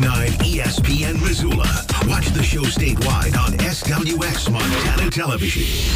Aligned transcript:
102.9 0.00 0.28
ESPN 0.54 1.20
Missoula. 1.20 1.66
Watch 2.08 2.28
the 2.28 2.42
show 2.42 2.62
statewide 2.62 3.36
on 3.36 3.52
SWX 3.58 4.50
Montana 4.50 5.10
Television. 5.10 5.94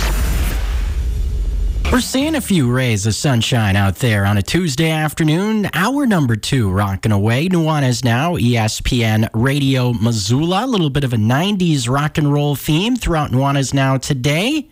We're 1.91 2.01
seeing 2.01 2.35
a 2.35 2.41
few 2.41 2.71
rays 2.71 3.07
of 3.07 3.15
sunshine 3.15 3.77
out 3.77 3.97
there 3.97 4.27
on 4.27 4.37
a 4.37 4.43
Tuesday 4.43 4.91
afternoon. 4.91 5.71
Hour 5.73 6.07
number 6.07 6.37
two 6.37 6.71
rocking 6.71 7.13
away. 7.13 7.49
Nuanez 7.49 8.05
now, 8.05 8.37
ESPN 8.37 9.29
Radio 9.33 9.93
Missoula. 9.93 10.65
A 10.65 10.67
little 10.67 10.91
bit 10.91 11.05
of 11.05 11.13
a 11.13 11.19
90s 11.19 11.89
rock 11.89 12.19
and 12.19 12.31
roll 12.33 12.57
theme 12.57 12.97
throughout 12.97 13.31
Nuanez 13.31 13.73
now 13.73 13.97
today. 13.97 14.69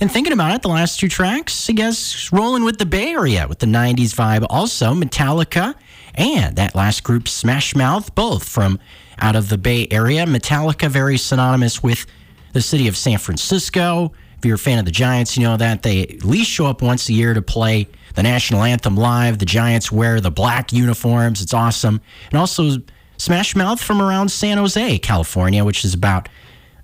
And 0.00 0.12
thinking 0.12 0.32
about 0.32 0.54
it, 0.54 0.62
the 0.62 0.68
last 0.68 1.00
two 1.00 1.08
tracks, 1.08 1.70
I 1.70 1.72
guess, 1.72 2.32
rolling 2.32 2.64
with 2.64 2.78
the 2.78 2.86
Bay 2.86 3.12
Area 3.12 3.46
with 3.48 3.60
the 3.60 3.66
90s 3.66 4.14
vibe. 4.14 4.46
Also, 4.50 4.94
Metallica 4.94 5.74
and 6.14 6.56
that 6.56 6.74
last 6.74 7.04
group, 7.04 7.28
Smash 7.28 7.74
Mouth, 7.74 8.14
both 8.14 8.48
from 8.48 8.78
out 9.18 9.36
of 9.36 9.48
the 9.48 9.58
Bay 9.58 9.86
Area. 9.90 10.24
Metallica, 10.26 10.88
very 10.88 11.18
synonymous 11.18 11.82
with 11.82 12.06
the 12.52 12.62
city 12.62 12.88
of 12.88 12.96
San 12.96 13.18
Francisco. 13.18 14.12
If 14.38 14.44
you're 14.44 14.54
a 14.54 14.58
fan 14.58 14.78
of 14.78 14.84
the 14.84 14.92
Giants, 14.92 15.36
you 15.36 15.42
know 15.42 15.56
that 15.56 15.82
they 15.82 16.02
at 16.02 16.24
least 16.24 16.50
show 16.50 16.66
up 16.66 16.80
once 16.80 17.08
a 17.08 17.12
year 17.12 17.34
to 17.34 17.42
play 17.42 17.88
the 18.14 18.22
national 18.22 18.62
anthem 18.62 18.96
live. 18.96 19.38
The 19.38 19.46
Giants 19.46 19.90
wear 19.90 20.20
the 20.20 20.30
black 20.30 20.72
uniforms. 20.72 21.42
It's 21.42 21.54
awesome. 21.54 22.00
And 22.30 22.38
also 22.38 22.78
Smash 23.16 23.56
Mouth 23.56 23.80
from 23.82 24.00
around 24.00 24.30
San 24.30 24.58
Jose, 24.58 24.98
California, 24.98 25.64
which 25.64 25.84
is 25.84 25.92
about 25.92 26.28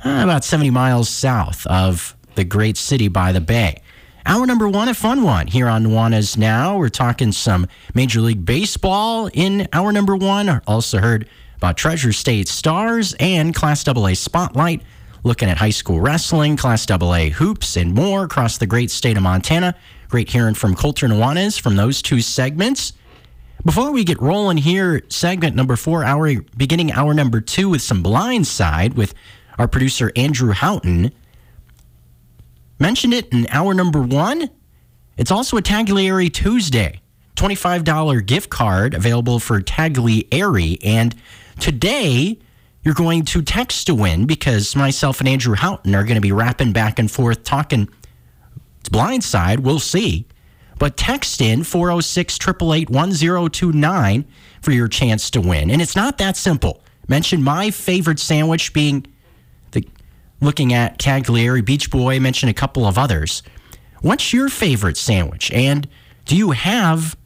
uh, 0.05 0.21
about 0.23 0.45
70 0.45 0.71
miles 0.71 1.09
south 1.09 1.67
of 1.67 2.17
the 2.35 2.45
great 2.45 2.77
city 2.77 3.09
by 3.09 3.33
the 3.33 3.41
bay. 3.41 3.81
Hour 4.27 4.47
number 4.47 4.67
one, 4.67 4.89
a 4.89 4.95
fun 4.95 5.23
one 5.23 5.49
here 5.49 5.69
on 5.69 5.85
Nuanez 5.85 6.39
Now. 6.39 6.79
We're 6.79 6.89
talking 6.89 7.31
some 7.31 7.69
Major 7.93 8.23
League 8.23 8.47
Baseball 8.47 9.29
in 9.35 9.69
hour 9.71 9.93
number 9.93 10.17
one. 10.17 10.63
Also 10.67 10.99
heard 10.99 11.29
about 11.59 11.77
Treasure 11.77 12.11
State 12.11 12.49
Stars 12.49 13.15
and 13.21 13.55
Class 13.55 13.87
AA 13.87 14.15
Spotlight, 14.15 14.81
looking 15.25 15.51
at 15.51 15.59
high 15.59 15.69
school 15.69 16.01
wrestling, 16.01 16.57
Class 16.57 16.91
AA 16.91 17.29
hoops, 17.29 17.77
and 17.77 17.95
more 17.95 18.25
across 18.25 18.57
the 18.57 18.67
great 18.67 18.91
state 18.91 19.19
of 19.19 19.23
Montana. 19.23 19.75
Great 20.09 20.31
hearing 20.31 20.55
from 20.55 20.75
Colter 20.75 21.07
Nuanez 21.07 21.61
from 21.61 21.77
those 21.77 22.01
two 22.01 22.23
segments. 22.23 22.95
Before 23.63 23.93
we 23.93 24.05
get 24.05 24.23
rolling 24.23 24.57
here, 24.57 25.03
segment 25.11 25.55
number 25.55 25.77
four, 25.77 26.03
hour 26.03 26.35
beginning 26.57 26.93
hour 26.93 27.13
number 27.13 27.43
two 27.43 27.69
with 27.69 27.83
some 27.83 28.03
blindside 28.03 28.95
with 28.95 29.15
our 29.59 29.69
producer 29.69 30.13
Andrew 30.17 30.53
Houghton. 30.53 31.13
Mentioned 32.79 33.15
it 33.15 33.33
in 33.33 33.47
hour 33.51 33.75
number 33.75 34.01
one. 34.03 34.51
It's 35.17 35.31
also 35.31 35.57
a 35.57 35.63
Taglieri 35.63 36.33
Tuesday. 36.33 37.01
$25 37.37 38.27
gift 38.27 38.51
card 38.51 38.95
available 38.95 39.39
for 39.39 39.61
Taglieri. 39.61 40.79
And 40.85 41.15
today, 41.59 42.39
you're 42.83 42.95
going 42.95 43.25
to 43.27 43.43
text 43.43 43.87
to 43.87 43.95
win 43.95 44.27
because 44.27 44.77
myself 44.77 45.21
and 45.21 45.29
Andrew 45.29 45.55
Houghton 45.55 45.95
are 45.95 46.05
going 46.05 46.17
to 46.17 46.21
be 46.21 46.33
rapping 46.33 46.73
back 46.73 46.99
and 46.99 47.11
forth, 47.11 47.43
talking 47.45 47.89
It's 48.81 48.89
blindside. 48.89 49.61
We'll 49.61 49.81
see. 49.81 50.27
But 50.79 50.97
text 50.97 51.41
in 51.41 51.65
406 51.65 52.37
888 52.37 52.91
1029 52.91 54.25
for 54.61 54.73
your 54.73 54.89
chance 54.89 55.31
to 55.31 55.41
win. 55.41 55.71
And 55.71 55.81
it's 55.81 55.97
not 55.97 56.19
that 56.19 56.37
simple. 56.37 56.83
Mention 57.09 57.43
my 57.43 57.71
favorite 57.71 58.19
sandwich 58.19 58.73
being 58.73 59.07
looking 60.45 60.73
at 60.73 60.99
Taglieri, 60.99 61.65
Beach 61.65 61.91
Boy, 61.91 62.21
mentioned 62.21 62.51
a 62.51 62.55
couple 62.55 62.87
of 62.87 62.99
others. 62.99 63.43
What's 64.01 64.33
your 64.33 64.49
favorite 64.49 64.97
sandwich? 64.97 65.51
And 65.53 65.89
do 66.25 66.37
you 66.37 66.51
have 66.51 67.17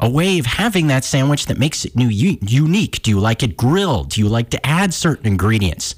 a 0.00 0.08
way 0.08 0.38
of 0.38 0.46
having 0.46 0.88
that 0.88 1.04
sandwich 1.04 1.46
that 1.46 1.58
makes 1.58 1.84
it 1.84 1.96
new, 1.96 2.08
unique? 2.08 3.02
Do 3.02 3.10
you 3.10 3.20
like 3.20 3.42
it 3.42 3.56
grilled? 3.56 4.10
Do 4.10 4.20
you 4.20 4.28
like 4.28 4.50
to 4.50 4.66
add 4.66 4.94
certain 4.94 5.26
ingredients? 5.26 5.94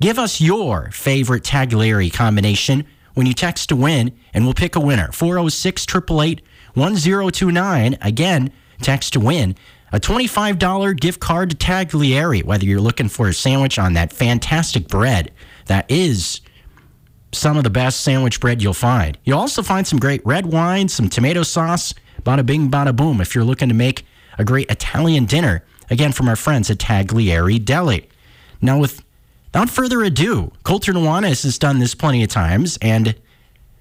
Give 0.00 0.18
us 0.18 0.40
your 0.40 0.90
favorite 0.90 1.42
Taglieri 1.42 2.12
combination 2.12 2.84
when 3.14 3.26
you 3.26 3.32
text 3.32 3.70
to 3.70 3.76
win, 3.76 4.12
and 4.34 4.44
we'll 4.44 4.54
pick 4.54 4.76
a 4.76 4.80
winner. 4.80 5.10
406 5.12 5.86
888 5.88 6.42
1029. 6.74 7.98
Again, 8.02 8.52
text 8.82 9.14
to 9.14 9.20
win. 9.20 9.54
A 9.92 10.00
$25 10.00 11.00
gift 11.00 11.20
card 11.20 11.50
to 11.50 11.56
Taglieri, 11.56 12.44
whether 12.44 12.66
you're 12.66 12.80
looking 12.80 13.08
for 13.08 13.28
a 13.28 13.32
sandwich 13.32 13.78
on 13.78 13.94
that 13.94 14.12
fantastic 14.12 14.88
bread 14.88 15.32
that 15.66 15.90
is 15.90 16.40
some 17.32 17.56
of 17.56 17.64
the 17.64 17.70
best 17.70 18.00
sandwich 18.00 18.40
bread 18.40 18.62
you'll 18.62 18.72
find. 18.72 19.18
You'll 19.24 19.38
also 19.38 19.62
find 19.62 19.86
some 19.86 19.98
great 19.98 20.24
red 20.24 20.46
wine, 20.46 20.88
some 20.88 21.08
tomato 21.08 21.42
sauce, 21.42 21.94
bada 22.22 22.44
bing, 22.44 22.70
bada 22.70 22.94
boom, 22.94 23.20
if 23.20 23.34
you're 23.34 23.44
looking 23.44 23.68
to 23.68 23.74
make 23.74 24.06
a 24.38 24.44
great 24.44 24.70
Italian 24.70 25.26
dinner. 25.26 25.62
Again, 25.90 26.12
from 26.12 26.28
our 26.28 26.36
friends 26.36 26.70
at 26.70 26.78
Taglieri 26.78 27.64
Deli. 27.64 28.08
Now, 28.60 28.78
without 28.78 29.70
further 29.70 30.02
ado, 30.02 30.50
Colter 30.64 30.92
Nuanez 30.92 31.44
has 31.44 31.58
done 31.58 31.78
this 31.78 31.94
plenty 31.94 32.22
of 32.24 32.28
times, 32.28 32.78
and 32.82 33.14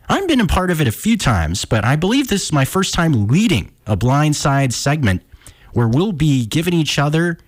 I've 0.08 0.28
been 0.28 0.42
a 0.42 0.46
part 0.46 0.70
of 0.70 0.82
it 0.82 0.88
a 0.88 0.92
few 0.92 1.18
times, 1.18 1.66
but 1.66 1.84
I 1.84 1.96
believe 1.96 2.28
this 2.28 2.44
is 2.44 2.52
my 2.54 2.66
first 2.66 2.94
time 2.94 3.28
leading 3.28 3.72
a 3.88 3.98
blindside 3.98 4.74
segment 4.74 5.24
where 5.74 5.88
we'll 5.88 6.12
be 6.12 6.46
giving 6.46 6.74
each 6.74 7.00
other 7.00 7.40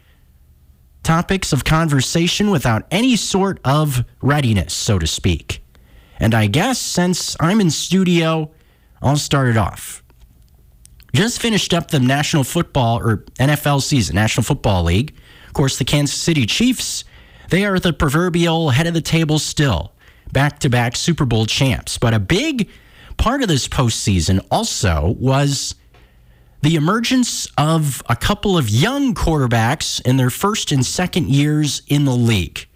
topics 1.04 1.54
of 1.54 1.64
conversation 1.64 2.50
without 2.50 2.86
any 2.92 3.16
sort 3.16 3.60
of 3.64 4.04
readiness, 4.22 4.74
so 4.74 5.00
to 5.00 5.08
speak. 5.08 5.64
And 6.20 6.34
I 6.34 6.48
guess 6.48 6.80
since 6.80 7.36
I'm 7.40 7.62
in 7.62 7.70
studio, 7.70 8.52
I'll 9.02 9.18
start 9.18 9.50
it 9.50 9.58
off. 9.58 10.04
Just 11.14 11.42
finished 11.42 11.74
up 11.74 11.90
the 11.90 12.00
National 12.00 12.44
Football 12.44 13.00
or 13.00 13.18
NFL 13.40 13.82
season, 13.82 14.16
National 14.16 14.44
Football 14.44 14.84
League. 14.84 15.16
Of 15.48 15.54
course, 15.54 15.78
the 15.78 15.86
Kansas 15.86 16.16
City 16.16 16.46
Chiefs, 16.46 17.04
they 17.50 17.66
are 17.66 17.80
the 17.80 17.94
proverbial 17.94 18.72
head 18.72 18.88
of 18.88 18.94
the 18.94 19.02
table 19.02 19.40
still, 19.40 19.94
back 20.32 20.60
to 20.60 20.70
back 20.70 20.96
Super 20.96 21.26
Bowl 21.26 21.46
champs. 21.46 21.98
But 21.98 22.14
a 22.14 22.20
big 22.20 22.70
part 23.18 23.42
of 23.42 23.48
this 23.48 23.68
postseason 23.68 24.46
also 24.52 25.16
was 25.20 25.76
the 26.62 26.76
emergence 26.76 27.48
of 27.58 28.02
a 28.10 28.16
couple 28.16 28.58
of 28.58 28.70
young 28.70 29.14
quarterbacks 29.14 30.02
in 30.02 30.18
their 30.18 30.30
first 30.30 30.72
and 30.72 30.86
second 30.86 31.30
years 31.30 31.82
in 31.88 32.06
the 32.06 32.16
league. 32.16 32.68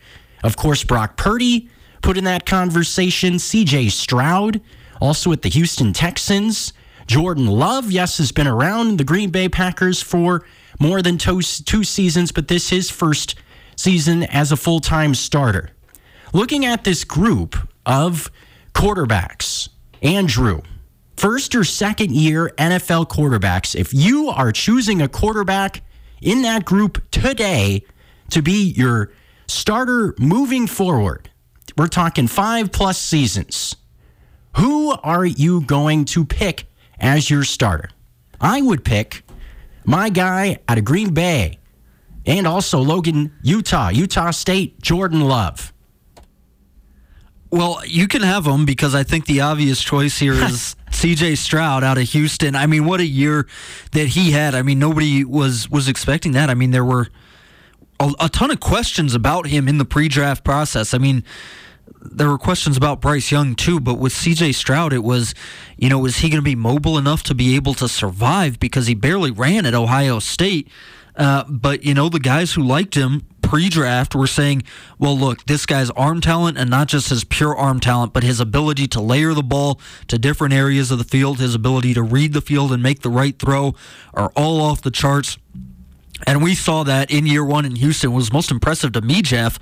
Of 0.43 0.55
course, 0.55 0.83
Brock 0.83 1.17
Purdy 1.17 1.69
put 2.01 2.17
in 2.17 2.23
that 2.25 2.45
conversation, 2.45 3.35
CJ 3.35 3.91
Stroud, 3.91 4.61
also 4.99 5.31
at 5.31 5.41
the 5.41 5.49
Houston 5.49 5.93
Texans. 5.93 6.73
Jordan 7.07 7.47
Love, 7.47 7.91
yes, 7.91 8.17
has 8.19 8.31
been 8.31 8.47
around 8.47 8.97
the 8.97 9.03
Green 9.03 9.31
Bay 9.31 9.49
Packers 9.49 10.01
for 10.01 10.45
more 10.79 11.01
than 11.01 11.17
two, 11.17 11.41
two 11.41 11.83
seasons, 11.83 12.31
but 12.31 12.47
this 12.47 12.69
his 12.69 12.89
first 12.89 13.35
season 13.75 14.23
as 14.23 14.51
a 14.51 14.57
full 14.57 14.79
time 14.79 15.13
starter. 15.15 15.71
Looking 16.33 16.65
at 16.65 16.83
this 16.83 17.03
group 17.03 17.57
of 17.85 18.31
quarterbacks, 18.73 19.69
Andrew, 20.01 20.61
first 21.17 21.55
or 21.55 21.63
second 21.63 22.15
year 22.15 22.51
NFL 22.57 23.07
quarterbacks, 23.07 23.75
if 23.75 23.93
you 23.93 24.29
are 24.29 24.51
choosing 24.51 25.01
a 25.01 25.07
quarterback 25.07 25.81
in 26.21 26.41
that 26.43 26.65
group 26.65 27.01
today 27.11 27.83
to 28.29 28.41
be 28.41 28.71
your 28.71 29.11
starter 29.47 30.15
moving 30.17 30.67
forward, 30.67 31.29
we're 31.77 31.87
talking 31.87 32.27
five 32.27 32.71
plus 32.71 32.97
seasons. 32.97 33.75
Who 34.57 34.91
are 34.91 35.25
you 35.25 35.61
going 35.61 36.05
to 36.05 36.25
pick 36.25 36.65
as 36.99 37.29
your 37.29 37.43
starter? 37.43 37.89
I 38.39 38.61
would 38.61 38.83
pick 38.83 39.23
my 39.85 40.09
guy 40.09 40.59
out 40.67 40.77
of 40.77 40.85
Green 40.85 41.13
Bay 41.13 41.59
and 42.25 42.45
also 42.45 42.79
Logan, 42.79 43.33
Utah, 43.41 43.89
Utah 43.89 44.31
State, 44.31 44.81
Jordan 44.81 45.21
Love. 45.21 45.73
Well, 47.49 47.81
you 47.85 48.07
can 48.07 48.21
have 48.21 48.45
him 48.45 48.65
because 48.65 48.95
I 48.95 49.03
think 49.03 49.25
the 49.25 49.41
obvious 49.41 49.81
choice 49.81 50.17
here 50.19 50.33
is 50.43 50.75
C.J. 51.01 51.33
Stroud 51.33 51.83
out 51.83 51.97
of 51.97 52.07
Houston. 52.09 52.55
I 52.55 52.67
mean, 52.67 52.85
what 52.85 52.99
a 52.99 53.05
year 53.05 53.47
that 53.93 54.09
he 54.09 54.33
had. 54.33 54.53
I 54.53 54.61
mean, 54.61 54.77
nobody 54.77 55.25
was 55.25 55.67
was 55.67 55.87
expecting 55.87 56.33
that. 56.33 56.47
I 56.47 56.53
mean, 56.53 56.69
there 56.69 56.85
were 56.85 57.07
a, 57.99 58.13
a 58.19 58.29
ton 58.29 58.51
of 58.51 58.59
questions 58.59 59.15
about 59.15 59.47
him 59.47 59.67
in 59.67 59.79
the 59.79 59.83
pre-draft 59.83 60.43
process. 60.43 60.93
I 60.93 60.99
mean, 60.99 61.23
there 61.99 62.29
were 62.29 62.37
questions 62.37 62.77
about 62.77 63.01
Bryce 63.01 63.31
Young 63.31 63.55
too, 63.55 63.79
but 63.79 63.95
with 63.95 64.13
CJ 64.13 64.53
Stroud, 64.53 64.93
it 64.93 65.03
was, 65.03 65.33
you 65.75 65.89
know, 65.89 65.97
was 65.97 66.17
he 66.17 66.29
going 66.29 66.37
to 66.37 66.43
be 66.43 66.53
mobile 66.53 66.99
enough 66.99 67.23
to 67.23 67.33
be 67.33 67.55
able 67.55 67.73
to 67.73 67.87
survive 67.87 68.59
because 68.59 68.85
he 68.85 68.93
barely 68.93 69.31
ran 69.31 69.65
at 69.65 69.73
Ohio 69.73 70.19
State? 70.19 70.67
Uh, 71.15 71.43
but 71.47 71.83
you 71.83 71.93
know, 71.93 72.09
the 72.09 72.19
guys 72.19 72.53
who 72.53 72.63
liked 72.63 72.95
him 72.95 73.25
pre-draft 73.41 74.15
were 74.15 74.27
saying, 74.27 74.63
"Well, 74.97 75.17
look, 75.17 75.45
this 75.45 75.65
guy's 75.65 75.89
arm 75.91 76.21
talent, 76.21 76.57
and 76.57 76.69
not 76.69 76.87
just 76.87 77.09
his 77.09 77.23
pure 77.23 77.55
arm 77.55 77.79
talent, 77.79 78.13
but 78.13 78.23
his 78.23 78.39
ability 78.39 78.87
to 78.89 79.01
layer 79.01 79.33
the 79.33 79.43
ball 79.43 79.79
to 80.07 80.17
different 80.17 80.53
areas 80.53 80.91
of 80.91 80.97
the 80.97 81.03
field, 81.03 81.39
his 81.39 81.53
ability 81.53 81.93
to 81.95 82.01
read 82.01 82.33
the 82.33 82.41
field 82.41 82.71
and 82.71 82.81
make 82.81 83.01
the 83.01 83.09
right 83.09 83.37
throw, 83.37 83.75
are 84.13 84.31
all 84.35 84.61
off 84.61 84.81
the 84.81 84.91
charts." 84.91 85.37
And 86.27 86.43
we 86.43 86.55
saw 86.55 86.83
that 86.83 87.11
in 87.11 87.25
year 87.25 87.43
one 87.43 87.65
in 87.65 87.75
Houston. 87.75 88.13
Was 88.13 88.31
most 88.31 88.51
impressive 88.51 88.91
to 88.93 89.01
me, 89.01 89.21
Jeff. 89.21 89.59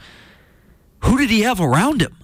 Who 1.01 1.17
did 1.17 1.29
he 1.29 1.41
have 1.41 1.61
around 1.61 2.01
him? 2.01 2.15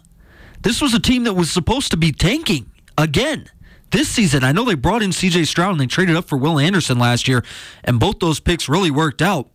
This 0.62 0.81
was 0.81 0.94
a 0.94 1.00
team 1.00 1.24
that 1.24 1.33
was 1.33 1.50
supposed 1.50 1.92
to 1.92 1.98
be 1.98 2.12
tanking 2.12 2.69
again 2.98 3.50
this 3.91 4.07
season. 4.07 4.43
I 4.43 4.51
know 4.51 4.65
they 4.65 4.75
brought 4.75 5.01
in 5.01 5.11
CJ 5.11 5.47
Stroud 5.47 5.71
and 5.71 5.79
they 5.79 5.87
traded 5.87 6.15
up 6.15 6.27
for 6.27 6.37
Will 6.37 6.59
Anderson 6.59 6.99
last 6.99 7.27
year, 7.27 7.43
and 7.83 7.99
both 7.99 8.19
those 8.19 8.39
picks 8.39 8.67
really 8.67 8.91
worked 8.91 9.21
out. 9.21 9.49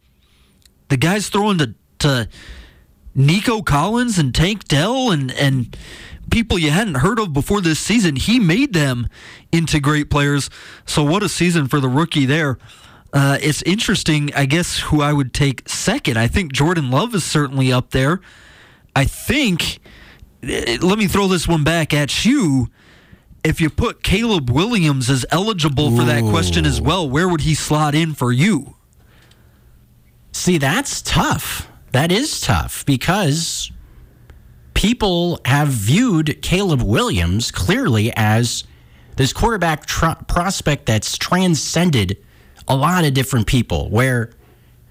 The 0.89 0.97
guys 0.97 1.29
throwing 1.29 1.59
to, 1.59 1.75
to 2.01 2.29
Nico 3.15 3.63
Collins 3.63 4.19
and 4.19 4.35
Tank 4.35 4.65
Dell 4.65 5.11
and 5.11 5.31
and 5.33 5.77
people 6.31 6.59
you 6.59 6.71
hadn't 6.71 6.97
heard 6.97 7.19
of 7.19 7.33
before 7.33 7.61
this 7.61 7.79
season. 7.79 8.17
He 8.17 8.39
made 8.39 8.73
them 8.73 9.09
into 9.53 9.81
great 9.81 10.11
players. 10.11 10.49
So 10.87 11.03
what 11.03 11.23
a 11.23 11.29
season 11.29 11.69
for 11.69 11.81
the 11.81 11.89
rookie 11.89 12.27
there. 12.27 12.59
Uh, 13.13 13.39
it's 13.43 13.63
interesting, 13.63 14.33
I 14.35 14.47
guess, 14.47 14.79
who 14.79 15.03
I 15.03 15.13
would 15.13 15.35
take 15.35 15.69
second. 15.69 16.17
I 16.17 16.29
think 16.29 16.53
Jordan 16.53 16.91
Love 16.91 17.15
is 17.15 17.25
certainly 17.25 17.73
up 17.73 17.91
there. 17.91 18.21
I 18.95 19.05
think, 19.05 19.81
eh, 20.43 20.79
let 20.81 20.99
me 20.99 21.09
throw 21.09 21.27
this 21.27 21.49
one 21.49 21.65
back 21.65 21.93
at 21.93 22.25
you. 22.25 22.69
If 23.43 23.61
you 23.61 23.71
put 23.71 24.03
Caleb 24.03 24.51
Williams 24.51 25.09
as 25.09 25.25
eligible 25.31 25.97
for 25.97 26.05
that 26.05 26.23
question 26.25 26.67
as 26.67 26.81
well, 26.81 27.09
where 27.09 27.29
would 27.29 27.41
he 27.41 27.55
slot 27.55 27.95
in 27.95 28.13
for 28.13 28.33
you? 28.33 28.77
See, 30.33 30.59
that's 30.59 31.01
tough. 31.01 31.69
That 31.93 32.13
is 32.13 32.41
tough 32.41 32.85
because 32.85 33.73
people 34.75 35.41
have 35.45 35.69
viewed 35.69 36.41
Caleb 36.43 36.83
Williams 36.83 37.51
clearly 37.51 38.13
as 38.15 38.65
this 39.17 39.33
quarterback 39.33 39.87
tr- 39.87 40.23
prospect 40.29 40.87
that's 40.87 41.19
transcended 41.19 42.17
a 42.69 42.77
lot 42.77 43.05
of 43.05 43.15
different 43.15 43.47
people, 43.47 43.91
where 43.91 44.31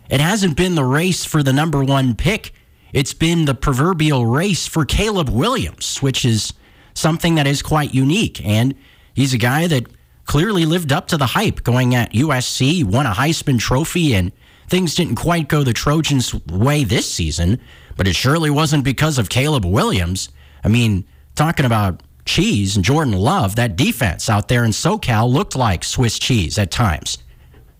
it 0.10 0.19
hasn't 0.19 0.57
been 0.57 0.75
the 0.75 0.84
race 0.84 1.24
for 1.24 1.42
the 1.42 1.54
number 1.54 1.84
one 1.84 2.16
pick. 2.16 2.52
It's 2.94 3.13
been 3.13 3.45
the 3.45 3.56
proverbial 3.56 4.25
race 4.25 4.68
for 4.68 4.84
Caleb 4.84 5.30
Williams, 5.30 6.00
which 6.02 6.25
is 6.25 6.54
something 7.00 7.36
that 7.36 7.48
is 7.48 7.62
quite 7.62 7.94
unique. 7.94 8.44
And 8.46 8.75
he's 9.13 9.34
a 9.34 9.38
guy 9.38 9.68
that 9.68 9.86
clearly 10.25 10.66
lived 10.66 10.92
up 10.92 11.07
to 11.07 11.18
the 11.18 11.25
hype 11.25 11.63
going 11.63 11.96
at 11.96 12.13
USC, 12.13 12.84
won 12.84 13.06
a 13.06 13.12
Heisman 13.12 13.60
Trophy, 13.60 14.13
and 14.13 14.31
things 14.68 14.94
didn't 14.94 15.16
quite 15.16 15.48
go 15.48 15.63
the 15.63 15.74
Trojans' 15.74 16.34
way 16.46 16.84
this 16.84 17.12
season, 17.12 17.60
but 17.98 18.07
it 18.07 18.16
surely 18.16 18.50
wasn't 18.50 18.84
because 18.84 19.18
of 19.18 19.30
Caleb 19.30 19.66
Williams. 19.66 20.30
I 20.63 20.68
mean, 20.68 21.06
talking 21.36 21.66
about 21.66 22.04
cheese 22.25 22.75
and 22.75 22.86
Jordan 22.86 23.13
Love, 23.13 23.56
that 23.56 23.75
defense 23.75 24.30
out 24.30 24.48
there 24.48 24.63
in 24.63 24.72
SoCal 24.72 25.31
looked 25.31 25.56
like 25.56 25.84
Swiss 25.84 26.19
cheese 26.19 26.60
at 26.60 26.69
times. 26.69 27.18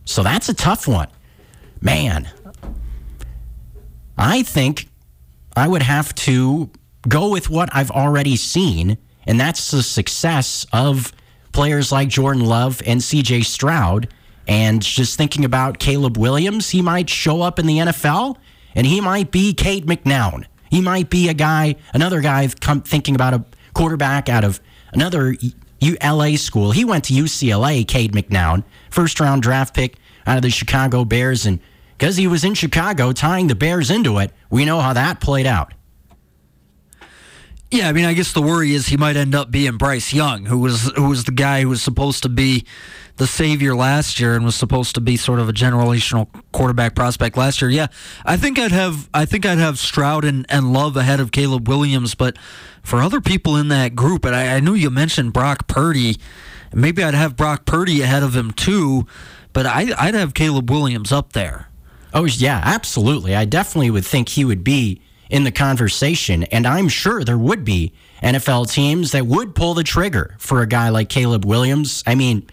So 0.06 0.24
that's 0.24 0.50
a 0.50 0.56
tough 0.56 0.88
one. 0.88 1.08
Man, 1.82 2.28
I 4.18 4.42
think 4.42 4.90
I 5.56 5.68
would 5.68 5.84
have 5.84 6.16
to 6.16 6.72
go 7.08 7.30
with 7.30 7.50
what 7.50 7.70
I've 7.74 7.92
already 7.92 8.36
seen, 8.36 8.98
and 9.30 9.40
that's 9.40 9.70
the 9.70 9.84
success 9.84 10.66
of 10.74 11.14
players 11.52 11.92
like 11.92 12.10
Jordan 12.10 12.44
Love 12.44 12.82
and 12.84 13.00
CJ 13.00 13.46
Stroud. 13.46 14.12
And 14.48 14.82
just 14.82 15.20
thinking 15.20 15.46
about 15.46 15.78
Caleb 15.78 16.18
Williams, 16.18 16.72
he 16.72 16.82
might 16.82 17.12
show 17.12 17.44
up 17.44 17.60
in 17.60 17.68
the 17.68 17.78
NFL 17.78 18.38
and 18.74 18.88
he 18.88 19.00
might 19.00 19.30
be 19.30 19.54
Cade 19.54 19.86
McNown. 19.86 20.46
He 20.72 20.82
might 20.82 21.12
be 21.12 21.30
a 21.30 21.36
guy, 21.36 21.76
another 21.94 22.22
guy 22.22 22.48
thinking 22.48 23.14
about 23.14 23.36
a 23.36 23.46
quarterback 23.76 24.30
out 24.30 24.44
of 24.44 24.60
another 24.94 25.36
ULA 25.80 26.36
school. 26.36 26.72
He 26.72 26.84
went 26.84 27.04
to 27.06 27.14
UCLA, 27.14 27.88
Cade 27.88 28.14
McNown, 28.14 28.64
first 28.90 29.20
round 29.20 29.44
draft 29.44 29.76
pick 29.76 29.98
out 30.26 30.38
of 30.38 30.42
the 30.42 30.50
Chicago 30.50 31.06
Bears. 31.06 31.46
And 31.46 31.60
because 32.00 32.18
he 32.18 32.26
was 32.26 32.44
in 32.44 32.56
Chicago 32.56 33.12
tying 33.12 33.46
the 33.46 33.54
Bears 33.54 33.92
into 33.92 34.18
it, 34.18 34.32
we 34.50 34.66
know 34.66 34.80
how 34.80 34.94
that 34.94 35.22
played 35.22 35.46
out. 35.46 35.72
Yeah, 37.72 37.88
I 37.88 37.94
mean, 37.94 38.06
I 38.06 38.14
guess 38.14 38.34
the 38.34 38.42
worry 38.42 38.74
is 38.74 38.88
he 38.88 38.98
might 38.98 39.16
end 39.16 39.36
up 39.36 39.52
being 39.52 39.78
Bryce 39.78 40.12
Young, 40.12 40.46
who 40.46 40.58
was 40.58 40.92
who 40.96 41.08
was 41.08 41.26
the 41.26 41.32
guy 41.32 41.62
who 41.62 41.70
was 41.70 41.84
supposed 41.84 42.24
to 42.24 42.30
be 42.30 42.66
the 43.18 43.28
savior 43.28 43.76
last 43.76 44.20
year 44.20 44.34
and 44.36 44.44
was 44.44 44.56
supposed 44.56 44.96
to 44.96 45.02
be 45.02 45.18
sort 45.18 45.40
of 45.40 45.48
a 45.50 45.54
generational 45.54 46.28
quarterback 46.52 46.96
prospect 46.96 47.38
last 47.38 47.62
year. 47.62 47.70
Yeah, 47.70 47.88
I 48.26 48.38
think 48.38 48.58
I'd 48.58 48.72
have 48.72 49.08
I 49.14 49.26
think 49.26 49.46
I'd 49.46 49.60
have 49.60 49.78
Stroud 49.78 50.26
and, 50.26 50.48
and 50.50 50.74
Love 50.74 50.98
ahead 50.98 51.20
of 51.20 51.32
Caleb 51.32 51.68
Williams, 51.68 52.16
but 52.16 52.38
for 52.82 53.02
other 53.04 53.22
people 53.22 53.56
in 53.56 53.68
that 53.68 53.94
group, 53.96 54.26
and 54.26 54.36
I, 54.36 54.56
I 54.56 54.60
knew 54.62 54.74
you 54.74 54.90
mentioned 54.90 55.34
Brock 55.34 55.68
Purdy, 55.68 56.18
maybe 56.74 57.04
I'd 57.04 57.14
have 57.14 57.36
Brock 57.36 57.66
Purdy 57.66 58.02
ahead 58.02 58.24
of 58.24 58.36
him 58.36 58.50
too, 58.50 59.06
but 59.54 59.68
I, 59.68 59.94
I'd 59.96 60.16
have 60.16 60.34
Caleb 60.34 60.72
Williams 60.72 61.12
up 61.12 61.34
there. 61.34 61.68
Oh 62.16 62.26
yeah, 62.26 62.62
absolutely. 62.64 63.36
I 63.36 63.46
definitely 63.46 63.92
would 63.92 64.06
think 64.06 64.30
he 64.30 64.44
would 64.44 64.64
be 64.64 65.02
in 65.30 65.44
the 65.44 65.52
conversation. 65.52 66.44
And 66.44 66.66
I'm 66.66 66.88
sure 66.88 67.24
there 67.24 67.38
would 67.38 67.64
be 67.64 67.94
NFL 68.22 68.72
teams 68.72 69.12
that 69.12 69.26
would 69.26 69.56
pull 69.56 69.74
the 69.74 69.84
trigger 69.84 70.36
for 70.40 70.62
a 70.62 70.68
guy 70.68 70.90
like 70.90 71.10
Caleb 71.10 71.46
Williams. 71.46 72.04
I 72.06 72.16
mean, 72.16 72.50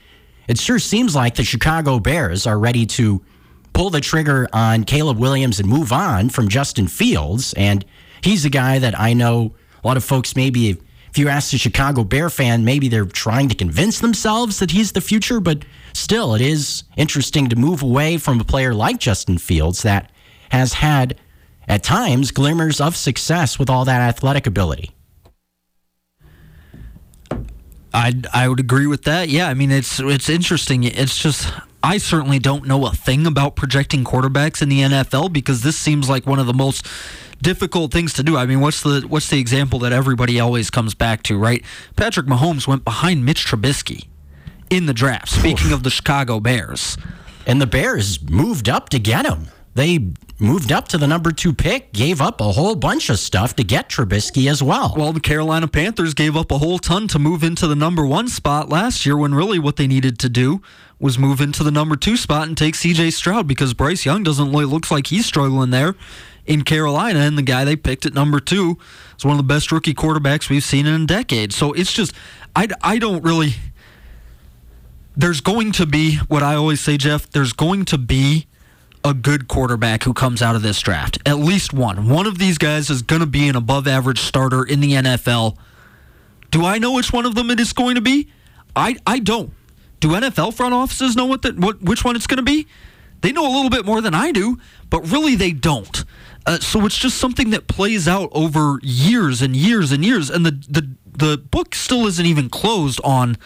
it 0.47 0.59
sure 0.59 0.79
seems 0.79 1.15
like 1.15 1.35
the 1.35 1.45
Chicago 1.45 1.99
Bears 1.99 2.47
are 2.47 2.59
ready 2.59 2.87
to 2.87 3.23
pull 3.73 3.91
the 3.91 4.01
trigger 4.01 4.49
on 4.53 4.85
Caleb 4.85 5.19
Williams 5.19 5.59
and 5.59 5.69
move 5.69 5.93
on 5.93 6.29
from 6.29 6.49
Justin 6.49 6.87
Fields. 6.87 7.53
And 7.55 7.85
he's 8.23 8.45
a 8.45 8.51
guy 8.51 8.79
that 8.79 8.99
I 8.99 9.13
know 9.13 9.55
a 9.83 9.87
lot 9.87 9.97
of 9.97 10.05
folks 10.05 10.37
maybe, 10.37 10.71
if 10.71 11.19
you 11.19 11.29
ask 11.29 11.53
a 11.55 11.59
Chicago 11.59 12.05
Bear 12.05 12.31
fan, 12.31 12.65
maybe 12.65 12.89
they're 12.89 13.07
trying 13.07 13.49
to 13.49 13.55
convince 13.55 14.01
themselves 14.01 14.59
that 14.59 14.71
he's 14.71 14.93
the 14.93 15.01
future. 15.01 15.41
But 15.41 15.65
still, 15.95 16.35
it 16.35 16.43
is 16.43 16.85
interesting 16.97 17.49
to 17.49 17.57
move 17.57 17.83
away 17.83 18.19
from 18.19 18.41
a 18.41 18.45
player 18.45 18.75
like 18.75 18.99
Justin 18.99 19.39
Fields 19.39 19.83
that 19.83 20.13
has 20.51 20.75
had 20.75 21.19
at 21.69 21.83
times 21.83 22.31
glimmers 22.31 22.81
of 22.81 22.97
success 22.97 23.59
with 23.59 23.69
all 23.69 23.85
that 23.85 24.01
athletic 24.01 24.47
ability. 24.47 24.91
I 27.93 28.13
I 28.33 28.49
would 28.49 28.61
agree 28.61 28.87
with 28.87 29.05
that. 29.05 29.29
Yeah, 29.29 29.49
I 29.49 29.55
mean 29.55 29.71
it's 29.71 30.01
it's 30.01 30.29
interesting. 30.29 30.85
It's 30.85 31.19
just 31.19 31.53
I 31.83 31.99
certainly 31.99 32.39
don't 32.39 32.67
know 32.67 32.87
a 32.87 32.91
thing 32.91 33.27
about 33.27 33.57
projecting 33.57 34.05
quarterbacks 34.05 34.61
in 34.61 34.69
the 34.69 34.81
NFL 34.81 35.33
because 35.33 35.63
this 35.63 35.79
seems 35.79 36.09
like 36.09 36.27
one 36.27 36.39
of 36.39 36.47
the 36.47 36.53
most 36.53 36.87
difficult 37.41 37.93
things 37.93 38.13
to 38.15 38.23
do. 38.23 38.37
I 38.37 38.45
mean, 38.45 38.61
what's 38.61 38.83
the 38.83 39.03
what's 39.09 39.31
the 39.31 39.39
example 39.39 39.79
that 39.81 39.93
everybody 39.93 40.41
always 40.41 40.69
comes 40.69 40.95
back 40.95 41.23
to, 41.25 41.39
right? 41.39 41.65
Patrick 41.97 42.27
Mahomes 42.27 42.67
went 42.67 42.85
behind 42.85 43.25
Mitch 43.25 43.47
Trubisky 43.47 44.09
in 44.69 44.87
the 44.87 44.95
draft. 44.95 45.29
Speaking 45.29 45.73
of 45.73 45.83
the 45.83 45.91
Chicago 45.91 46.41
Bears, 46.41 46.99
and 47.47 47.61
the 47.63 47.67
Bears 47.67 48.23
moved 48.23 48.69
up 48.69 48.89
to 48.91 48.99
get 48.99 49.25
him. 49.25 49.49
They 49.75 50.13
moved 50.39 50.71
up 50.71 50.89
to 50.89 50.99
the 50.99 51.07
number 51.07 51.33
two 51.33 51.53
pick, 51.55 51.93
gave 51.93 52.21
up 52.21 52.41
a 52.41 52.53
whole 52.53 52.75
bunch 52.75 53.09
of 53.09 53.19
stuff 53.19 53.57
to 53.57 53.65
get 53.65 53.89
Trubisky 53.89 54.51
as 54.51 54.63
well. 54.63 54.95
Well, 54.97 55.13
the 55.13 55.21
Carolina 55.21 55.69
Panthers 55.69 56.15
gave 56.15 56.37
up 56.37 56.51
a 56.51 56.59
whole 56.59 56.79
ton 56.79 57.09
to 57.09 57.19
move 57.19 57.43
into 57.43 57.67
the 57.67 57.77
number 57.77 58.07
one 58.07 58.29
spot 58.29 58.69
last 58.69 59.07
year 59.07 59.17
when 59.17 59.35
really 59.35 59.59
what 59.59 59.77
they 59.77 59.87
needed 59.87 60.19
to 60.21 60.29
do 60.29 60.61
was 60.99 61.19
move 61.19 61.41
into 61.41 61.63
the 61.63 61.71
number 61.71 61.97
two 61.97 62.17
spot 62.17 62.49
and 62.49 62.57
take 62.57 62.75
CJ 62.75 63.13
Stroud 63.13 63.47
because 63.47 63.75
Bryce 63.75 64.05
Young 64.05 64.23
doesn't 64.23 64.51
look 64.51 64.91
like 64.91 65.09
he's 65.09 65.27
struggling 65.27 65.71
there 65.71 65.95
in 66.47 66.63
Carolina, 66.63 67.21
and 67.21 67.37
the 67.37 67.43
guy 67.43 67.65
they 67.65 67.77
picked 67.77 68.07
at 68.07 68.15
number 68.15 68.39
two 68.39 68.79
is 69.19 69.25
one 69.25 69.33
of 69.33 69.39
the 69.39 69.55
best 69.55 69.73
rookie 69.73 69.95
quarterbacks 69.95 70.49
we've 70.49 70.63
seen 70.65 70.87
in 70.87 71.03
a 71.03 71.07
decade. 71.07 71.53
So 71.53 71.73
it's 71.73 71.93
just, 71.93 72.15
I, 72.55 72.69
I 72.83 72.99
don't 72.99 73.23
really. 73.23 73.55
There's 75.17 75.41
going 75.41 75.73
to 75.73 75.87
be 75.87 76.17
what 76.29 76.43
I 76.43 76.55
always 76.55 76.81
say, 76.81 76.99
Jeff. 76.99 77.29
There's 77.31 77.55
going 77.55 77.87
to 77.87 77.99
be 77.99 78.47
a 79.07 79.15
good 79.15 79.49
quarterback 79.49 80.03
who 80.03 80.13
comes 80.13 80.43
out 80.43 80.57
of 80.57 80.63
this 80.63 80.81
draft. 80.81 81.19
At 81.25 81.39
least 81.39 81.73
one. 81.73 82.09
One 82.09 82.27
of 82.27 82.39
these 82.39 82.59
guys 82.59 82.91
is 82.91 83.03
going 83.03 83.21
to 83.21 83.27
be 83.27 83.49
an 83.49 83.57
above 83.57 83.87
average 83.87 84.21
starter 84.21 84.65
in 84.65 84.81
the 84.81 84.93
NFL. 84.93 85.57
Do 86.51 86.65
I 86.65 86.79
know 86.79 86.93
which 86.93 87.13
one 87.13 87.25
of 87.25 87.35
them 87.35 87.51
it 87.51 87.61
is 87.61 87.73
going 87.73 87.95
to 87.95 88.01
be? 88.01 88.29
I, 88.75 88.97
I 89.07 89.21
don't. 89.21 89.53
Do 90.01 90.09
NFL 90.09 90.55
front 90.55 90.75
offices 90.75 91.17
know 91.17 91.27
what 91.27 91.43
the, 91.43 91.53
what 91.53 91.81
which 91.83 92.05
one 92.05 92.17
it's 92.17 92.27
going 92.27 92.37
to 92.39 92.43
be? 92.43 92.67
They 93.23 93.33
know 93.33 93.47
a 93.47 93.53
little 93.55 93.71
bit 93.71 93.87
more 93.87 94.01
than 94.01 94.15
I 94.15 94.31
do, 94.31 94.59
but 94.91 95.11
really 95.11 95.37
they 95.37 95.53
don't. 95.53 96.05
Uh, 96.45 96.59
so 96.59 96.85
it's 96.85 96.99
just 96.99 97.19
something 97.19 97.51
that 97.51 97.67
plays 97.67 98.07
out 98.07 98.29
over 98.33 98.79
years 98.83 99.41
and 99.43 99.57
years 99.57 99.91
and 99.91 100.05
years, 100.05 100.31
and 100.31 100.45
the 100.45 100.51
the 100.69 100.89
the 101.17 101.39
book 101.39 101.75
still 101.75 102.07
isn't 102.07 102.27
even 102.27 102.49
closed 102.49 103.01
on 103.05 103.37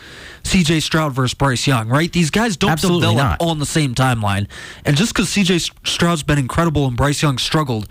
C.J. 0.45 0.81
Stroud 0.81 1.13
versus 1.13 1.35
Bryce 1.35 1.67
Young, 1.67 1.89
right? 1.89 2.13
These 2.13 2.31
guys 2.31 2.57
don't 2.57 2.73
Absolutely 2.73 3.09
develop 3.09 3.41
not. 3.41 3.43
on 3.43 3.59
the 3.59 3.67
same 3.67 3.95
timeline, 3.95 4.49
and 4.85 4.97
just 4.97 5.15
because 5.15 5.29
C.J. 5.29 5.59
Stroud's 5.85 6.23
been 6.23 6.39
incredible 6.39 6.87
and 6.87 6.97
Bryce 6.97 7.23
Young 7.23 7.39
struggled, 7.39 7.89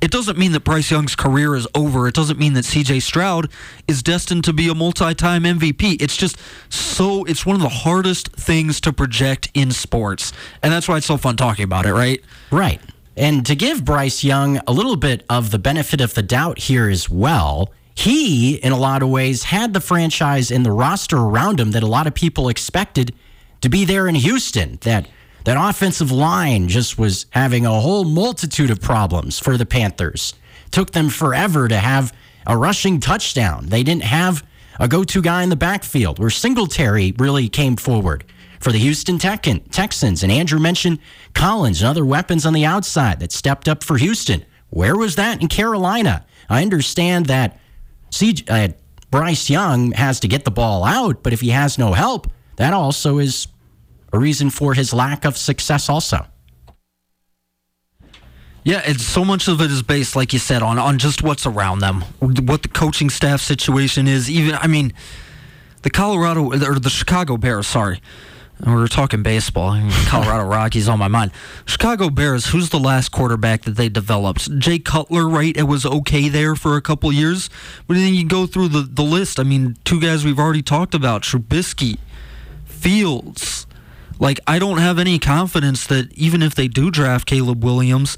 It 0.00 0.10
doesn't 0.10 0.36
mean 0.36 0.52
that 0.52 0.62
Bryce 0.62 0.90
Young's 0.90 1.16
career 1.16 1.56
is 1.56 1.66
over. 1.74 2.06
It 2.06 2.14
doesn't 2.14 2.38
mean 2.38 2.52
that 2.52 2.64
CJ 2.64 3.00
Stroud 3.00 3.50
is 3.88 4.02
destined 4.02 4.44
to 4.44 4.52
be 4.52 4.68
a 4.68 4.74
multi 4.74 5.14
time 5.14 5.44
MVP. 5.44 6.00
It's 6.02 6.16
just 6.16 6.36
so, 6.68 7.24
it's 7.24 7.46
one 7.46 7.56
of 7.56 7.62
the 7.62 7.70
hardest 7.70 8.28
things 8.36 8.78
to 8.82 8.92
project 8.92 9.48
in 9.54 9.70
sports. 9.70 10.32
And 10.62 10.70
that's 10.72 10.86
why 10.86 10.98
it's 10.98 11.06
so 11.06 11.16
fun 11.16 11.36
talking 11.36 11.64
about 11.64 11.86
it, 11.86 11.94
right? 11.94 12.22
Right. 12.50 12.80
And 13.16 13.46
to 13.46 13.54
give 13.54 13.86
Bryce 13.86 14.22
Young 14.22 14.60
a 14.66 14.72
little 14.72 14.96
bit 14.96 15.24
of 15.30 15.50
the 15.50 15.58
benefit 15.58 16.02
of 16.02 16.12
the 16.12 16.22
doubt 16.22 16.58
here 16.58 16.90
as 16.90 17.08
well, 17.08 17.70
he, 17.96 18.56
in 18.56 18.72
a 18.72 18.78
lot 18.78 19.02
of 19.02 19.08
ways, 19.08 19.44
had 19.44 19.72
the 19.72 19.80
franchise 19.80 20.50
and 20.50 20.64
the 20.64 20.70
roster 20.70 21.16
around 21.16 21.58
him 21.58 21.72
that 21.72 21.82
a 21.82 21.88
lot 21.88 22.06
of 22.06 22.14
people 22.14 22.48
expected 22.48 23.14
to 23.62 23.68
be 23.68 23.84
there 23.84 24.06
in 24.06 24.14
Houston. 24.14 24.78
That 24.82 25.08
that 25.44 25.56
offensive 25.58 26.12
line 26.12 26.68
just 26.68 26.98
was 26.98 27.26
having 27.30 27.64
a 27.64 27.80
whole 27.80 28.04
multitude 28.04 28.70
of 28.70 28.80
problems 28.80 29.38
for 29.38 29.56
the 29.56 29.64
Panthers. 29.64 30.34
Took 30.70 30.90
them 30.90 31.08
forever 31.08 31.68
to 31.68 31.78
have 31.78 32.12
a 32.46 32.56
rushing 32.56 33.00
touchdown. 33.00 33.66
They 33.66 33.82
didn't 33.82 34.04
have 34.04 34.46
a 34.78 34.88
go-to 34.88 35.22
guy 35.22 35.42
in 35.42 35.48
the 35.48 35.56
backfield 35.56 36.18
where 36.18 36.30
Singletary 36.30 37.14
really 37.16 37.48
came 37.48 37.76
forward 37.76 38.24
for 38.60 38.72
the 38.72 38.78
Houston 38.78 39.18
Texans. 39.18 40.22
And 40.22 40.32
Andrew 40.32 40.58
mentioned 40.58 40.98
Collins 41.32 41.80
and 41.80 41.88
other 41.88 42.04
weapons 42.04 42.44
on 42.44 42.52
the 42.52 42.64
outside 42.64 43.20
that 43.20 43.32
stepped 43.32 43.68
up 43.68 43.82
for 43.82 43.96
Houston. 43.96 44.44
Where 44.68 44.96
was 44.96 45.16
that 45.16 45.40
in 45.40 45.48
Carolina? 45.48 46.26
I 46.50 46.62
understand 46.62 47.26
that 47.26 47.58
CJ, 48.10 48.48
uh, 48.48 48.72
Bryce 49.10 49.48
Young 49.48 49.92
has 49.92 50.20
to 50.20 50.28
get 50.28 50.44
the 50.44 50.50
ball 50.50 50.84
out, 50.84 51.22
but 51.22 51.32
if 51.32 51.40
he 51.40 51.50
has 51.50 51.78
no 51.78 51.92
help, 51.92 52.28
that 52.56 52.72
also 52.72 53.18
is 53.18 53.48
a 54.12 54.18
reason 54.18 54.50
for 54.50 54.74
his 54.74 54.92
lack 54.92 55.24
of 55.24 55.36
success, 55.36 55.88
also. 55.88 56.26
Yeah, 58.64 58.82
it's 58.84 59.04
so 59.04 59.24
much 59.24 59.46
of 59.46 59.60
it 59.60 59.70
is 59.70 59.82
based, 59.82 60.16
like 60.16 60.32
you 60.32 60.40
said, 60.40 60.60
on 60.60 60.76
on 60.76 60.98
just 60.98 61.22
what's 61.22 61.46
around 61.46 61.78
them, 61.78 62.02
what 62.18 62.62
the 62.62 62.68
coaching 62.68 63.10
staff 63.10 63.40
situation 63.40 64.08
is. 64.08 64.28
Even, 64.28 64.56
I 64.56 64.66
mean, 64.66 64.92
the 65.82 65.90
Colorado 65.90 66.52
or 66.52 66.80
the 66.80 66.90
Chicago 66.90 67.36
Bears. 67.36 67.68
Sorry, 67.68 68.00
we 68.64 68.72
were 68.72 68.88
talking 68.88 69.22
baseball. 69.22 69.78
Colorado 70.06 70.44
Rockies 70.44 70.88
on 70.88 70.98
my 70.98 71.08
mind. 71.08 71.32
Chicago 71.66 72.08
Bears. 72.08 72.46
Who's 72.46 72.70
the 72.70 72.78
last 72.78 73.10
quarterback 73.10 73.62
that 73.62 73.72
they 73.72 73.88
developed? 73.88 74.58
Jay 74.58 74.78
Cutler, 74.78 75.28
right? 75.28 75.56
It 75.56 75.64
was 75.64 75.84
okay 75.84 76.28
there 76.28 76.54
for 76.54 76.76
a 76.76 76.82
couple 76.82 77.12
years, 77.12 77.50
but 77.86 77.94
then 77.94 78.14
you 78.14 78.26
go 78.26 78.46
through 78.46 78.68
the 78.68 78.82
the 78.82 79.02
list. 79.02 79.38
I 79.38 79.42
mean, 79.42 79.76
two 79.84 80.00
guys 80.00 80.24
we've 80.24 80.38
already 80.38 80.62
talked 80.62 80.94
about: 80.94 81.22
Trubisky, 81.22 81.98
Fields. 82.64 83.66
Like, 84.18 84.40
I 84.46 84.58
don't 84.58 84.78
have 84.78 84.98
any 84.98 85.18
confidence 85.18 85.86
that 85.88 86.10
even 86.14 86.40
if 86.42 86.54
they 86.54 86.68
do 86.68 86.90
draft 86.90 87.26
Caleb 87.26 87.62
Williams, 87.62 88.16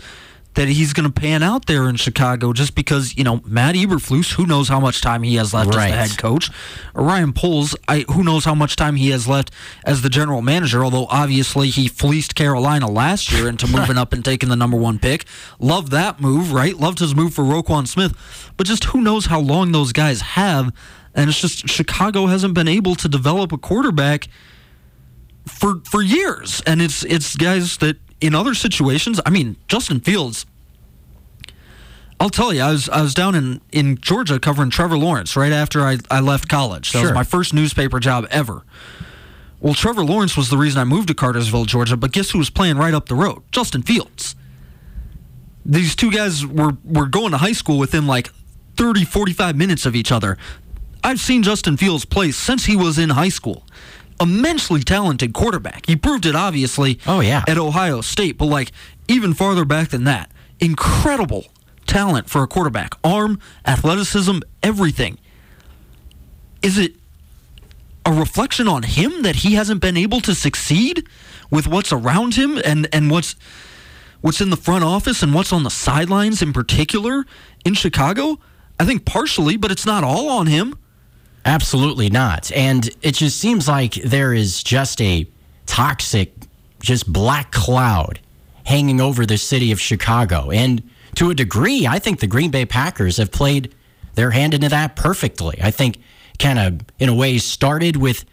that 0.58 0.66
he's 0.66 0.92
going 0.92 1.06
to 1.08 1.20
pan 1.20 1.40
out 1.44 1.66
there 1.66 1.88
in 1.88 1.94
Chicago 1.94 2.52
just 2.52 2.74
because, 2.74 3.16
you 3.16 3.22
know, 3.22 3.40
Matt 3.44 3.76
Eberflus, 3.76 4.32
who 4.32 4.44
knows 4.44 4.68
how 4.68 4.80
much 4.80 5.00
time 5.00 5.22
he 5.22 5.36
has 5.36 5.54
left 5.54 5.72
right. 5.72 5.84
as 5.84 5.90
the 5.90 5.96
head 5.96 6.18
coach, 6.18 6.50
or 6.96 7.04
Ryan 7.04 7.32
Poles, 7.32 7.76
I, 7.86 8.04
who 8.08 8.24
knows 8.24 8.44
how 8.44 8.56
much 8.56 8.74
time 8.74 8.96
he 8.96 9.10
has 9.10 9.28
left 9.28 9.52
as 9.84 10.02
the 10.02 10.08
general 10.08 10.42
manager, 10.42 10.82
although 10.82 11.06
obviously 11.10 11.68
he 11.68 11.86
fleeced 11.86 12.34
Carolina 12.34 12.90
last 12.90 13.30
year 13.30 13.48
into 13.48 13.68
moving 13.72 13.96
up 13.96 14.12
and 14.12 14.24
taking 14.24 14.48
the 14.48 14.56
number 14.56 14.76
one 14.76 14.98
pick. 14.98 15.26
Loved 15.60 15.92
that 15.92 16.20
move, 16.20 16.52
right? 16.52 16.74
Loved 16.74 16.98
his 16.98 17.14
move 17.14 17.32
for 17.32 17.44
Roquan 17.44 17.86
Smith. 17.86 18.52
But 18.56 18.66
just 18.66 18.82
who 18.82 19.00
knows 19.00 19.26
how 19.26 19.38
long 19.38 19.70
those 19.70 19.92
guys 19.92 20.22
have. 20.22 20.74
And 21.14 21.30
it's 21.30 21.40
just 21.40 21.68
Chicago 21.68 22.26
hasn't 22.26 22.54
been 22.54 22.66
able 22.66 22.96
to 22.96 23.08
develop 23.08 23.52
a 23.52 23.58
quarterback 23.58 24.26
for 25.46 25.82
for 25.84 26.02
years. 26.02 26.62
And 26.66 26.82
it's 26.82 27.04
it's 27.04 27.36
guys 27.36 27.76
that 27.76 27.96
in 28.20 28.34
other 28.34 28.54
situations, 28.54 29.20
I 29.24 29.30
mean, 29.30 29.56
Justin 29.68 30.00
Fields. 30.00 30.46
I'll 32.20 32.30
tell 32.30 32.52
you, 32.52 32.62
I 32.62 32.72
was 32.72 32.88
I 32.88 33.00
was 33.00 33.14
down 33.14 33.36
in, 33.36 33.60
in 33.70 33.98
Georgia 33.98 34.40
covering 34.40 34.70
Trevor 34.70 34.98
Lawrence 34.98 35.36
right 35.36 35.52
after 35.52 35.82
I, 35.82 35.98
I 36.10 36.20
left 36.20 36.48
college. 36.48 36.90
That 36.92 36.98
sure. 36.98 37.10
was 37.10 37.14
my 37.14 37.22
first 37.22 37.54
newspaper 37.54 38.00
job 38.00 38.26
ever. 38.30 38.64
Well, 39.60 39.74
Trevor 39.74 40.04
Lawrence 40.04 40.36
was 40.36 40.50
the 40.50 40.56
reason 40.56 40.80
I 40.80 40.84
moved 40.84 41.08
to 41.08 41.14
Cartersville, 41.14 41.64
Georgia, 41.64 41.96
but 41.96 42.12
guess 42.12 42.30
who 42.30 42.38
was 42.38 42.50
playing 42.50 42.76
right 42.76 42.94
up 42.94 43.08
the 43.08 43.14
road? 43.14 43.42
Justin 43.50 43.82
Fields. 43.82 44.36
These 45.64 45.96
two 45.96 46.10
guys 46.10 46.46
were, 46.46 46.76
were 46.84 47.06
going 47.06 47.32
to 47.32 47.38
high 47.38 47.52
school 47.52 47.78
within 47.78 48.06
like 48.06 48.30
30, 48.76 49.04
45 49.04 49.56
minutes 49.56 49.84
of 49.84 49.96
each 49.96 50.12
other. 50.12 50.38
I've 51.02 51.20
seen 51.20 51.42
Justin 51.42 51.76
Fields 51.76 52.04
play 52.04 52.30
since 52.30 52.66
he 52.66 52.76
was 52.76 52.98
in 52.98 53.10
high 53.10 53.28
school 53.28 53.64
immensely 54.20 54.80
talented 54.80 55.32
quarterback. 55.32 55.86
He 55.86 55.96
proved 55.96 56.26
it 56.26 56.34
obviously 56.34 56.98
oh, 57.06 57.20
yeah. 57.20 57.44
at 57.46 57.58
Ohio 57.58 58.00
State, 58.00 58.38
but 58.38 58.46
like 58.46 58.72
even 59.06 59.34
farther 59.34 59.64
back 59.64 59.88
than 59.90 60.04
that, 60.04 60.30
incredible 60.60 61.46
talent 61.86 62.28
for 62.28 62.42
a 62.42 62.46
quarterback. 62.46 62.94
Arm, 63.02 63.40
athleticism, 63.66 64.38
everything. 64.62 65.18
Is 66.62 66.78
it 66.78 66.94
a 68.04 68.12
reflection 68.12 68.68
on 68.68 68.84
him 68.84 69.22
that 69.22 69.36
he 69.36 69.54
hasn't 69.54 69.80
been 69.80 69.96
able 69.96 70.20
to 70.22 70.34
succeed 70.34 71.06
with 71.50 71.66
what's 71.66 71.92
around 71.92 72.34
him 72.34 72.60
and, 72.64 72.88
and 72.92 73.10
what's 73.10 73.36
what's 74.20 74.40
in 74.40 74.50
the 74.50 74.56
front 74.56 74.82
office 74.82 75.22
and 75.22 75.32
what's 75.32 75.52
on 75.52 75.62
the 75.62 75.70
sidelines 75.70 76.42
in 76.42 76.52
particular 76.52 77.24
in 77.64 77.74
Chicago? 77.74 78.38
I 78.80 78.84
think 78.84 79.04
partially, 79.04 79.56
but 79.56 79.70
it's 79.70 79.86
not 79.86 80.04
all 80.04 80.28
on 80.28 80.46
him. 80.46 80.76
Absolutely 81.44 82.10
not. 82.10 82.52
And 82.52 82.88
it 83.02 83.14
just 83.14 83.38
seems 83.38 83.68
like 83.68 83.94
there 83.94 84.34
is 84.34 84.62
just 84.62 85.00
a 85.00 85.26
toxic, 85.66 86.34
just 86.80 87.10
black 87.10 87.52
cloud 87.52 88.20
hanging 88.64 89.00
over 89.00 89.24
the 89.24 89.38
city 89.38 89.72
of 89.72 89.80
Chicago. 89.80 90.50
And 90.50 90.82
to 91.14 91.30
a 91.30 91.34
degree, 91.34 91.86
I 91.86 91.98
think 91.98 92.20
the 92.20 92.26
Green 92.26 92.50
Bay 92.50 92.66
Packers 92.66 93.16
have 93.16 93.32
played 93.32 93.74
their 94.14 94.30
hand 94.30 94.52
into 94.52 94.68
that 94.68 94.94
perfectly. 94.94 95.58
I 95.62 95.70
think 95.70 95.98
kind 96.38 96.58
of, 96.58 96.80
in 96.98 97.08
a 97.08 97.14
way, 97.14 97.38
started 97.38 97.96
with 97.96 98.24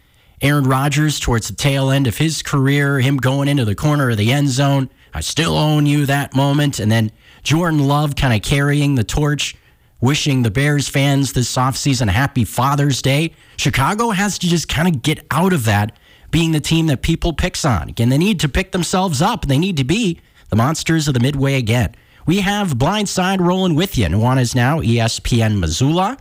Aaron 0.42 0.64
Rodgers 0.64 1.18
towards 1.18 1.48
the 1.48 1.54
tail 1.54 1.90
end 1.90 2.06
of 2.06 2.18
his 2.18 2.42
career, 2.42 3.00
him 3.00 3.16
going 3.16 3.48
into 3.48 3.64
the 3.64 3.74
corner 3.74 4.10
of 4.10 4.18
the 4.18 4.32
end 4.32 4.50
zone. 4.50 4.90
I 5.14 5.20
still 5.20 5.56
own 5.56 5.86
you 5.86 6.04
that 6.06 6.34
moment. 6.34 6.78
And 6.78 6.92
then 6.92 7.10
Jordan 7.42 7.86
Love 7.86 8.16
kind 8.16 8.34
of 8.34 8.42
carrying 8.42 8.96
the 8.96 9.04
torch 9.04 9.56
wishing 10.00 10.42
the 10.42 10.50
Bears 10.50 10.88
fans 10.88 11.32
this 11.32 11.56
offseason 11.56 12.08
happy 12.08 12.44
Father's 12.44 13.00
Day. 13.02 13.32
Chicago 13.56 14.10
has 14.10 14.38
to 14.38 14.46
just 14.46 14.68
kind 14.68 14.88
of 14.94 15.02
get 15.02 15.24
out 15.30 15.52
of 15.52 15.64
that 15.64 15.96
being 16.30 16.52
the 16.52 16.60
team 16.60 16.86
that 16.86 17.02
people 17.02 17.32
picks 17.32 17.64
on. 17.64 17.88
Again, 17.88 18.08
they 18.08 18.18
need 18.18 18.40
to 18.40 18.48
pick 18.48 18.72
themselves 18.72 19.22
up. 19.22 19.46
They 19.46 19.58
need 19.58 19.76
to 19.78 19.84
be 19.84 20.20
the 20.50 20.56
monsters 20.56 21.08
of 21.08 21.14
the 21.14 21.20
Midway 21.20 21.54
again. 21.54 21.94
We 22.26 22.40
have 22.40 22.72
Blindside 22.72 23.40
rolling 23.40 23.74
with 23.74 23.96
you. 23.96 24.06
Nuanez 24.06 24.54
Now, 24.54 24.80
ESPN 24.80 25.58
Missoula. 25.58 26.18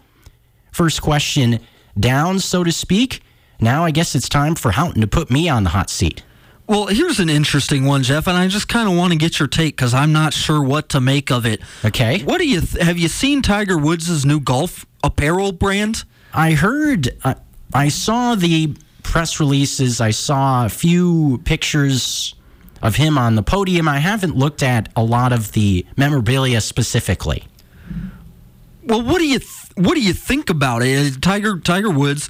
First 0.72 1.02
question 1.02 1.60
down, 2.00 2.40
so 2.40 2.64
to 2.64 2.72
speak. 2.72 3.22
Now 3.60 3.86
I 3.86 3.92
guess 3.92 4.16
it's 4.16 4.30
time 4.30 4.56
for 4.56 4.72
Houghton 4.72 5.02
to 5.02 5.08
put 5.08 5.32
me 5.32 5.50
on 5.50 5.64
the 5.64 5.70
hot 5.72 5.90
seat. 5.90 6.24
Well, 6.68 6.88
here's 6.88 7.20
an 7.20 7.30
interesting 7.30 7.86
one, 7.86 8.02
Jeff, 8.02 8.28
and 8.28 8.36
I 8.36 8.48
just 8.48 8.68
kind 8.68 8.90
of 8.90 8.98
want 8.98 9.14
to 9.14 9.20
get 9.20 9.40
your 9.40 9.48
take 9.48 9.76
because 9.76 9.94
I'm 9.94 10.12
not 10.12 10.34
sure 10.34 10.64
what 10.64 10.90
to 10.90 11.02
make 11.02 11.32
of 11.32 11.46
it. 11.46 11.62
Okay. 11.84 12.24
What 12.24 12.40
do 12.40 12.48
you 12.48 12.62
th- 12.62 12.84
have 12.84 12.98
you 12.98 13.08
seen 13.08 13.44
Tiger 13.44 13.78
Woods' 13.78 14.26
new 14.26 14.40
golf 14.40 14.86
apparel 15.04 15.52
brand? 15.52 16.06
I 16.34 16.54
heard, 16.54 17.10
uh, 17.24 17.36
I 17.74 17.90
saw 17.90 18.34
the 18.34 18.76
press 19.04 19.40
releases. 19.40 20.02
I 20.02 20.10
saw 20.10 20.66
a 20.66 20.70
few 20.70 21.40
pictures 21.46 22.34
of 22.82 22.96
him 22.96 23.18
on 23.18 23.36
the 23.36 23.44
podium. 23.44 23.88
I 23.88 24.00
haven't 24.00 24.36
looked 24.36 24.64
at 24.64 24.90
a 24.96 25.04
lot 25.04 25.32
of 25.34 25.52
the 25.52 25.86
memorabilia 25.96 26.62
specifically. 26.62 27.44
Well, 28.84 29.04
what 29.04 29.20
do 29.20 29.28
you 29.28 29.40
th- 29.40 29.50
what 29.76 29.96
do 29.96 30.02
you 30.02 30.14
think 30.14 30.50
about 30.50 30.82
it? 30.84 31.22
Tiger 31.22 31.60
Tiger 31.60 31.90
Woods 31.90 32.30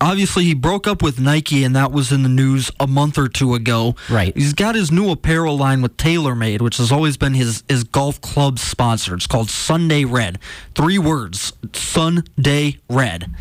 obviously 0.00 0.44
he 0.44 0.54
broke 0.54 0.86
up 0.86 1.02
with 1.02 1.20
Nike 1.20 1.64
and 1.64 1.74
that 1.76 1.92
was 1.92 2.12
in 2.12 2.22
the 2.22 2.28
news 2.28 2.70
a 2.78 2.86
month 2.86 3.18
or 3.18 3.28
two 3.28 3.54
ago. 3.54 3.96
Right. 4.10 4.36
He's 4.36 4.52
got 4.52 4.74
his 4.74 4.90
new 4.90 5.10
apparel 5.10 5.56
line 5.56 5.82
with 5.82 5.96
TaylorMade, 5.96 6.60
which 6.60 6.76
has 6.78 6.92
always 6.92 7.16
been 7.16 7.34
his 7.34 7.62
his 7.68 7.84
golf 7.84 8.20
club 8.20 8.58
sponsor. 8.58 9.14
It's 9.14 9.26
called 9.26 9.50
Sunday 9.50 10.04
Red. 10.04 10.38
Three 10.74 10.98
words: 10.98 11.52
Sunday 11.72 12.78
Red. 12.88 13.34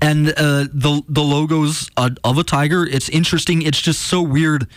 And 0.00 0.28
uh, 0.30 0.68
the 0.72 1.02
the 1.08 1.22
logos 1.22 1.90
uh, 1.96 2.10
of 2.22 2.38
a 2.38 2.44
tiger. 2.44 2.86
It's 2.86 3.08
interesting. 3.08 3.62
It's 3.62 3.80
just 3.80 4.02
so 4.02 4.22
weird 4.22 4.68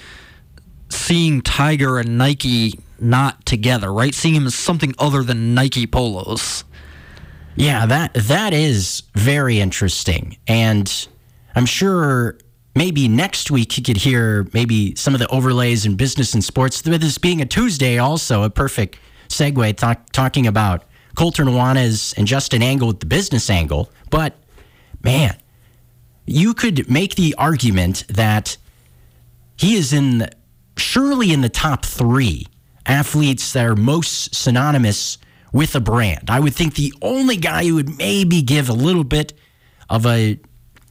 seeing 0.90 1.42
Tiger 1.42 2.00
and 2.00 2.18
Nike 2.18 2.80
not 3.00 3.46
together, 3.46 3.94
right? 3.94 4.14
Seeing 4.14 4.36
him 4.36 4.48
as 4.48 4.56
something 4.56 4.94
other 5.00 5.24
than 5.24 5.54
Nike 5.54 5.88
polos. 5.88 6.64
Yeah, 7.56 7.86
that 7.86 8.14
that 8.14 8.54
is 8.54 9.04
very 9.16 9.60
interesting. 9.60 10.38
And 10.48 11.08
I'm 11.56 11.66
sure 11.66 12.38
maybe 12.76 13.08
next 13.08 13.52
week 13.52 13.78
you 13.78 13.84
could 13.84 13.98
hear 13.98 14.48
maybe 14.54 14.96
some 14.96 15.14
of 15.14 15.20
the 15.20 15.28
overlays 15.28 15.86
in 15.86 15.96
business 15.96 16.34
and 16.34 16.44
sports. 16.44 16.84
With 16.86 17.02
this 17.02 17.18
being 17.18 17.42
a 17.42 17.46
Tuesday, 17.46 17.98
also 17.98 18.44
a 18.44 18.50
perfect 18.50 18.98
segue 19.28 19.76
talk, 19.78 20.12
talking 20.12 20.48
about 20.48 20.86
Colter 21.16 21.44
Nuanez 21.44 22.18
and 22.18 22.26
Justin 22.28 22.64
Angle 22.64 22.88
with 22.88 23.00
the 23.02 23.06
business 23.06 23.50
angle. 23.50 23.92
But 24.10 24.36
man, 25.04 25.36
you 26.26 26.54
could 26.54 26.90
make 26.90 27.16
the 27.16 27.36
argument 27.38 28.06
that 28.08 28.58
he 29.58 29.76
is 29.76 29.94
in 29.94 30.30
surely 30.78 31.32
in 31.32 31.42
the 31.42 31.50
top 31.50 31.86
three 31.86 32.48
athletes 32.86 33.54
that 33.54 33.66
are 33.66 33.76
most 33.76 34.34
synonymous 34.34 35.18
with 35.52 35.76
a 35.76 35.80
brand. 35.80 36.30
I 36.30 36.40
would 36.40 36.54
think 36.54 36.76
the 36.76 36.94
only 37.02 37.36
guy 37.36 37.66
who 37.66 37.76
would 37.76 37.98
maybe 37.98 38.42
give 38.42 38.70
a 38.70 38.74
little 38.74 39.04
bit 39.04 39.34
of 39.90 40.06
a 40.06 40.40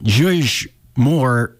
zhuzh 0.03 0.67
more 0.95 1.57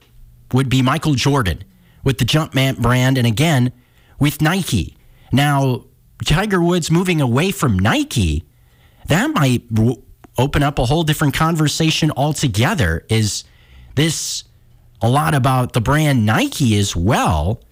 would 0.54 0.70
be 0.70 0.82
Michael 0.82 1.16
Jordan 1.16 1.64
with 2.04 2.18
the 2.18 2.26
Jumpman 2.26 2.80
brand 2.80 3.18
and 3.18 3.26
again 3.26 3.72
with 4.20 4.42
Nike. 4.42 4.98
Now, 5.32 5.86
Tiger 6.24 6.62
Woods 6.62 6.92
moving 6.92 7.22
away 7.22 7.52
from 7.52 7.80
Nike, 7.80 8.44
that 9.08 9.32
might 9.32 9.64
open 10.38 10.64
up 10.64 10.78
a 10.78 10.86
whole 10.86 11.04
different 11.04 11.34
conversation 11.34 12.12
altogether. 12.16 13.06
Is 13.10 13.44
this 13.96 14.44
a 15.02 15.10
lot 15.10 15.34
about 15.34 15.74
the 15.74 15.82
brand 15.82 16.26
Nike 16.26 16.78
as 16.78 16.96
well 16.96 17.64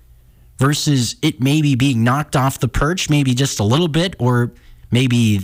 versus 0.58 1.16
it 1.22 1.42
maybe 1.42 1.76
being 1.76 2.04
knocked 2.04 2.36
off 2.36 2.60
the 2.60 2.68
perch, 2.68 3.10
maybe 3.10 3.34
just 3.34 3.60
a 3.60 3.64
little 3.64 3.88
bit, 3.88 4.16
or 4.20 4.52
maybe 4.92 5.42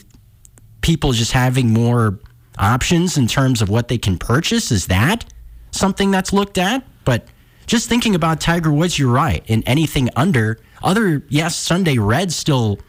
people 0.81 1.11
just 1.11 1.31
having 1.31 1.71
more 1.73 2.19
options 2.57 3.17
in 3.17 3.27
terms 3.27 3.61
of 3.61 3.69
what 3.69 3.87
they 3.87 3.97
can 3.97 4.17
purchase? 4.17 4.71
Is 4.71 4.87
that 4.87 5.25
something 5.71 6.11
that's 6.11 6.31
looked 6.31 6.57
at? 6.57 6.83
But 7.03 7.27
just 7.65 7.89
thinking 7.89 8.15
about 8.15 8.39
Tiger 8.39 8.71
Woods, 8.71 8.97
you're 8.99 9.11
right. 9.11 9.43
In 9.47 9.63
anything 9.63 10.09
under, 10.15 10.59
other, 10.83 11.23
yes, 11.29 11.55
Sunday 11.55 11.97
Red 11.97 12.31
still 12.31 12.79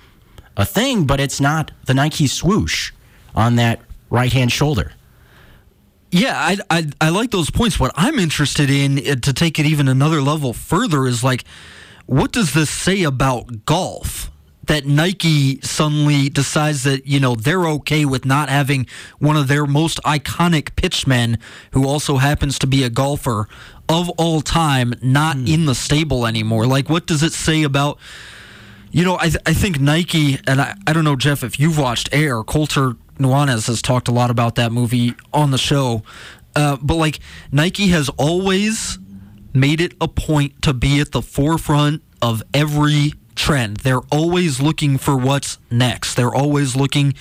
a 0.57 0.65
thing, 0.65 1.05
but 1.05 1.21
it's 1.21 1.41
not 1.41 1.71
the 1.87 1.95
Nike 1.95 2.27
swoosh 2.27 2.93
on 3.35 3.57
that 3.57 3.81
right 4.11 4.33
hand 4.33 4.53
shoulder. 4.53 4.93
Yeah, 6.11 6.35
I, 6.37 6.57
I, 6.71 6.87
I 7.01 7.09
like 7.11 7.31
those 7.31 7.51
points. 7.51 7.81
What 7.81 7.93
I'm 7.95 8.19
interested 8.19 8.71
in 8.71 8.99
uh, 8.99 9.17
to 9.17 9.33
take 9.33 9.59
it 9.59 9.67
even 9.67 9.89
another 9.89 10.23
level 10.23 10.53
further 10.53 11.07
is 11.07 11.25
like, 11.25 11.45
what 12.07 12.33
does 12.33 12.55
this 12.55 12.71
say 12.71 13.03
about 13.03 13.67
golf? 13.67 14.31
That 14.67 14.85
Nike 14.85 15.61
suddenly 15.61 16.29
decides 16.29 16.83
that 16.85 17.07
you 17.07 17.21
know 17.21 17.35
they're 17.35 17.67
okay 17.69 18.05
with 18.05 18.25
not 18.25 18.49
having 18.49 18.87
one 19.19 19.37
of 19.37 19.49
their 19.49 19.67
most 19.67 20.03
iconic 20.03 20.75
pitchmen, 20.77 21.39
who 21.73 21.87
also 21.87 22.17
happens 22.17 22.59
to 22.61 22.67
be 22.67 22.83
a 22.83 22.91
golfer 22.91 23.49
of 23.89 24.09
all 24.11 24.41
time, 24.41 24.95
not 25.01 25.37
mm. 25.37 25.53
in 25.53 25.67
the 25.67 25.75
stable 25.75 26.27
anymore. 26.27 26.67
Like, 26.67 26.89
what 26.89 27.07
does 27.07 27.23
it 27.23 27.33
say 27.33 27.63
about? 27.63 27.99
You 28.91 29.05
know, 29.05 29.19
I, 29.19 29.29
th- 29.29 29.43
I 29.45 29.53
think 29.53 29.79
Nike, 29.79 30.39
and 30.47 30.61
I, 30.61 30.75
I 30.87 30.93
don't 30.93 31.05
know, 31.05 31.17
Jeff, 31.17 31.45
if 31.45 31.61
you've 31.61 31.77
watched 31.77 32.09
Air, 32.13 32.43
Colter 32.43 32.95
Nuanez 33.19 33.67
has 33.67 33.83
talked 33.83 34.09
a 34.09 34.13
lot 34.13 34.31
about 34.31 34.55
that 34.55 34.73
movie 34.73 35.15
on 35.33 35.51
the 35.51 35.59
show. 35.59 36.03
Uh, 36.55 36.77
but 36.81 36.95
like 36.95 37.21
Nike 37.53 37.89
has 37.89 38.09
always 38.11 38.99
made 39.53 39.81
it 39.81 39.95
a 40.01 40.09
point 40.09 40.63
to 40.63 40.73
be 40.73 41.01
at 41.01 41.13
the 41.13 41.23
forefront 41.23 42.03
of 42.23 42.43
every 42.55 43.13
trend. 43.37 43.79
They're 43.79 44.01
always 44.11 44.61
looking 44.61 44.99
for 44.99 45.17
what's 45.17 45.59
next. 45.71 46.15
They're 46.15 46.35
always 46.35 46.75
looking 46.75 47.13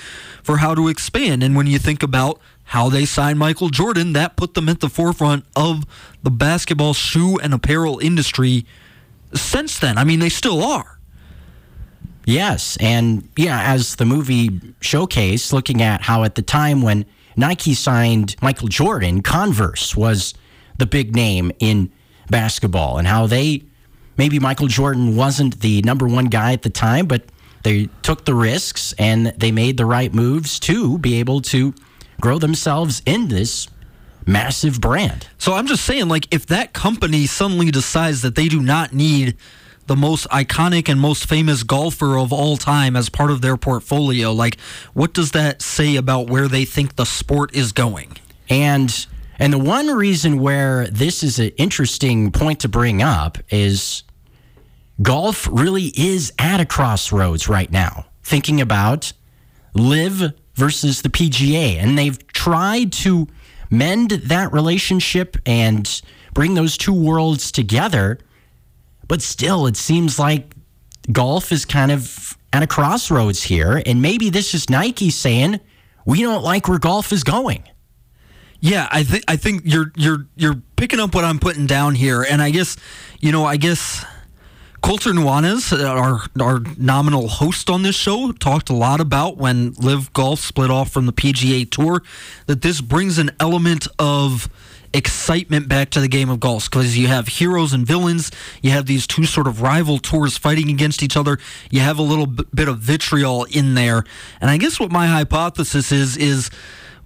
for 0.44 0.58
how 0.58 0.74
to 0.76 0.88
expand. 0.88 1.44
And 1.44 1.56
when 1.56 1.68
you 1.68 1.78
think 1.78 2.02
about 2.02 2.40
how 2.70 2.90
they 2.90 3.06
signed 3.06 3.38
Michael 3.38 3.70
Jordan, 3.70 4.14
that 4.14 4.36
put 4.36 4.56
them 4.56 4.68
at 4.68 4.80
the 4.80 4.90
forefront 4.90 5.46
of 5.56 5.86
the 6.24 6.32
basketball 6.32 6.94
shoe 6.94 7.38
and 7.38 7.54
apparel 7.54 8.00
industry 8.00 8.66
since 9.34 9.78
then. 9.78 9.98
I 9.98 10.04
mean, 10.04 10.20
they 10.20 10.30
still 10.30 10.64
are. 10.64 11.00
Yes, 12.26 12.76
and 12.80 13.30
yeah, 13.36 13.72
as 13.72 13.98
the 13.98 14.06
movie 14.06 14.50
showcased, 14.82 15.54
looking 15.54 15.84
at 15.84 16.02
how 16.02 16.24
at 16.24 16.34
the 16.34 16.42
time 16.42 16.82
when 16.82 17.06
Nike 17.38 17.76
signed 17.76 18.36
Michael 18.42 18.68
Jordan, 18.68 19.22
Converse 19.22 19.96
was 19.96 20.34
the 20.80 20.88
big 20.88 21.16
name 21.16 21.52
in 21.60 21.92
basketball, 22.30 22.98
and 22.98 23.08
how 23.08 23.28
they 23.28 23.62
maybe 24.18 24.40
Michael 24.40 24.68
Jordan 24.68 25.16
wasn't 25.16 25.62
the 25.62 25.82
number 25.82 26.08
one 26.08 26.26
guy 26.26 26.54
at 26.54 26.62
the 26.62 26.70
time, 26.70 27.06
but 27.06 27.24
they 27.64 27.90
took 28.04 28.26
the 28.26 28.36
risks 28.36 28.94
and 29.00 29.28
they 29.38 29.52
made 29.52 29.78
the 29.78 29.86
right 29.86 30.14
moves 30.14 30.60
to 30.62 30.98
be 31.00 31.20
able 31.20 31.42
to 31.42 31.74
grow 32.22 32.38
themselves 32.38 33.02
in 33.06 33.28
this 33.28 33.68
massive 34.26 34.80
brand. 34.82 35.28
So 35.38 35.54
I'm 35.54 35.68
just 35.68 35.84
saying, 35.86 36.08
like, 36.08 36.34
if 36.34 36.46
that 36.48 36.74
company 36.74 37.26
suddenly 37.26 37.72
decides 37.72 38.22
that 38.22 38.36
they 38.36 38.48
do 38.48 38.62
not 38.62 38.94
need 38.94 39.36
the 39.88 39.96
most 39.96 40.28
iconic 40.30 40.90
and 40.90 41.00
most 41.00 41.28
famous 41.28 41.64
golfer 41.64 42.18
of 42.18 42.34
all 42.34 42.58
time 42.58 42.96
as 42.96 43.10
part 43.10 43.32
of 43.32 43.42
their 43.42 43.58
portfolio. 43.58 44.32
Like, 44.32 44.60
what 44.94 45.14
does 45.14 45.32
that 45.32 45.62
say 45.62 45.96
about 45.96 46.28
where 46.28 46.48
they 46.48 46.66
think 46.66 46.96
the 46.96 47.06
sport 47.06 47.56
is 47.56 47.72
going? 47.72 48.18
And 48.50 49.06
and 49.38 49.52
the 49.52 49.60
one 49.60 49.88
reason 49.88 50.40
where 50.40 50.88
this 50.88 51.22
is 51.22 51.40
an 51.40 51.50
interesting 51.58 52.32
point 52.32 52.62
to 52.62 52.70
bring 52.70 53.02
up 53.02 53.38
is 53.50 54.04
golf 55.02 55.48
really 55.52 55.92
is 55.96 56.34
at 56.40 56.60
a 56.60 56.66
crossroads 56.66 57.48
right 57.48 57.72
now. 57.72 58.06
Thinking 58.24 58.62
about 58.62 59.14
LIV 59.74 60.34
versus 60.56 61.02
the 61.02 61.10
PGA, 61.10 61.78
and 61.78 61.98
they've 61.98 62.26
tried 62.28 62.92
to 62.94 63.28
mend 63.70 64.12
that 64.12 64.54
relationship 64.54 65.38
and 65.46 66.02
bring 66.34 66.54
those 66.54 66.78
two 66.78 66.94
worlds 66.94 67.52
together 67.52 68.20
but 69.08 69.22
still, 69.22 69.68
it 69.68 69.78
seems 69.78 70.18
like 70.20 70.56
golf 71.12 71.52
is 71.52 71.66
kind 71.66 71.92
of 71.92 72.38
at 72.52 72.64
a 72.64 72.68
crossroads 72.68 73.44
here. 73.44 73.82
And 73.86 74.02
maybe 74.02 74.30
this 74.30 74.54
is 74.54 74.70
Nike 74.70 75.10
saying, 75.10 75.60
we 76.06 76.22
don't 76.22 76.44
like 76.44 76.68
where 76.68 76.80
golf 76.80 77.12
is 77.12 77.24
going. 77.24 77.64
Yeah, 78.62 78.88
I 78.90 79.04
think 79.04 79.24
I 79.28 79.36
think 79.36 79.62
you're 79.66 79.92
you're 79.96 80.26
you're 80.36 80.56
picking 80.76 81.00
up 81.00 81.14
what 81.14 81.24
I'm 81.24 81.38
putting 81.40 81.68
down 81.68 81.94
here, 81.94 82.26
and 82.28 82.42
I 82.42 82.50
guess 82.50 82.78
you 83.20 83.32
know 83.32 83.46
I 83.46 83.58
guess 83.58 84.04
Colter 84.86 85.14
Nuanez, 85.14 85.74
uh, 85.74 85.84
our 85.84 86.22
our 86.40 86.60
nominal 86.78 87.28
host 87.28 87.72
on 87.72 87.82
this 87.82 87.96
show, 87.96 88.32
talked 88.34 88.70
a 88.70 88.74
lot 88.74 89.02
about 89.02 89.36
when 89.36 89.74
LIV 89.80 90.14
Golf 90.14 90.40
split 90.42 90.70
off 90.70 90.92
from 90.92 91.08
the 91.08 91.12
PGA 91.12 91.68
Tour 91.68 92.04
that 92.46 92.62
this 92.62 92.82
brings 92.82 93.18
an 93.18 93.32
element 93.40 93.88
of 93.98 94.48
excitement 94.94 95.68
back 95.68 95.90
to 95.90 96.00
the 96.00 96.08
game 96.08 96.30
of 96.30 96.40
golf 96.40 96.70
because 96.70 96.96
you 96.96 97.08
have 97.08 97.28
heroes 97.28 97.74
and 97.74 97.86
villains. 97.86 98.30
You 98.62 98.72
have 98.72 98.86
these 98.86 99.08
two 99.08 99.26
sort 99.26 99.48
of 99.48 99.64
rival 99.64 99.98
tours 99.98 100.38
fighting 100.38 100.70
against 100.70 101.02
each 101.02 101.18
other. 101.18 101.40
You 101.72 101.80
have 101.80 101.98
a 101.98 102.04
little 102.04 102.28
bit 102.28 102.68
of 102.68 102.78
vitriol 102.78 103.46
in 103.46 103.74
there. 103.74 104.04
And 104.40 104.52
I 104.52 104.58
guess 104.58 104.80
what 104.80 104.92
my 104.92 105.08
hypothesis 105.08 105.92
is 105.92 106.16
is 106.16 106.52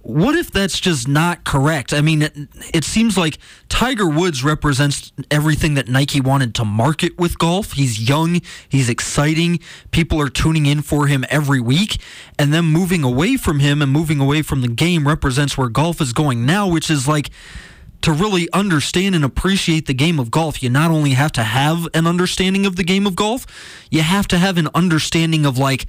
what 0.02 0.34
if 0.34 0.50
that's 0.50 0.80
just 0.80 1.06
not 1.06 1.44
correct? 1.44 1.92
I 1.92 2.00
mean, 2.00 2.22
it, 2.22 2.34
it, 2.72 2.84
seems 2.84 3.18
like 3.18 3.38
Tiger 3.68 4.08
Woods 4.08 4.42
represents 4.42 5.12
everything 5.30 5.74
that 5.74 5.88
Nike 5.88 6.20
wanted 6.20 6.54
to 6.56 6.64
market 6.64 7.18
with 7.18 7.38
golf. 7.38 7.72
He's 7.72 8.08
young, 8.08 8.40
he's 8.68 8.88
exciting, 8.88 9.60
people 9.90 10.20
are 10.20 10.30
tuning 10.30 10.64
in 10.64 10.80
for 10.80 11.06
him 11.06 11.24
every 11.28 11.60
week, 11.60 12.00
and 12.38 12.52
then 12.52 12.64
moving 12.64 13.04
away 13.04 13.36
from 13.36 13.60
him 13.60 13.82
and 13.82 13.92
moving 13.92 14.20
away 14.20 14.40
from 14.40 14.62
the 14.62 14.68
game 14.68 15.06
represents 15.06 15.58
where 15.58 15.68
golf 15.68 16.00
is 16.00 16.14
going 16.14 16.46
now, 16.46 16.66
which 16.66 16.90
is 16.90 17.06
like 17.06 17.30
to 18.02 18.12
really 18.12 18.48
understand 18.52 19.14
and 19.14 19.24
appreciate 19.24 19.86
the 19.86 19.94
game 19.94 20.18
of 20.18 20.30
golf, 20.30 20.62
you 20.62 20.70
not 20.70 20.90
only 20.90 21.10
have 21.10 21.32
to 21.32 21.42
have 21.42 21.86
an 21.92 22.06
understanding 22.06 22.64
of 22.64 22.76
the 22.76 22.84
game 22.84 23.06
of 23.06 23.14
golf, 23.14 23.46
you 23.90 24.00
have 24.00 24.26
to 24.28 24.38
have 24.38 24.56
an 24.56 24.68
understanding 24.74 25.44
of 25.44 25.58
like 25.58 25.86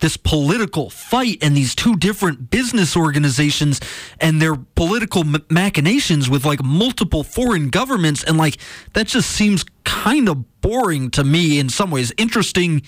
this 0.00 0.16
political 0.16 0.90
fight 0.90 1.38
and 1.42 1.56
these 1.56 1.74
two 1.74 1.96
different 1.96 2.50
business 2.50 2.96
organizations 2.96 3.80
and 4.20 4.40
their 4.40 4.56
political 4.56 5.24
machinations 5.50 6.28
with 6.28 6.44
like 6.44 6.62
multiple 6.62 7.22
foreign 7.22 7.68
governments 7.68 8.24
and 8.24 8.38
like 8.38 8.58
that 8.94 9.06
just 9.06 9.30
seems 9.30 9.64
kind 9.84 10.28
of 10.28 10.60
boring 10.60 11.10
to 11.10 11.24
me 11.24 11.58
in 11.58 11.68
some 11.68 11.90
ways 11.90 12.12
interesting 12.16 12.82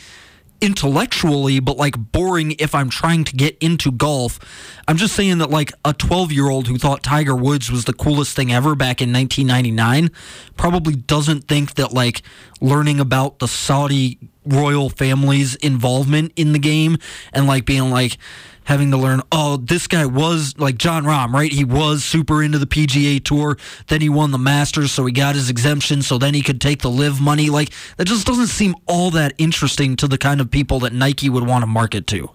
intellectually, 0.62 1.59
but 1.59 1.77
like 1.77 1.96
boring 2.12 2.55
if 2.59 2.75
I'm 2.75 2.88
trying 2.88 3.25
to 3.25 3.37
get 3.37 3.59
into 3.59 3.90
golf. 3.90 4.38
I'm 4.87 4.96
just 4.96 5.14
saying 5.14 5.38
that 5.38 5.51
like 5.51 5.72
a 5.85 5.92
12 5.92 6.31
year 6.33 6.48
old 6.48 6.68
who 6.68 6.79
thought 6.79 7.03
Tiger 7.03 7.35
Woods 7.35 7.70
was 7.70 7.85
the 7.85 7.92
coolest 7.92 8.37
thing 8.37 8.53
ever 8.53 8.77
back 8.77 9.03
in 9.03 9.12
1999 9.12 10.11
probably 10.57 10.94
doesn't 10.94 11.48
think 11.48 11.75
that 11.75 11.92
like 11.92 12.22
learning 12.61 13.01
about 13.01 13.40
the 13.40 13.48
Saudi 13.48 14.20
royal 14.44 14.90
family's 14.90 15.55
involvement 15.57 16.33
in 16.37 16.52
the 16.52 16.59
game 16.59 16.98
and 17.33 17.46
like 17.46 17.64
being 17.64 17.90
like, 17.90 18.18
having 18.64 18.90
to 18.92 18.96
learn, 18.96 19.20
oh, 19.33 19.57
this 19.57 19.87
guy 19.87 20.07
was 20.07 20.57
like 20.59 20.78
Jon 20.78 21.05
Rahm, 21.05 21.33
right? 21.33 21.50
He 21.50 21.64
was 21.64 22.05
super 22.05 22.42
into 22.42 22.59
the 22.59 22.66
PGA 22.66 23.22
Tour. 23.22 23.57
Then 23.88 24.00
he 24.00 24.09
won 24.09 24.31
the 24.31 24.38
Masters, 24.38 24.92
so 24.92 25.05
he 25.05 25.12
got 25.12 25.35
his 25.35 25.50
exemption, 25.50 26.02
so 26.02 26.18
then 26.18 26.35
he 26.35 26.42
could 26.42 26.61
take 26.61 26.81
the 26.83 26.90
LIV 26.90 27.20
money. 27.20 27.50
Like, 27.50 27.72
that 27.96 28.05
just 28.05 28.26
doesn't 28.26 28.48
seem 28.48 28.74
all 28.87 29.11
that 29.12 29.35
interesting 29.38 29.96
to 29.96 30.07
the 30.07 30.18
kind 30.18 30.40
of 30.40 30.50
people 30.50 30.81
that 30.81 30.92
Nike 30.92 31.28
would 31.28 31.46
want 31.46 31.62
to 31.62 31.66
market 31.66 32.07
to. 32.09 32.31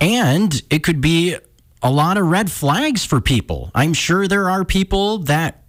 And 0.00 0.62
it 0.70 0.82
could 0.82 1.00
be 1.00 1.36
a 1.82 1.90
lot 1.90 2.16
of 2.16 2.26
red 2.26 2.50
flags 2.50 3.04
for 3.04 3.20
people. 3.20 3.70
I'm 3.74 3.92
sure 3.92 4.26
there 4.26 4.48
are 4.48 4.64
people 4.64 5.18
that, 5.18 5.64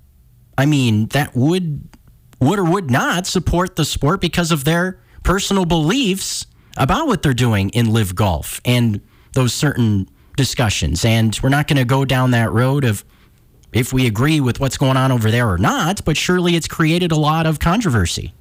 I 0.58 0.65
mean, 0.65 1.08
that 1.08 1.36
would 1.36 1.88
would 2.41 2.58
or 2.58 2.63
would 2.63 2.89
not 2.89 3.28
support 3.28 3.75
the 3.75 3.84
sport 3.84 4.21
because 4.21 4.52
of 4.54 4.63
their 4.63 5.02
personal 5.29 5.63
beliefs 5.63 6.47
about 6.75 7.05
what 7.05 7.21
they're 7.21 7.35
doing 7.35 7.69
in 7.69 7.93
LIV 7.93 8.15
golf. 8.15 8.59
And 8.65 8.99
those 9.33 9.53
certain 9.53 10.09
discussions. 10.35 11.05
And 11.05 11.39
we're 11.43 11.49
not 11.49 11.67
going 11.67 11.77
to 11.77 11.85
go 11.85 12.03
down 12.03 12.31
that 12.31 12.51
road 12.51 12.83
of 12.83 13.05
if 13.71 13.93
we 13.93 14.07
agree 14.07 14.39
with 14.39 14.59
what's 14.59 14.75
going 14.75 14.97
on 14.97 15.11
over 15.11 15.29
there 15.29 15.47
or 15.47 15.59
not, 15.59 16.03
but 16.03 16.17
surely 16.17 16.55
it's 16.55 16.67
created 16.67 17.11
a 17.11 17.15
lot 17.15 17.45
of 17.45 17.59
controversy. 17.59 18.33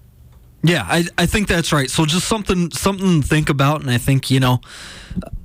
Yeah, 0.62 0.85
I, 0.88 1.05
I 1.16 1.27
think 1.27 1.47
that's 1.47 1.73
right. 1.73 1.88
So 1.88 2.05
just 2.05 2.27
something 2.27 2.71
something 2.73 3.23
to 3.23 3.27
think 3.27 3.49
about, 3.49 3.81
and 3.81 3.90
I 3.90 3.99
think 3.99 4.29
you 4.29 4.40
know, 4.40 4.61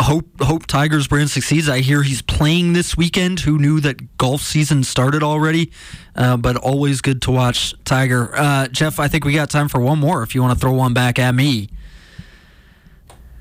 hope 0.02 0.26
hope 0.42 0.66
Tigers 0.66 1.08
brand 1.08 1.30
succeeds. 1.30 1.70
I 1.70 1.80
hear 1.80 2.02
he's 2.02 2.24
playing 2.24 2.74
this 2.74 2.98
weekend. 2.98 3.42
Who 3.42 3.60
knew 3.60 3.80
that 3.82 4.18
golf 4.18 4.42
season 4.42 4.84
started 4.84 5.22
already? 5.22 5.72
Uh, 6.16 6.38
but 6.38 6.56
always 6.58 7.02
good 7.02 7.22
to 7.24 7.32
watch 7.32 7.76
Tiger. 7.86 8.36
Uh, 8.36 8.68
Jeff, 8.70 9.00
I 9.00 9.08
think 9.08 9.24
we 9.24 9.34
got 9.34 9.52
time 9.52 9.70
for 9.70 9.80
one 9.80 10.00
more. 10.00 10.24
If 10.24 10.34
you 10.34 10.42
want 10.42 10.58
to 10.58 10.60
throw 10.60 10.74
one 10.74 10.96
back 10.96 11.20
at 11.20 11.36
me. 11.36 11.70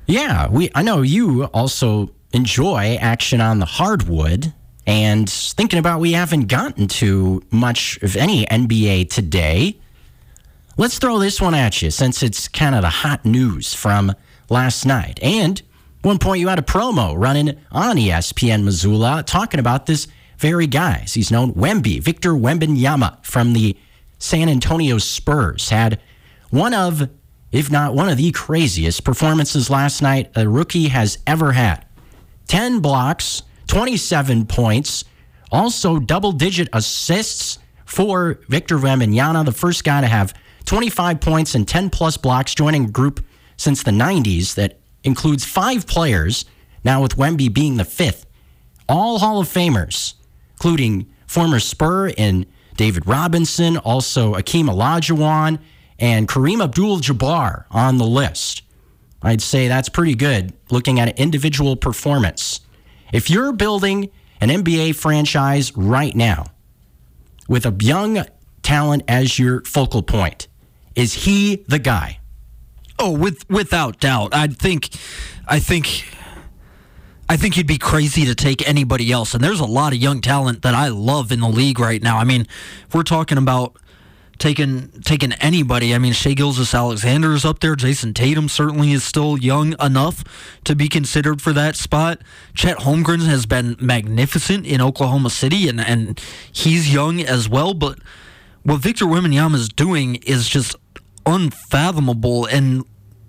Yeah, 0.05 0.49
we. 0.49 0.69
I 0.75 0.83
know 0.83 1.01
you 1.01 1.45
also 1.45 2.11
enjoy 2.33 2.97
action 2.99 3.41
on 3.41 3.59
the 3.59 3.65
hardwood. 3.65 4.53
And 4.85 5.29
thinking 5.29 5.79
about 5.79 6.01
we 6.01 6.11
haven't 6.11 6.47
gotten 6.47 6.87
to 6.89 7.41
much 7.51 7.97
of 8.03 8.17
any 8.17 8.45
NBA 8.45 9.09
today. 9.09 9.77
Let's 10.75 10.97
throw 10.97 11.19
this 11.19 11.39
one 11.39 11.53
at 11.53 11.83
you 11.83 11.91
since 11.91 12.23
it's 12.23 12.47
kind 12.47 12.73
of 12.73 12.81
the 12.81 12.89
hot 12.89 13.25
news 13.25 13.75
from 13.75 14.11
last 14.49 14.87
night. 14.87 15.19
And 15.21 15.61
one 16.01 16.17
point 16.17 16.39
you 16.39 16.47
had 16.47 16.57
a 16.57 16.63
promo 16.63 17.13
running 17.15 17.59
on 17.71 17.97
ESPN 17.97 18.63
Missoula 18.63 19.21
talking 19.23 19.59
about 19.59 19.85
this 19.85 20.07
very 20.39 20.65
guy. 20.65 21.05
He's 21.07 21.29
known 21.29 21.53
Wemby, 21.53 22.01
Victor 22.01 22.31
Wembanyama 22.31 23.23
from 23.23 23.53
the 23.53 23.77
San 24.17 24.49
Antonio 24.49 24.97
Spurs 24.97 25.69
had 25.69 25.99
one 26.49 26.73
of, 26.73 27.07
if 27.51 27.69
not 27.69 27.93
one 27.93 28.09
of 28.09 28.17
the 28.17 28.31
craziest 28.31 29.03
performances 29.03 29.69
last 29.69 30.01
night 30.01 30.31
a 30.35 30.49
rookie 30.49 30.87
has 30.87 31.19
ever 31.27 31.51
had. 31.51 31.85
10 32.47 32.79
blocks, 32.79 33.43
27 33.67 34.47
points, 34.47 35.05
also 35.51 35.99
double 35.99 36.31
digit 36.31 36.67
assists 36.73 37.59
for 37.85 38.39
Victor 38.47 38.79
Wembanyama, 38.79 39.45
the 39.45 39.51
first 39.51 39.83
guy 39.83 40.01
to 40.01 40.07
have 40.07 40.33
25 40.65 41.19
points 41.19 41.55
and 41.55 41.67
10 41.67 41.89
plus 41.89 42.17
blocks, 42.17 42.55
joining 42.55 42.85
a 42.85 42.89
group 42.89 43.23
since 43.57 43.83
the 43.83 43.91
90s 43.91 44.55
that 44.55 44.79
includes 45.03 45.45
five 45.45 45.85
players, 45.85 46.45
now 46.83 47.01
with 47.01 47.17
Wemby 47.17 47.53
being 47.53 47.77
the 47.77 47.85
fifth. 47.85 48.25
All 48.87 49.19
Hall 49.19 49.39
of 49.39 49.47
Famers, 49.47 50.15
including 50.53 51.07
former 51.27 51.59
Spur 51.59 52.11
and 52.17 52.45
David 52.75 53.07
Robinson, 53.07 53.77
also 53.77 54.33
Akeem 54.33 54.69
Olajuwon, 54.69 55.59
and 55.99 56.27
Kareem 56.27 56.63
Abdul 56.63 56.99
Jabbar 56.99 57.65
on 57.71 57.97
the 57.97 58.05
list. 58.05 58.63
I'd 59.21 59.41
say 59.41 59.67
that's 59.67 59.89
pretty 59.89 60.15
good 60.15 60.53
looking 60.69 60.99
at 60.99 61.07
an 61.07 61.15
individual 61.15 61.75
performance. 61.75 62.59
If 63.13 63.29
you're 63.29 63.53
building 63.53 64.09
an 64.41 64.49
NBA 64.49 64.95
franchise 64.95 65.75
right 65.77 66.15
now 66.15 66.47
with 67.47 67.65
a 67.65 67.75
young 67.79 68.25
talent 68.63 69.03
as 69.07 69.39
your 69.39 69.61
focal 69.63 70.03
point, 70.03 70.47
is 70.95 71.13
he 71.25 71.63
the 71.67 71.79
guy? 71.79 72.19
Oh, 72.99 73.11
with 73.11 73.49
without 73.49 73.99
doubt. 73.99 74.33
I 74.33 74.47
think 74.47 74.89
I 75.47 75.59
think 75.59 76.05
I 77.27 77.37
think 77.37 77.57
you'd 77.57 77.67
be 77.67 77.77
crazy 77.77 78.25
to 78.25 78.35
take 78.35 78.67
anybody 78.67 79.11
else. 79.11 79.33
And 79.33 79.43
there's 79.43 79.59
a 79.59 79.65
lot 79.65 79.93
of 79.93 79.99
young 79.99 80.21
talent 80.21 80.61
that 80.61 80.73
I 80.73 80.89
love 80.89 81.31
in 81.31 81.39
the 81.39 81.47
league 81.47 81.79
right 81.79 82.01
now. 82.01 82.17
I 82.17 82.23
mean, 82.23 82.41
if 82.41 82.93
we're 82.93 83.03
talking 83.03 83.37
about 83.37 83.77
taking 84.37 84.89
taking 85.03 85.33
anybody, 85.33 85.95
I 85.95 85.97
mean 85.97 86.13
Shai 86.13 86.33
Gilgeous-Alexander 86.33 87.33
is 87.33 87.45
up 87.45 87.59
there. 87.59 87.75
Jayson 87.75 88.13
Tatum 88.13 88.49
certainly 88.49 88.91
is 88.91 89.03
still 89.03 89.37
young 89.37 89.73
enough 89.81 90.23
to 90.65 90.75
be 90.75 90.87
considered 90.87 91.41
for 91.41 91.53
that 91.53 91.75
spot. 91.75 92.21
Chet 92.53 92.79
Holmgren 92.79 93.25
has 93.25 93.45
been 93.45 93.77
magnificent 93.79 94.65
in 94.65 94.81
Oklahoma 94.81 95.29
City 95.29 95.67
and, 95.67 95.79
and 95.79 96.21
he's 96.51 96.93
young 96.93 97.21
as 97.21 97.49
well, 97.49 97.73
but 97.73 97.99
what 98.63 98.79
Victor 98.79 99.05
Wembanyama 99.05 99.55
is 99.55 99.69
doing 99.69 100.15
is 100.15 100.47
just 100.47 100.75
unfathomable. 101.25 102.45
And 102.45 102.85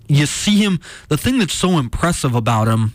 you 0.07 0.25
see 0.25 0.63
him, 0.63 0.79
the 1.09 1.17
thing 1.17 1.39
that's 1.39 1.53
so 1.53 1.77
impressive 1.77 2.35
about 2.35 2.67
him, 2.67 2.93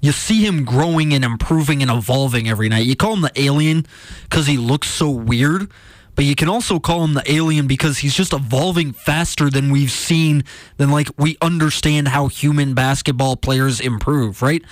you 0.00 0.12
see 0.12 0.44
him 0.44 0.64
growing 0.64 1.12
and 1.12 1.24
improving 1.24 1.82
and 1.82 1.90
evolving 1.90 2.48
every 2.48 2.68
night. 2.68 2.86
You 2.86 2.96
call 2.96 3.14
him 3.14 3.22
the 3.22 3.32
alien 3.34 3.86
because 4.24 4.46
he 4.46 4.56
looks 4.56 4.88
so 4.88 5.10
weird, 5.10 5.70
but 6.14 6.24
you 6.24 6.34
can 6.34 6.48
also 6.48 6.78
call 6.78 7.02
him 7.04 7.14
the 7.14 7.30
alien 7.30 7.66
because 7.66 7.98
he's 7.98 8.14
just 8.14 8.32
evolving 8.32 8.92
faster 8.92 9.50
than 9.50 9.70
we've 9.70 9.90
seen, 9.90 10.44
than 10.76 10.90
like 10.90 11.08
we 11.18 11.36
understand 11.40 12.08
how 12.08 12.28
human 12.28 12.74
basketball 12.74 13.36
players 13.36 13.80
improve, 13.80 14.42
right? 14.42 14.62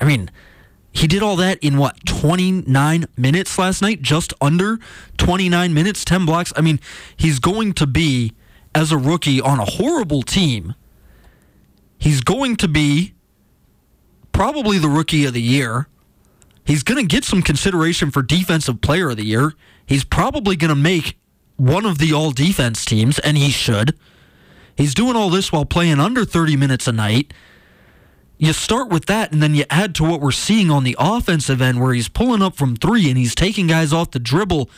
I 0.00 0.04
mean, 0.04 0.30
he 0.92 1.06
did 1.06 1.22
all 1.22 1.36
that 1.36 1.58
in 1.62 1.76
what 1.76 2.04
29 2.06 3.06
minutes 3.16 3.58
last 3.58 3.82
night 3.82 4.02
just 4.02 4.32
under 4.40 4.78
29 5.18 5.72
minutes 5.72 6.04
10 6.04 6.26
blocks 6.26 6.52
i 6.56 6.60
mean 6.60 6.80
he's 7.16 7.38
going 7.38 7.72
to 7.72 7.86
be 7.86 8.32
as 8.74 8.92
a 8.92 8.98
rookie 8.98 9.40
on 9.40 9.58
a 9.58 9.64
horrible 9.64 10.22
team 10.22 10.74
he's 11.98 12.20
going 12.20 12.56
to 12.56 12.68
be 12.68 13.14
probably 14.32 14.78
the 14.78 14.88
rookie 14.88 15.24
of 15.24 15.34
the 15.34 15.42
year. 15.42 15.88
He's 16.64 16.82
going 16.82 17.00
to 17.00 17.06
get 17.06 17.24
some 17.24 17.42
consideration 17.42 18.10
for 18.10 18.22
defensive 18.22 18.80
player 18.80 19.10
of 19.10 19.16
the 19.16 19.24
year. 19.24 19.54
He's 19.84 20.04
probably 20.04 20.54
going 20.54 20.68
to 20.68 20.74
make 20.80 21.18
one 21.56 21.84
of 21.84 21.98
the 21.98 22.12
all 22.12 22.30
defense 22.30 22.84
teams 22.84 23.18
and 23.18 23.36
he 23.36 23.50
should. 23.50 23.98
He's 24.76 24.94
doing 24.94 25.16
all 25.16 25.28
this 25.28 25.50
while 25.50 25.64
playing 25.64 25.98
under 25.98 26.24
30 26.24 26.56
minutes 26.56 26.86
a 26.86 26.92
night. 26.92 27.32
You 28.36 28.52
start 28.52 28.90
with 28.90 29.06
that 29.06 29.32
and 29.32 29.42
then 29.42 29.56
you 29.56 29.64
add 29.68 29.96
to 29.96 30.04
what 30.04 30.20
we're 30.20 30.30
seeing 30.30 30.70
on 30.70 30.84
the 30.84 30.94
offensive 31.00 31.60
end 31.60 31.80
where 31.80 31.92
he's 31.92 32.08
pulling 32.08 32.42
up 32.42 32.54
from 32.54 32.76
three 32.76 33.08
and 33.08 33.18
he's 33.18 33.34
taking 33.34 33.66
guys 33.66 33.92
off 33.92 34.12
the 34.12 34.20
dribble, 34.20 34.70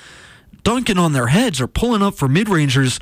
dunking 0.62 0.96
on 0.96 1.12
their 1.12 1.26
heads 1.26 1.60
or 1.60 1.66
pulling 1.66 2.00
up 2.02 2.14
for 2.14 2.28
mid 2.28 2.48
rangers. 2.48 2.98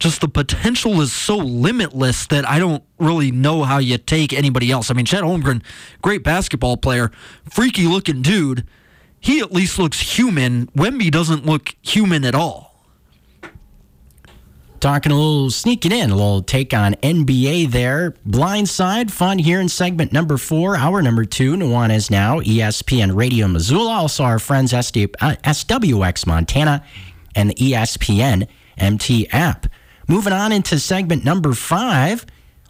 Just 0.00 0.20
the 0.20 0.28
potential 0.28 1.00
is 1.00 1.12
so 1.12 1.36
limitless 1.36 2.26
that 2.28 2.48
I 2.48 2.58
don't 2.58 2.82
really 2.98 3.30
know 3.30 3.62
how 3.62 3.78
you 3.78 3.98
take 3.98 4.32
anybody 4.32 4.70
else. 4.72 4.90
I 4.90 4.94
mean, 4.94 5.06
Chet 5.06 5.22
Holmgren, 5.22 5.62
great 6.02 6.24
basketball 6.24 6.76
player, 6.76 7.12
freaky 7.48 7.86
looking 7.86 8.22
dude. 8.22 8.66
He 9.20 9.40
at 9.40 9.52
least 9.52 9.78
looks 9.78 10.16
human. 10.18 10.66
Wemby 10.68 11.10
doesn't 11.10 11.46
look 11.46 11.74
human 11.82 12.24
at 12.24 12.34
all 12.34 12.70
talking 14.80 15.12
a 15.12 15.14
little 15.14 15.50
sneaking 15.50 15.92
in 15.92 16.10
a 16.10 16.16
little 16.16 16.42
take 16.42 16.72
on 16.72 16.94
NBA 16.94 17.70
there. 17.70 18.12
Blindside 18.26 19.10
fun 19.10 19.38
here 19.38 19.60
in 19.60 19.68
segment 19.68 20.12
number 20.12 20.38
four, 20.38 20.76
hour 20.76 21.02
number 21.02 21.24
two. 21.24 21.54
Nuanez 21.54 22.10
now, 22.10 22.40
ESPN 22.40 23.14
Radio 23.14 23.46
Missoula. 23.46 23.92
Also 23.92 24.24
our 24.24 24.38
friends 24.38 24.72
SD, 24.72 25.14
uh, 25.20 25.36
SWX 25.44 26.26
Montana 26.26 26.84
and 27.34 27.50
the 27.50 27.54
ESPN 27.54 28.48
MT 28.78 29.28
app. 29.30 29.66
Moving 30.10 30.32
on 30.32 30.50
into 30.50 30.76
segment 30.80 31.24
number 31.24 31.52
five, 31.52 32.26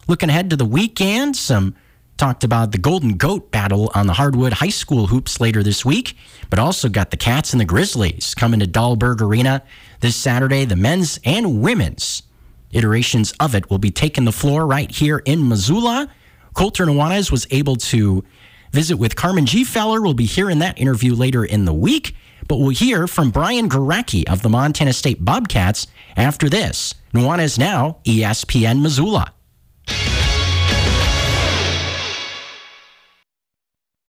looking 0.07 0.29
ahead 0.29 0.51
to 0.51 0.55
the 0.55 0.63
weekend. 0.63 1.35
Some 1.35 1.73
talked 2.15 2.43
about 2.43 2.71
the 2.71 2.77
Golden 2.77 3.17
Goat 3.17 3.49
battle 3.49 3.91
on 3.95 4.05
the 4.05 4.13
hardwood 4.13 4.53
high 4.53 4.69
school 4.69 5.07
hoops 5.07 5.41
later 5.41 5.63
this 5.63 5.83
week, 5.83 6.15
but 6.51 6.59
also 6.59 6.87
got 6.87 7.09
the 7.09 7.17
Cats 7.17 7.51
and 7.51 7.59
the 7.59 7.65
Grizzlies 7.65 8.35
coming 8.35 8.59
to 8.59 8.67
Dahlberg 8.67 9.21
Arena 9.21 9.63
this 10.01 10.15
Saturday. 10.15 10.65
The 10.65 10.75
men's 10.75 11.19
and 11.25 11.63
women's 11.63 12.21
iterations 12.69 13.33
of 13.39 13.55
it 13.55 13.71
will 13.71 13.79
be 13.79 13.89
taking 13.89 14.25
the 14.25 14.31
floor 14.31 14.67
right 14.67 14.91
here 14.91 15.17
in 15.25 15.49
Missoula. 15.49 16.09
Colter 16.53 16.85
Nuanez 16.85 17.31
was 17.31 17.47
able 17.49 17.75
to 17.77 18.23
visit 18.71 18.97
with 18.97 19.15
Carmen 19.15 19.45
Gfeller. 19.45 19.99
We'll 19.99 20.13
be 20.13 20.25
hearing 20.25 20.59
that 20.59 20.79
interview 20.79 21.15
later 21.15 21.43
in 21.43 21.65
the 21.65 21.73
week, 21.73 22.15
but 22.47 22.57
we'll 22.57 22.69
hear 22.69 23.07
from 23.07 23.31
Brian 23.31 23.67
Goracke 23.67 24.29
of 24.29 24.43
the 24.43 24.49
Montana 24.49 24.93
State 24.93 25.25
Bobcats 25.25 25.87
after 26.15 26.47
this. 26.47 26.93
Nuanez 27.13 27.57
now, 27.59 27.97
ESPN 28.05 28.81
Missoula. 28.81 29.33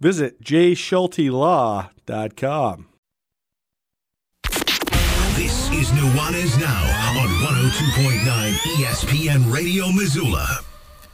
Visit 0.00 0.40
jschultelaw.com. 0.42 2.86
This 5.34 5.68
is 5.70 5.88
Nuanez 5.90 6.58
Now 6.60 6.84
on 7.20 7.28
102.9 7.28 8.52
ESPN 8.76 9.52
Radio 9.52 9.90
Missoula. 9.92 10.46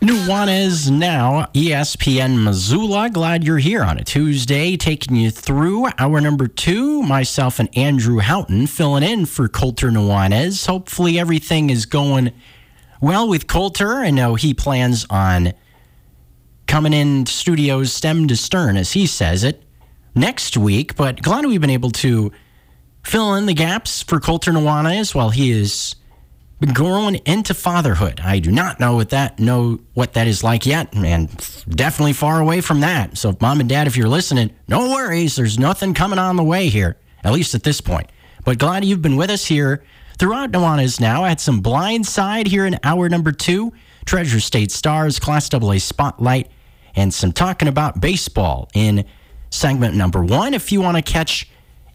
Nuanez 0.00 0.90
now, 0.90 1.46
ESPN 1.54 2.44
Missoula. 2.44 3.08
Glad 3.08 3.42
you're 3.44 3.56
here 3.56 3.82
on 3.82 3.96
a 3.98 4.04
Tuesday, 4.04 4.76
taking 4.76 5.16
you 5.16 5.30
through 5.30 5.88
hour 5.98 6.20
number 6.20 6.46
two. 6.46 7.02
Myself 7.02 7.58
and 7.58 7.74
Andrew 7.76 8.18
Houghton 8.18 8.66
filling 8.66 9.02
in 9.02 9.24
for 9.24 9.48
Colter 9.48 9.90
Nuanez. 9.90 10.66
Hopefully, 10.66 11.18
everything 11.18 11.70
is 11.70 11.86
going 11.86 12.32
well 13.00 13.26
with 13.26 13.46
Colter. 13.46 13.94
I 13.94 14.10
know 14.10 14.34
he 14.34 14.52
plans 14.52 15.06
on 15.08 15.54
coming 16.74 16.92
in 16.92 17.24
studios 17.24 17.92
stem 17.92 18.26
to 18.26 18.34
stern, 18.34 18.76
as 18.76 18.94
he 18.94 19.06
says 19.06 19.44
it, 19.44 19.62
next 20.16 20.56
week. 20.56 20.96
But 20.96 21.22
glad 21.22 21.46
we've 21.46 21.60
been 21.60 21.70
able 21.70 21.92
to 21.92 22.32
fill 23.04 23.36
in 23.36 23.46
the 23.46 23.54
gaps 23.54 24.02
for 24.02 24.18
Colter 24.18 24.50
Nuanez 24.50 25.14
while 25.14 25.30
he 25.30 25.52
is 25.52 25.94
growing 26.72 27.14
into 27.26 27.54
fatherhood. 27.54 28.18
I 28.18 28.40
do 28.40 28.50
not 28.50 28.80
know 28.80 28.96
what 28.96 29.10
that 29.10 29.38
know 29.38 29.78
what 29.92 30.14
that 30.14 30.26
is 30.26 30.42
like 30.42 30.66
yet, 30.66 30.92
and 30.96 31.28
definitely 31.68 32.12
far 32.12 32.40
away 32.40 32.60
from 32.60 32.80
that. 32.80 33.16
So, 33.16 33.36
mom 33.40 33.60
and 33.60 33.68
dad, 33.68 33.86
if 33.86 33.96
you're 33.96 34.08
listening, 34.08 34.50
no 34.66 34.90
worries. 34.90 35.36
There's 35.36 35.60
nothing 35.60 35.94
coming 35.94 36.18
on 36.18 36.34
the 36.34 36.42
way 36.42 36.70
here, 36.70 36.96
at 37.22 37.32
least 37.32 37.54
at 37.54 37.62
this 37.62 37.80
point. 37.80 38.10
But 38.44 38.58
glad 38.58 38.84
you've 38.84 39.00
been 39.00 39.16
with 39.16 39.30
us 39.30 39.46
here 39.46 39.84
throughout 40.18 40.50
Nuanez 40.50 41.00
now. 41.00 41.22
I 41.22 41.28
had 41.28 41.40
some 41.40 41.60
blind 41.60 42.04
side 42.04 42.48
here 42.48 42.66
in 42.66 42.80
hour 42.82 43.08
number 43.08 43.30
two. 43.30 43.72
Treasure 44.06 44.40
State 44.40 44.72
Stars, 44.72 45.20
Class 45.20 45.54
AA 45.54 45.78
Spotlight, 45.78 46.50
and 46.94 47.12
some 47.12 47.32
talking 47.32 47.68
about 47.68 48.00
baseball 48.00 48.68
in 48.74 49.04
segment 49.50 49.94
number 49.94 50.24
one. 50.24 50.54
If 50.54 50.72
you 50.72 50.80
want 50.80 50.96
to 50.96 51.02
catch 51.02 51.48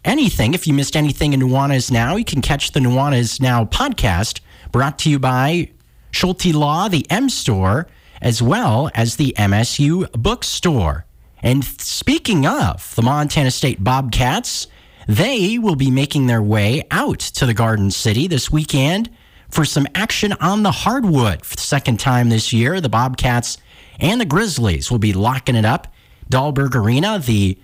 anything, 0.04 0.54
if 0.54 0.66
you 0.66 0.74
missed 0.74 0.96
anything 0.96 1.32
in 1.32 1.40
Nuanez 1.40 1.90
Now, 1.90 2.16
you 2.16 2.24
can 2.24 2.42
catch 2.42 2.72
the 2.72 2.80
Nuanez 2.80 3.40
Now 3.40 3.64
podcast 3.64 4.40
brought 4.72 4.98
to 5.00 5.10
you 5.10 5.18
by 5.18 5.70
Schulte 6.10 6.46
Law, 6.46 6.88
the 6.88 7.06
M 7.10 7.28
Store, 7.28 7.86
as 8.20 8.42
well 8.42 8.90
as 8.94 9.16
the 9.16 9.34
MSU 9.38 10.10
Bookstore. 10.12 11.06
And 11.42 11.64
speaking 11.64 12.46
of 12.46 12.94
the 12.96 13.02
Montana 13.02 13.50
State 13.50 13.82
Bobcats, 13.82 14.66
they 15.08 15.58
will 15.58 15.76
be 15.76 15.90
making 15.90 16.26
their 16.26 16.42
way 16.42 16.82
out 16.90 17.18
to 17.18 17.46
the 17.46 17.54
Garden 17.54 17.90
City 17.90 18.26
this 18.26 18.50
weekend 18.50 19.10
for 19.50 19.64
some 19.64 19.86
action 19.94 20.32
on 20.34 20.62
the 20.62 20.70
hardwood 20.70 21.44
for 21.44 21.56
the 21.56 21.62
second 21.62 21.98
time 21.98 22.28
this 22.28 22.52
year. 22.52 22.80
The 22.80 22.88
Bobcats 22.88 23.58
and 24.00 24.20
the 24.20 24.24
Grizzlies 24.24 24.90
will 24.90 24.98
be 24.98 25.12
locking 25.12 25.56
it 25.56 25.64
up. 25.64 25.88
Dahlberg 26.30 26.74
Arena, 26.74 27.18
the 27.18 27.58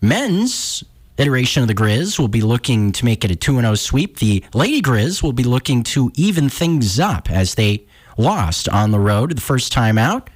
men's 0.00 0.84
iteration 1.18 1.62
of 1.62 1.68
the 1.68 1.74
Grizz 1.74 2.18
will 2.18 2.28
be 2.28 2.40
looking 2.40 2.92
to 2.92 3.04
make 3.04 3.24
it 3.24 3.30
a 3.30 3.36
2 3.36 3.60
0 3.60 3.74
sweep. 3.74 4.18
The 4.18 4.44
Lady 4.54 4.80
Grizz 4.80 5.22
will 5.22 5.32
be 5.32 5.44
looking 5.44 5.82
to 5.84 6.10
even 6.14 6.48
things 6.48 6.98
up 6.98 7.30
as 7.30 7.54
they 7.54 7.86
lost 8.16 8.68
on 8.68 8.90
the 8.90 8.98
road 8.98 9.36
the 9.36 9.40
first 9.40 9.72
time 9.72 9.98
out. 9.98 10.30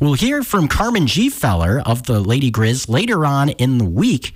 We'll 0.00 0.14
hear 0.14 0.42
from 0.42 0.66
Carmen 0.66 1.06
Gfeller 1.06 1.82
of 1.86 2.04
the 2.04 2.20
Lady 2.20 2.50
Grizz 2.50 2.88
later 2.88 3.24
on 3.24 3.50
in 3.50 3.78
the 3.78 3.84
week, 3.84 4.34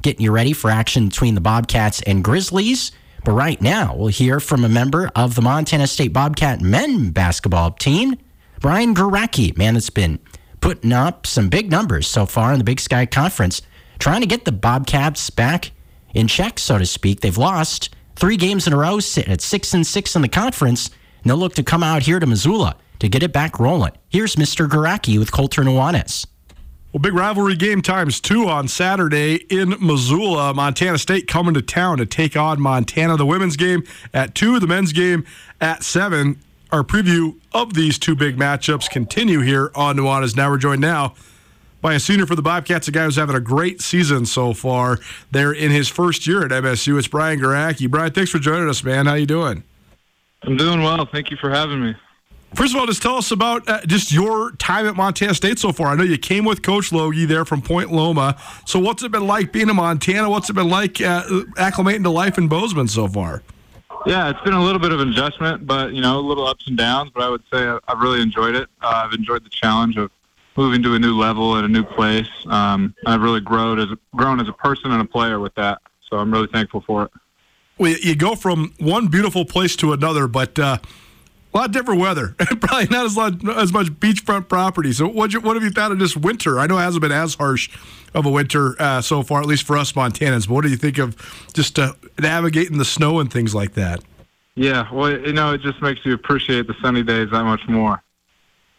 getting 0.00 0.22
you 0.22 0.30
ready 0.30 0.52
for 0.52 0.70
action 0.70 1.08
between 1.08 1.34
the 1.34 1.40
Bobcats 1.40 2.00
and 2.02 2.22
Grizzlies. 2.22 2.92
But 3.24 3.32
right 3.32 3.60
now, 3.60 3.94
we'll 3.96 4.08
hear 4.08 4.40
from 4.40 4.64
a 4.64 4.68
member 4.68 5.10
of 5.14 5.34
the 5.34 5.42
Montana 5.42 5.86
State 5.86 6.12
Bobcat 6.12 6.60
men 6.60 7.10
basketball 7.10 7.72
team, 7.72 8.16
Brian 8.62 8.94
Goracke, 8.94 9.58
man 9.58 9.74
that's 9.74 9.90
been 9.90 10.20
putting 10.60 10.92
up 10.92 11.26
some 11.26 11.48
big 11.48 11.68
numbers 11.68 12.06
so 12.06 12.26
far 12.26 12.52
in 12.52 12.58
the 12.58 12.64
Big 12.64 12.78
Sky 12.78 13.04
Conference 13.06 13.60
trying 13.98 14.20
to 14.20 14.26
get 14.26 14.44
the 14.44 14.52
Bobcats 14.52 15.30
back 15.30 15.72
in 16.14 16.28
check, 16.28 16.60
so 16.60 16.78
to 16.78 16.86
speak. 16.86 17.20
They've 17.22 17.36
lost 17.36 17.92
three 18.14 18.36
games 18.36 18.68
in 18.68 18.72
a 18.72 18.76
row, 18.76 19.00
sitting 19.00 19.32
at 19.32 19.40
six 19.40 19.74
and 19.74 19.84
six 19.84 20.14
in 20.14 20.22
the 20.22 20.28
conference, 20.28 20.90
and 21.22 21.28
they'll 21.30 21.38
look 21.38 21.54
to 21.54 21.64
come 21.64 21.82
out 21.82 22.02
here 22.02 22.20
to 22.20 22.26
Missoula 22.26 22.76
to 23.00 23.08
get 23.08 23.24
it 23.24 23.32
back 23.32 23.58
rolling. 23.58 23.92
Here's 24.08 24.36
Mr. 24.36 24.68
Goracke 24.68 25.18
with 25.18 25.32
Colter 25.32 25.62
Nuanez. 25.62 26.24
Well, 26.92 27.00
big 27.00 27.14
rivalry 27.14 27.56
game 27.56 27.82
times 27.82 28.20
two 28.20 28.48
on 28.48 28.68
Saturday 28.68 29.44
in 29.50 29.74
Missoula. 29.80 30.54
Montana 30.54 30.98
State 30.98 31.26
coming 31.26 31.54
to 31.54 31.62
town 31.62 31.98
to 31.98 32.06
take 32.06 32.36
on 32.36 32.60
Montana. 32.60 33.16
The 33.16 33.26
women's 33.26 33.56
game 33.56 33.82
at 34.14 34.36
two, 34.36 34.60
the 34.60 34.68
men's 34.68 34.92
game 34.92 35.24
at 35.60 35.82
seven. 35.82 36.38
Our 36.72 36.82
preview 36.82 37.38
of 37.52 37.74
these 37.74 37.98
two 37.98 38.16
big 38.16 38.38
matchups 38.38 38.88
continue 38.88 39.40
here 39.40 39.70
on 39.74 39.98
Nuanez. 39.98 40.34
Now 40.34 40.48
we're 40.48 40.56
joined 40.56 40.80
now 40.80 41.12
by 41.82 41.92
a 41.92 42.00
senior 42.00 42.24
for 42.24 42.34
the 42.34 42.40
Bobcats, 42.40 42.88
a 42.88 42.90
guy 42.90 43.04
who's 43.04 43.16
having 43.16 43.36
a 43.36 43.40
great 43.40 43.82
season 43.82 44.24
so 44.24 44.54
far. 44.54 44.98
There 45.30 45.52
in 45.52 45.70
his 45.70 45.88
first 45.88 46.26
year 46.26 46.46
at 46.46 46.50
MSU, 46.50 46.96
it's 46.96 47.06
Brian 47.06 47.38
Goracke. 47.38 47.90
Brian, 47.90 48.10
thanks 48.12 48.30
for 48.30 48.38
joining 48.38 48.70
us, 48.70 48.82
man. 48.82 49.04
How 49.04 49.12
you 49.12 49.26
doing? 49.26 49.64
I'm 50.44 50.56
doing 50.56 50.82
well. 50.82 51.04
Thank 51.04 51.30
you 51.30 51.36
for 51.36 51.50
having 51.50 51.82
me. 51.82 51.94
First 52.54 52.74
of 52.74 52.80
all, 52.80 52.86
just 52.86 53.02
tell 53.02 53.16
us 53.16 53.30
about 53.30 53.68
uh, 53.68 53.84
just 53.84 54.10
your 54.10 54.52
time 54.52 54.86
at 54.86 54.96
Montana 54.96 55.34
State 55.34 55.58
so 55.58 55.72
far. 55.72 55.88
I 55.88 55.94
know 55.94 56.04
you 56.04 56.16
came 56.16 56.46
with 56.46 56.62
Coach 56.62 56.90
Logie 56.90 57.26
there 57.26 57.44
from 57.44 57.60
Point 57.60 57.92
Loma. 57.92 58.38
So, 58.64 58.78
what's 58.78 59.02
it 59.02 59.12
been 59.12 59.26
like 59.26 59.52
being 59.52 59.68
in 59.68 59.76
Montana? 59.76 60.30
What's 60.30 60.48
it 60.48 60.54
been 60.54 60.70
like 60.70 61.02
uh, 61.02 61.24
acclimating 61.58 62.04
to 62.04 62.10
life 62.10 62.38
in 62.38 62.48
Bozeman 62.48 62.88
so 62.88 63.08
far? 63.08 63.42
Yeah, 64.06 64.30
it's 64.30 64.40
been 64.40 64.54
a 64.54 64.62
little 64.62 64.80
bit 64.80 64.92
of 64.92 65.00
an 65.00 65.10
adjustment, 65.10 65.66
but 65.66 65.92
you 65.92 66.00
know, 66.00 66.18
a 66.18 66.20
little 66.20 66.46
ups 66.46 66.66
and 66.66 66.76
downs. 66.76 67.10
But 67.14 67.22
I 67.22 67.28
would 67.28 67.42
say 67.52 67.66
I've 67.88 68.00
really 68.00 68.20
enjoyed 68.20 68.54
it. 68.54 68.68
Uh, 68.80 69.02
I've 69.04 69.12
enjoyed 69.12 69.44
the 69.44 69.50
challenge 69.50 69.96
of 69.96 70.10
moving 70.56 70.82
to 70.82 70.94
a 70.94 70.98
new 70.98 71.18
level 71.18 71.56
at 71.56 71.64
a 71.64 71.68
new 71.68 71.84
place. 71.84 72.28
Um, 72.46 72.94
I've 73.06 73.20
really 73.20 73.40
grown 73.40 73.78
as 73.78 73.88
grown 74.14 74.40
as 74.40 74.48
a 74.48 74.52
person 74.52 74.90
and 74.92 75.00
a 75.00 75.04
player 75.04 75.40
with 75.40 75.54
that. 75.54 75.80
So 76.08 76.18
I'm 76.18 76.32
really 76.32 76.48
thankful 76.52 76.82
for 76.86 77.04
it. 77.04 77.10
Well, 77.78 77.96
you 78.02 78.14
go 78.14 78.34
from 78.34 78.74
one 78.78 79.08
beautiful 79.08 79.44
place 79.44 79.76
to 79.76 79.92
another, 79.92 80.28
but 80.28 80.58
uh, 80.58 80.78
a 81.52 81.58
lot 81.58 81.70
different 81.70 82.00
weather. 82.00 82.28
Probably 82.38 82.86
not 82.86 83.06
as 83.06 83.16
lot, 83.16 83.46
as 83.56 83.72
much 83.72 83.88
beachfront 83.88 84.48
property. 84.48 84.92
So 84.92 85.06
what 85.06 85.32
what 85.42 85.56
have 85.56 85.62
you 85.62 85.70
thought 85.70 85.92
of 85.92 85.98
this 85.98 86.16
winter? 86.16 86.58
I 86.58 86.66
know 86.66 86.78
it 86.78 86.82
hasn't 86.82 87.02
been 87.02 87.12
as 87.12 87.34
harsh 87.34 87.70
of 88.14 88.26
a 88.26 88.30
winter 88.30 88.76
uh, 88.80 89.00
so 89.00 89.22
far, 89.22 89.40
at 89.40 89.46
least 89.46 89.64
for 89.64 89.76
us 89.76 89.92
Montanans. 89.92 90.46
But 90.46 90.54
what 90.54 90.64
do 90.64 90.70
you 90.70 90.76
think 90.76 90.98
of 90.98 91.16
just 91.54 91.78
uh, 91.78 91.94
navigating 92.18 92.78
the 92.78 92.84
snow 92.84 93.20
and 93.20 93.32
things 93.32 93.54
like 93.54 93.72
that? 93.74 94.02
Yeah, 94.54 94.92
well, 94.92 95.10
you 95.10 95.32
know, 95.32 95.54
it 95.54 95.62
just 95.62 95.80
makes 95.80 96.04
you 96.04 96.12
appreciate 96.12 96.66
the 96.66 96.74
sunny 96.82 97.02
days 97.02 97.30
that 97.30 97.44
much 97.44 97.66
more. 97.68 98.02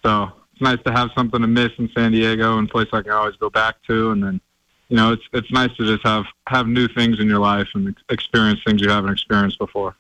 So 0.06 0.32
it's 0.52 0.62
nice 0.62 0.80
to 0.86 0.92
have 0.92 1.10
something 1.16 1.42
to 1.42 1.48
miss 1.48 1.72
in 1.78 1.90
San 1.96 2.12
Diego 2.12 2.58
and 2.58 2.70
a 2.70 2.72
place 2.72 2.88
I 2.94 3.02
can 3.02 3.12
always 3.12 3.36
go 3.38 3.50
back 3.50 3.78
to. 3.88 4.12
And 4.12 4.24
then, 4.24 4.42
you 4.90 4.98
know, 4.98 5.14
it's 5.14 5.24
it's 5.34 5.52
nice 5.52 5.76
to 5.78 5.86
just 5.86 6.06
have 6.06 6.26
have 6.48 6.68
new 6.68 6.88
things 6.88 7.20
in 7.20 7.28
your 7.28 7.40
life 7.40 7.68
and 7.74 7.96
experience 8.10 8.60
things 8.66 8.82
you 8.82 8.90
haven't 8.90 9.12
experienced 9.12 9.58
before. 9.58 9.96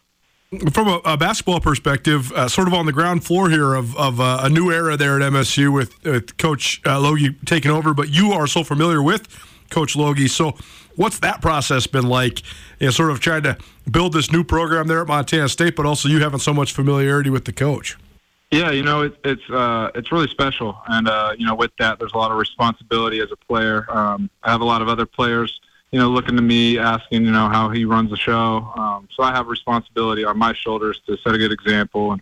From 0.72 0.88
a, 0.88 1.02
a 1.06 1.18
basketball 1.18 1.60
perspective, 1.60 2.32
uh, 2.34 2.48
sort 2.48 2.68
of 2.68 2.74
on 2.74 2.86
the 2.86 2.92
ground 2.92 3.24
floor 3.24 3.50
here 3.50 3.74
of, 3.74 3.96
of 3.98 4.20
uh, 4.20 4.42
a 4.44 4.50
new 4.50 4.72
era 4.72 4.98
there 4.98 5.20
at 5.20 5.32
MSU 5.32 5.74
with, 5.74 6.04
with 6.04 6.38
Coach 6.38 6.82
uh, 6.86 7.00
Logie 7.00 7.34
taking 7.46 7.72
over, 7.72 7.94
but 7.94 8.10
you 8.10 8.32
are 8.32 8.46
so 8.48 8.64
familiar 8.64 9.02
with 9.02 9.28
Coach 9.70 9.96
Logie. 9.96 10.28
So, 10.28 10.56
what's 10.96 11.20
that 11.20 11.42
process 11.42 11.88
been 11.88 12.08
like? 12.08 12.42
You 12.80 12.88
know, 12.88 12.92
sort 12.92 13.12
of 13.12 13.20
trying 13.20 13.44
to 13.44 13.58
build 13.90 14.14
this 14.14 14.32
new 14.32 14.44
program 14.44 14.88
there 14.88 15.02
at 15.02 15.08
Montana 15.08 15.50
State, 15.50 15.76
but 15.76 15.86
also 15.86 16.08
you 16.10 16.20
having 16.20 16.40
so 16.40 16.54
much 16.54 16.74
familiarity 16.74 17.30
with 17.30 17.46
the 17.46 17.54
coach. 17.54 17.98
Yeah, 18.52 18.70
you 18.70 18.84
know 18.84 19.02
it, 19.02 19.18
it's 19.24 19.50
uh, 19.50 19.90
it's 19.96 20.12
really 20.12 20.28
special, 20.28 20.80
and 20.88 21.08
uh, 21.08 21.34
you 21.36 21.46
know 21.46 21.56
with 21.56 21.72
that 21.80 21.98
there's 21.98 22.14
a 22.14 22.18
lot 22.18 22.30
of 22.30 22.38
responsibility 22.38 23.20
as 23.20 23.32
a 23.32 23.36
player. 23.36 23.88
Um, 23.90 24.30
I 24.44 24.52
have 24.52 24.62
a 24.62 24.66
lot 24.66 24.84
of 24.84 24.88
other 24.90 25.08
players, 25.08 25.60
you 25.94 26.00
know, 26.00 26.10
looking 26.10 26.36
to 26.36 26.42
me 26.42 26.80
asking, 26.80 27.24
you 27.24 27.32
know, 27.32 27.48
how 27.48 27.70
he 27.70 27.86
runs 27.86 28.10
the 28.10 28.18
show. 28.18 28.68
Um, 28.76 29.08
so 29.16 29.22
I 29.22 29.32
have 29.32 29.46
responsibility 29.46 30.26
on 30.26 30.40
my 30.40 30.52
shoulders 30.54 31.00
to 31.06 31.16
set 31.18 31.36
a 31.36 31.38
good 31.38 31.52
example 31.52 32.14
and 32.14 32.22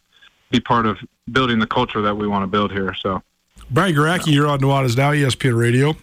be 0.50 0.60
part 0.60 0.86
of 0.86 0.98
building 1.32 1.58
the 1.58 1.66
culture 1.66 2.02
that 2.02 2.14
we 2.14 2.28
want 2.28 2.44
to 2.44 2.48
build 2.48 2.74
here. 2.74 2.94
So, 2.94 3.24
Brian 3.70 3.96
Goracke, 3.96 4.28
you're 4.28 4.48
on 4.48 4.60
Nuanez 4.60 4.98
now, 4.98 5.14
ESPN 5.14 5.58
Radio. 5.58 5.96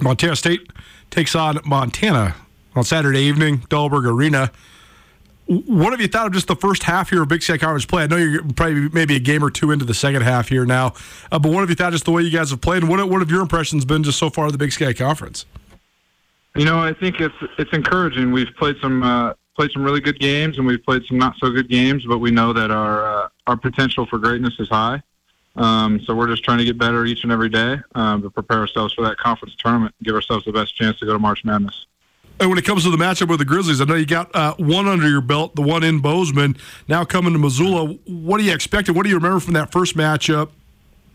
Montana 0.00 0.34
State 0.36 0.72
takes 1.10 1.34
on 1.34 1.60
Montana 1.66 2.34
on 2.74 2.82
Saturday 2.82 3.20
evening, 3.20 3.58
Dahlberg 3.68 4.06
Arena. 4.06 4.50
What 5.44 5.92
have 5.92 6.00
you 6.00 6.08
thought 6.08 6.26
of 6.26 6.32
just 6.32 6.48
the 6.48 6.56
first 6.56 6.82
half 6.82 7.10
here 7.10 7.22
of 7.22 7.28
Big 7.28 7.42
Sky 7.42 7.58
Conference 7.58 7.84
play? 7.84 8.04
I 8.04 8.06
know 8.06 8.16
you're 8.16 8.42
probably 8.42 8.88
maybe 8.88 9.16
a 9.16 9.20
game 9.20 9.44
or 9.44 9.50
two 9.50 9.70
into 9.70 9.84
the 9.84 9.94
second 9.94 10.22
half 10.22 10.48
here 10.48 10.64
now, 10.64 10.94
uh, 11.30 11.38
but 11.38 11.52
what 11.52 11.60
have 11.60 11.68
you 11.68 11.76
thought 11.76 11.92
just 11.92 12.06
the 12.06 12.10
way 12.10 12.22
you 12.22 12.30
guys 12.30 12.48
have 12.50 12.62
played, 12.62 12.82
and 12.82 12.90
what 12.90 13.06
what 13.10 13.20
have 13.20 13.30
your 13.30 13.42
impressions 13.42 13.84
been 13.84 14.02
just 14.02 14.18
so 14.18 14.30
far 14.30 14.46
of 14.46 14.52
the 14.52 14.58
Big 14.58 14.72
Sky 14.72 14.94
Conference? 14.94 15.44
You 16.56 16.64
know, 16.64 16.78
I 16.78 16.94
think 16.94 17.20
it's 17.20 17.34
it's 17.58 17.72
encouraging. 17.74 18.32
We've 18.32 18.54
played 18.56 18.76
some 18.80 19.02
uh, 19.02 19.34
played 19.56 19.72
some 19.72 19.84
really 19.84 20.00
good 20.00 20.18
games, 20.18 20.56
and 20.56 20.66
we've 20.66 20.82
played 20.82 21.04
some 21.04 21.18
not 21.18 21.36
so 21.36 21.50
good 21.50 21.68
games, 21.68 22.06
but 22.06 22.18
we 22.18 22.30
know 22.30 22.54
that 22.54 22.70
our 22.70 23.24
uh, 23.24 23.28
our 23.46 23.58
potential 23.58 24.06
for 24.06 24.18
greatness 24.18 24.54
is 24.58 24.70
high. 24.70 25.02
Um, 25.56 26.00
so 26.04 26.14
we're 26.14 26.28
just 26.28 26.44
trying 26.44 26.58
to 26.58 26.64
get 26.64 26.78
better 26.78 27.04
each 27.04 27.24
and 27.24 27.32
every 27.32 27.50
day 27.50 27.76
um, 27.94 28.22
to 28.22 28.30
prepare 28.30 28.58
ourselves 28.58 28.94
for 28.94 29.02
that 29.02 29.18
conference 29.18 29.54
tournament, 29.56 29.94
give 30.02 30.14
ourselves 30.14 30.46
the 30.46 30.52
best 30.52 30.74
chance 30.76 30.98
to 31.00 31.06
go 31.06 31.12
to 31.12 31.18
March 31.18 31.44
Madness. 31.44 31.86
And 32.40 32.48
when 32.48 32.58
it 32.58 32.64
comes 32.64 32.84
to 32.84 32.90
the 32.90 32.98
matchup 32.98 33.28
with 33.28 33.38
the 33.38 33.46
Grizzlies, 33.46 33.80
I 33.80 33.84
know 33.84 33.94
you 33.94 34.06
got 34.06 34.34
uh, 34.34 34.54
one 34.58 34.88
under 34.88 35.08
your 35.08 35.22
belt, 35.22 35.56
the 35.56 35.62
one 35.62 35.82
in 35.82 36.00
Bozeman, 36.00 36.56
now 36.88 37.04
coming 37.04 37.32
to 37.32 37.38
Missoula. 37.38 37.86
What 38.06 38.38
do 38.38 38.44
you 38.44 38.52
expect? 38.52 38.90
What 38.90 39.04
do 39.04 39.10
you 39.10 39.16
remember 39.16 39.40
from 39.40 39.54
that 39.54 39.72
first 39.72 39.94
matchup? 39.94 40.50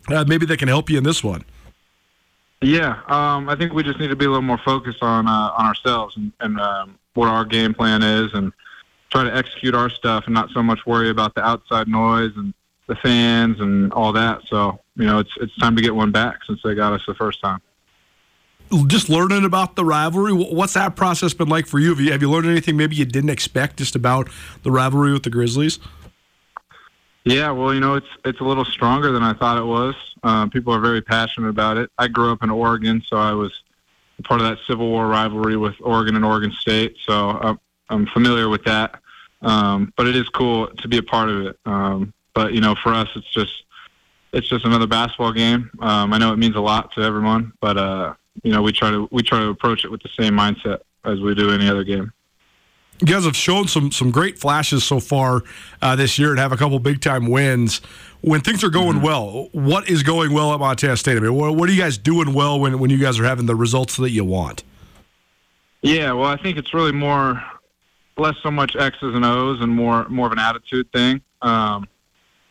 Uh, 0.08 0.24
maybe 0.28 0.46
they 0.46 0.58
can 0.58 0.68
help 0.68 0.90
you 0.90 0.98
in 0.98 1.04
this 1.04 1.24
one. 1.24 1.46
Yeah, 2.62 3.02
um, 3.08 3.50
I 3.50 3.56
think 3.56 3.74
we 3.74 3.84
just 3.84 4.00
need 4.00 4.10
to 4.10 4.16
be 4.16 4.26
a 4.26 4.30
little 4.30 4.44
more 4.44 4.60
focused 4.60 5.02
on 5.02 5.28
uh, 5.28 5.52
on 5.58 5.66
ourselves 5.66 6.16
and, 6.16 6.32
and 6.40 6.60
um, 6.60 7.00
what 7.16 7.28
our 7.28 7.44
game 7.44 7.74
plan 7.74 8.04
is, 8.04 8.34
and 8.34 8.54
try 9.10 9.24
to 9.24 9.36
execute 9.36 9.74
our 9.74 9.90
stuff, 9.90 10.26
and 10.28 10.34
not 10.34 10.50
so 10.52 10.62
much 10.62 10.86
worry 10.86 11.10
about 11.10 11.34
the 11.34 11.44
outside 11.44 11.88
noise 11.88 12.32
and 12.36 12.54
the 12.88 12.96
fans 12.96 13.60
and 13.60 13.92
all 13.94 14.14
that. 14.14 14.42
So 14.48 14.80
you 14.96 15.06
know, 15.06 15.20
it's 15.20 15.32
it's 15.42 15.56
time 15.58 15.76
to 15.76 15.82
get 15.82 15.96
one 15.96 16.12
back 16.12 16.40
since 16.46 16.62
they 16.64 16.76
got 16.76 16.94
us 16.94 17.02
the 17.08 17.16
first 17.16 17.42
time 17.42 17.62
just 18.88 19.10
learning 19.10 19.44
about 19.44 19.76
the 19.76 19.84
rivalry. 19.84 20.32
What's 20.32 20.74
that 20.74 20.96
process 20.96 21.34
been 21.34 21.50
like 21.50 21.68
for 21.68 21.80
you? 21.80 21.90
Have 21.90 22.00
you, 22.00 22.12
have 22.12 22.22
you 22.22 22.30
learned 22.30 22.48
anything 22.48 22.78
maybe 22.78 22.96
you 22.96 23.06
didn't 23.06 23.30
expect 23.30 23.78
just 23.78 23.96
about 23.96 24.30
the 24.64 24.72
rivalry 24.72 25.12
with 25.12 25.24
the 25.24 25.30
Grizzlies? 25.30 25.80
Yeah, 27.24 27.52
well, 27.52 27.74
you 27.74 27.80
know, 27.80 27.96
it's 27.96 28.08
it's 28.26 28.40
a 28.40 28.44
little 28.44 28.66
stronger 28.66 29.12
than 29.12 29.22
I 29.22 29.34
thought 29.34 29.58
it 29.58 29.66
was. 29.66 29.96
Uh, 30.24 30.48
people 30.48 30.74
are 30.74 30.80
very 30.80 31.02
passionate 31.02 31.50
about 31.50 31.78
it. 31.78 31.92
I 31.98 32.08
grew 32.08 32.32
up 32.32 32.42
in 32.42 32.50
Oregon, 32.50 33.04
so 33.06 33.18
I 33.18 33.34
was 33.34 33.52
part 34.24 34.42
of 34.42 34.48
that 34.48 34.58
Civil 34.68 34.90
War 34.90 35.08
rivalry 35.08 35.58
with 35.58 35.76
Oregon 35.82 36.16
and 36.16 36.26
Oregon 36.26 36.52
State, 36.52 36.98
so 37.06 37.30
I'm, 37.30 37.60
I'm 37.90 38.06
familiar 38.08 38.50
with 38.50 38.64
that. 38.66 39.00
Um, 39.42 39.92
but 39.98 40.08
it 40.08 40.16
is 40.16 40.30
cool 40.30 40.68
to 40.68 40.88
be 40.88 40.98
a 40.98 41.04
part 41.04 41.30
of 41.30 41.46
it. 41.48 41.60
Um, 41.66 42.14
but 42.34 42.54
you 42.54 42.62
know, 42.62 42.76
for 42.76 42.94
us, 42.94 43.10
it's 43.16 43.32
just 43.32 43.64
it's 44.34 44.48
just 44.48 44.66
another 44.66 44.88
basketball 44.88 45.34
game. 45.34 45.70
Um, 45.80 46.14
I 46.14 46.18
know 46.18 46.34
it 46.34 46.38
means 46.38 46.56
a 46.56 46.62
lot 46.62 46.92
to 46.94 47.02
everyone, 47.02 47.54
but 47.60 47.78
uh, 47.78 48.14
you 48.44 48.52
know, 48.52 48.62
we 48.62 48.72
try 48.72 48.90
to 48.90 49.08
we 49.12 49.24
try 49.24 49.40
to 49.40 49.50
approach 49.50 49.86
it 49.86 49.92
with 49.92 50.02
the 50.02 50.10
same 50.20 50.34
mindset 50.34 50.80
as 51.06 51.20
we 51.20 51.36
do 51.36 51.52
any 51.52 51.68
other 51.68 51.84
game. 51.84 52.12
You 53.02 53.08
guys 53.08 53.26
have 53.26 53.36
shown 53.36 53.68
some 53.68 53.92
some 53.92 54.12
great 54.12 54.38
flashes 54.38 54.84
so 54.84 55.00
far 55.00 55.44
uh, 55.82 55.96
this 55.96 56.20
year 56.20 56.30
and 56.32 56.40
have 56.40 56.52
a 56.52 56.58
couple 56.58 56.78
big 56.80 57.02
time 57.02 57.28
wins. 57.28 57.82
When 58.22 58.42
things 58.42 58.64
are 58.64 58.70
going 58.70 58.98
mm-hmm. 58.98 59.06
well, 59.06 59.50
what 59.52 59.90
is 59.90 60.04
going 60.04 60.34
well 60.34 60.54
at 60.54 60.60
Montana 60.60 60.96
State? 60.96 61.18
I 61.18 61.22
mean, 61.22 61.34
what, 61.34 61.56
what, 61.56 61.68
are 61.68 61.72
you 61.72 61.82
guys 61.82 61.98
doing 61.98 62.34
well 62.34 62.60
when 62.60 62.78
when 62.80 62.90
you 62.90 63.00
guys 63.00 63.20
are 63.20 63.24
having 63.24 63.48
the 63.48 63.56
results 63.56 63.98
that 63.98 64.12
you 64.12 64.24
want? 64.24 64.64
Yeah, 65.82 66.12
well, 66.14 66.30
I 66.30 66.38
think 66.38 66.58
it's 66.58 66.74
really 66.74 66.92
more 66.92 67.44
less 68.18 68.36
so 68.44 68.52
much 68.52 68.76
X's 68.76 69.16
and 69.16 69.26
O's 69.26 69.62
and 69.62 69.72
more 69.72 70.08
more 70.08 70.28
of 70.28 70.32
an 70.32 70.40
attitude 70.40 70.92
thing. 70.92 71.22
Um, 71.42 71.88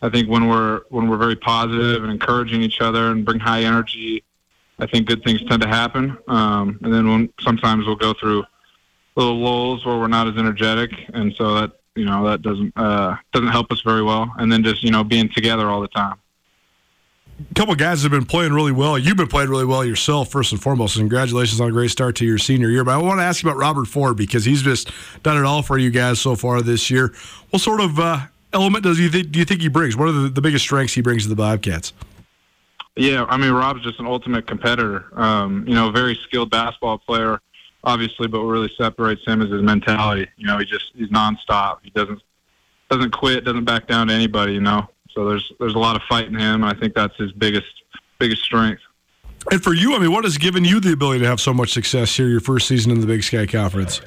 I 0.03 0.09
think 0.09 0.29
when 0.29 0.49
we're 0.49 0.83
when 0.89 1.09
we're 1.09 1.17
very 1.17 1.37
positive 1.37 2.03
and 2.03 2.11
encouraging 2.11 2.63
each 2.63 2.81
other 2.81 3.13
and 3.13 3.25
bring 3.25 3.39
high 3.39 3.63
energy 3.63 4.25
I 4.81 4.87
think 4.87 5.07
good 5.07 5.23
things 5.23 5.43
tend 5.45 5.63
to 5.63 5.69
happen. 5.69 6.17
Um, 6.27 6.79
and 6.83 6.93
then 6.93 7.09
when, 7.09 7.33
sometimes 7.41 7.87
we'll 7.87 7.97
go 7.97 8.15
through 8.15 8.45
little 9.17 9.39
lulls 9.39 9.85
where 9.85 9.99
we're 9.99 10.09
not 10.09 10.29
as 10.29 10.37
energetic, 10.37 10.91
and 11.13 11.35
so 11.37 11.55
that 11.55 11.73
you 11.95 12.05
know 12.05 12.29
that 12.29 12.43
doesn't 12.43 12.73
uh, 12.77 13.17
doesn't 13.33 13.49
help 13.49 13.71
us 13.73 13.81
very 13.83 14.03
well. 14.03 14.33
And 14.39 14.51
then 14.51 14.63
just 14.63 14.83
you 14.83 14.91
know 14.91 15.05
being 15.05 15.29
together 15.29 15.69
all 15.69 15.81
the 15.81 15.89
time. 15.89 16.17
A 17.51 17.55
couple 17.55 17.75
guys 17.75 18.03
have 18.03 18.11
been 18.11 18.27
playing 18.27 18.53
really 18.53 18.73
well. 18.73 18.99
You've 18.99 19.17
been 19.17 19.27
playing 19.27 19.49
really 19.49 19.65
well 19.65 19.83
yourself, 19.83 20.31
first 20.31 20.53
and 20.53 20.61
foremost. 20.61 20.99
Congratulations 20.99 21.59
on 21.61 21.69
a 21.69 21.73
great 21.73 21.91
start 21.91 22.17
to 22.17 22.27
your 22.27 22.37
senior 22.37 22.69
year. 22.69 22.85
But 22.85 22.93
I 22.93 22.99
want 22.99 23.19
to 23.19 23.25
ask 23.25 23.43
you 23.43 23.49
about 23.49 23.59
Robert 23.59 23.87
Ford 23.87 24.17
because 24.17 24.45
he's 24.45 24.61
just 24.61 24.91
done 25.23 25.39
it 25.39 25.45
all 25.45 25.63
for 25.63 25.79
you 25.79 25.91
guys 25.91 26.21
so 26.21 26.37
far 26.37 26.61
this 26.61 26.91
year. 26.91 27.15
What 27.49 27.63
sort 27.63 27.81
of 27.81 27.99
uh, 27.99 28.27
element 28.53 28.85
does 28.85 28.99
you 28.99 29.09
think, 29.09 29.33
do 29.33 29.39
you 29.39 29.47
think 29.47 29.63
he 29.63 29.69
brings? 29.69 29.97
What 29.97 30.09
are 30.09 30.13
the, 30.13 30.29
the 30.29 30.43
biggest 30.43 30.65
strengths 30.65 30.93
he 30.93 31.01
brings 31.01 31.23
to 31.23 31.31
the 31.31 31.37
Bobcats? 31.37 31.95
Yeah, 32.97 33.25
I 33.25 33.37
mean 33.39 33.53
Rob's 33.53 33.83
just 33.83 34.01
an 34.01 34.07
ultimate 34.07 34.47
competitor. 34.47 35.07
Um, 35.13 35.65
you 35.67 35.75
know, 35.75 35.91
very 35.91 36.19
skilled 36.25 36.51
basketball 36.51 36.99
player, 36.99 37.41
obviously, 37.85 38.29
but 38.29 38.41
what 38.41 38.49
really 38.49 38.73
separates 38.77 39.25
him 39.27 39.43
is 39.43 39.51
his 39.51 39.63
mentality. 39.63 40.29
You 40.37 40.47
know, 40.47 40.59
he 40.59 40.65
just 40.65 40.93
he's 40.95 41.09
nonstop. 41.09 41.79
He 41.83 41.91
doesn't 41.91 42.21
doesn't 42.91 43.11
quit, 43.13 43.45
doesn't 43.45 43.65
back 43.65 43.87
down 43.87 44.09
to 44.09 44.15
anybody. 44.15 44.55
You 44.55 44.61
know, 44.61 44.89
so 45.11 45.29
there's 45.29 45.53
there's 45.59 45.75
a 45.75 45.79
lot 45.79 45.97
of 45.97 46.03
fight 46.09 46.27
in 46.27 46.35
him. 46.35 46.63
and 46.63 46.67
I 46.67 46.79
think 46.79 46.95
that's 46.95 47.17
his 47.17 47.33
biggest 47.33 47.83
biggest 48.19 48.43
strength. 48.43 48.83
And 49.51 49.63
for 49.63 49.73
you, 49.73 49.95
I 49.95 49.99
mean, 49.99 50.13
what 50.13 50.25
has 50.25 50.37
given 50.37 50.65
you 50.65 50.81
the 50.81 50.93
ability 50.93 51.21
to 51.21 51.27
have 51.27 51.41
so 51.41 51.55
much 51.55 51.73
success 51.73 52.15
here, 52.15 52.29
your 52.29 52.41
first 52.41 52.69
season 52.69 52.93
in 52.93 53.01
the 53.01 53.07
Big 53.07 53.23
Sky 53.23 53.47
Conference? 53.47 54.03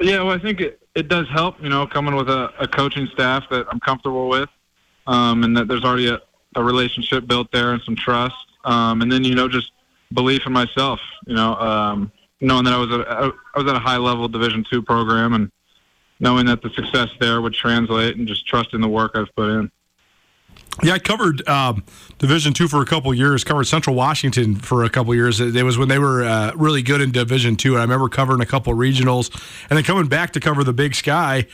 Yeah, 0.00 0.22
well, 0.22 0.30
I 0.30 0.38
think 0.38 0.60
it, 0.60 0.80
it 0.94 1.08
does 1.08 1.28
help, 1.28 1.60
you 1.60 1.68
know, 1.68 1.86
coming 1.86 2.14
with 2.14 2.28
a, 2.28 2.52
a 2.60 2.68
coaching 2.68 3.08
staff 3.12 3.44
that 3.50 3.66
I'm 3.70 3.80
comfortable 3.80 4.28
with, 4.28 4.48
um, 5.08 5.42
and 5.42 5.56
that 5.56 5.66
there's 5.66 5.84
already 5.84 6.08
a, 6.08 6.20
a 6.54 6.62
relationship 6.62 7.26
built 7.26 7.50
there 7.50 7.72
and 7.72 7.82
some 7.82 7.96
trust. 7.96 8.36
Um, 8.64 9.02
and 9.02 9.10
then 9.10 9.24
you 9.24 9.34
know 9.34 9.48
just 9.48 9.72
belief 10.12 10.46
in 10.46 10.52
myself. 10.52 11.00
You 11.26 11.34
know, 11.34 11.54
um, 11.56 12.12
knowing 12.42 12.64
that 12.64 12.74
I 12.74 12.78
was 12.78 12.90
at 12.92 13.08
I 13.08 13.58
was 13.58 13.70
at 13.70 13.76
a 13.76 13.80
high 13.80 13.96
level 13.96 14.28
Division 14.28 14.64
two 14.68 14.82
program 14.82 15.32
and 15.32 15.50
knowing 16.20 16.46
that 16.46 16.62
the 16.62 16.70
success 16.70 17.08
there 17.20 17.40
would 17.40 17.54
translate 17.54 18.16
and 18.16 18.28
just 18.28 18.46
trusting 18.46 18.80
the 18.80 18.88
work 18.88 19.12
I've 19.14 19.34
put 19.34 19.48
in. 19.48 19.70
Yeah, 20.82 20.94
I 20.94 20.98
covered 20.98 21.46
um, 21.48 21.84
Division 22.18 22.52
two 22.52 22.68
for 22.68 22.82
a 22.82 22.86
couple 22.86 23.12
years. 23.14 23.44
Covered 23.44 23.64
Central 23.64 23.94
Washington 23.96 24.56
for 24.56 24.84
a 24.84 24.90
couple 24.90 25.14
years. 25.14 25.40
It 25.40 25.62
was 25.62 25.78
when 25.78 25.88
they 25.88 25.98
were 25.98 26.24
uh, 26.24 26.52
really 26.54 26.82
good 26.82 27.00
in 27.00 27.12
Division 27.12 27.56
two, 27.56 27.72
and 27.72 27.78
I 27.78 27.82
remember 27.82 28.08
covering 28.08 28.40
a 28.40 28.46
couple 28.46 28.72
regionals, 28.74 29.30
and 29.70 29.76
then 29.76 29.84
coming 29.84 30.08
back 30.08 30.32
to 30.32 30.40
cover 30.40 30.64
the 30.64 30.72
Big 30.72 30.94
Sky. 30.94 31.46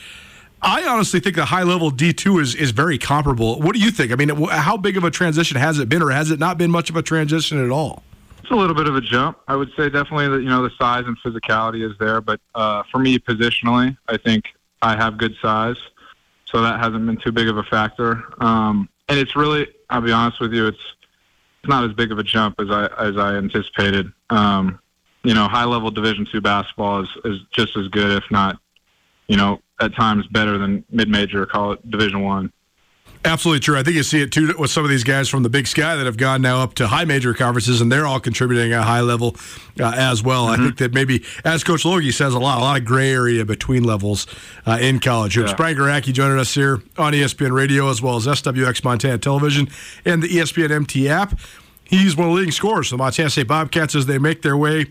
I 0.61 0.85
honestly 0.85 1.21
think 1.21 1.37
the 1.37 1.45
high 1.45 1.63
level 1.63 1.89
D2 1.89 2.41
is 2.41 2.55
is 2.55 2.71
very 2.71 2.97
comparable. 2.97 3.59
What 3.61 3.75
do 3.75 3.81
you 3.81 3.91
think? 3.91 4.11
I 4.11 4.15
mean, 4.15 4.29
how 4.29 4.75
big 4.75 4.97
of 4.97 5.03
a 5.03 5.11
transition 5.11 5.57
has 5.57 5.79
it 5.79 5.87
been, 5.87 6.01
or 6.01 6.11
has 6.11 6.31
it 6.31 6.39
not 6.39 6.57
been 6.57 6.71
much 6.71 6.89
of 6.89 6.95
a 6.95 7.01
transition 7.01 7.63
at 7.63 7.71
all? 7.71 8.03
It's 8.41 8.51
a 8.51 8.55
little 8.55 8.75
bit 8.75 8.87
of 8.87 8.95
a 8.95 9.01
jump. 9.01 9.37
I 9.47 9.55
would 9.55 9.69
say 9.75 9.89
definitely 9.89 10.27
that 10.29 10.41
you 10.41 10.49
know 10.49 10.63
the 10.63 10.71
size 10.77 11.05
and 11.05 11.17
physicality 11.19 11.89
is 11.89 11.97
there, 11.99 12.21
but 12.21 12.39
uh, 12.55 12.83
for 12.91 12.99
me 12.99 13.19
positionally, 13.19 13.97
I 14.07 14.17
think 14.17 14.45
I 14.81 14.95
have 14.95 15.17
good 15.17 15.35
size, 15.41 15.77
so 16.45 16.61
that 16.61 16.79
hasn't 16.79 17.05
been 17.05 17.17
too 17.17 17.31
big 17.31 17.47
of 17.47 17.57
a 17.57 17.63
factor. 17.63 18.23
Um, 18.43 18.89
and 19.07 19.19
it's 19.19 19.35
really, 19.35 19.67
I'll 19.89 20.01
be 20.01 20.11
honest 20.11 20.39
with 20.39 20.53
you, 20.53 20.67
it's 20.67 20.79
it's 21.61 21.69
not 21.69 21.83
as 21.83 21.93
big 21.93 22.11
of 22.11 22.19
a 22.19 22.23
jump 22.23 22.59
as 22.59 22.69
I 22.71 22.87
as 22.97 23.17
I 23.17 23.35
anticipated. 23.35 24.11
Um, 24.29 24.79
you 25.23 25.33
know, 25.33 25.47
high 25.47 25.65
level 25.65 25.91
Division 25.91 26.25
two 26.31 26.41
basketball 26.41 27.03
is 27.03 27.09
is 27.25 27.39
just 27.51 27.75
as 27.75 27.87
good, 27.89 28.11
if 28.11 28.23
not, 28.31 28.59
you 29.27 29.35
know, 29.35 29.61
at 29.81 29.93
times 29.95 30.25
better 30.27 30.57
than 30.57 30.83
mid-major, 30.89 31.45
call 31.45 31.73
it 31.73 31.91
Division 31.91 32.21
One. 32.21 32.51
Absolutely 33.25 33.59
true. 33.59 33.77
I 33.77 33.83
think 33.83 33.97
you 33.97 34.03
see 34.03 34.21
it 34.21 34.31
too 34.31 34.55
with 34.57 34.71
some 34.71 34.85
of 34.85 34.89
these 34.89 35.03
guys 35.03 35.27
from 35.27 35.43
the 35.43 35.49
Big 35.49 35.67
Sky 35.67 35.97
that 35.97 36.05
have 36.05 36.15
gone 36.15 36.41
now 36.41 36.61
up 36.63 36.75
to 36.75 36.87
high 36.87 37.03
major 37.03 37.33
conferences, 37.33 37.81
and 37.81 37.91
they're 37.91 38.07
all 38.07 38.19
contributing 38.19 38.71
at 38.71 38.79
a 38.79 38.83
high 38.83 39.01
level 39.01 39.35
uh, 39.77 39.91
as 39.93 40.23
well. 40.23 40.47
Mm-hmm. 40.47 40.61
I 40.61 40.65
think 40.65 40.77
that 40.77 40.93
maybe, 40.93 41.25
as 41.43 41.65
Coach 41.65 41.83
Logie 41.83 42.11
says, 42.11 42.33
a 42.33 42.39
lot, 42.39 42.59
a 42.59 42.61
lot 42.61 42.79
of 42.79 42.85
gray 42.85 43.11
area 43.11 43.43
between 43.43 43.83
levels 43.83 44.25
uh, 44.65 44.77
in 44.79 44.99
college 44.99 45.35
hoops. 45.35 45.51
Yeah. 45.51 45.57
Brian 45.57 45.77
Goracke 45.77 46.13
joining 46.13 46.39
us 46.39 46.53
here 46.53 46.81
on 46.97 47.11
ESPN 47.11 47.51
Radio 47.51 47.89
as 47.89 48.01
well 48.01 48.15
as 48.15 48.25
SWX 48.25 48.85
Montana 48.85 49.17
Television 49.17 49.67
and 50.05 50.23
the 50.23 50.29
ESPN 50.29 50.71
MT 50.71 51.09
app. 51.09 51.37
He's 51.83 52.15
one 52.15 52.27
of 52.27 52.33
the 52.33 52.37
leading 52.37 52.51
scorers 52.51 52.87
for 52.87 52.93
the 52.93 52.99
Montana 52.99 53.29
State 53.31 53.47
Bobcats 53.47 53.95
as 53.95 54.05
they 54.05 54.17
make 54.17 54.43
their 54.43 54.55
way 54.55 54.85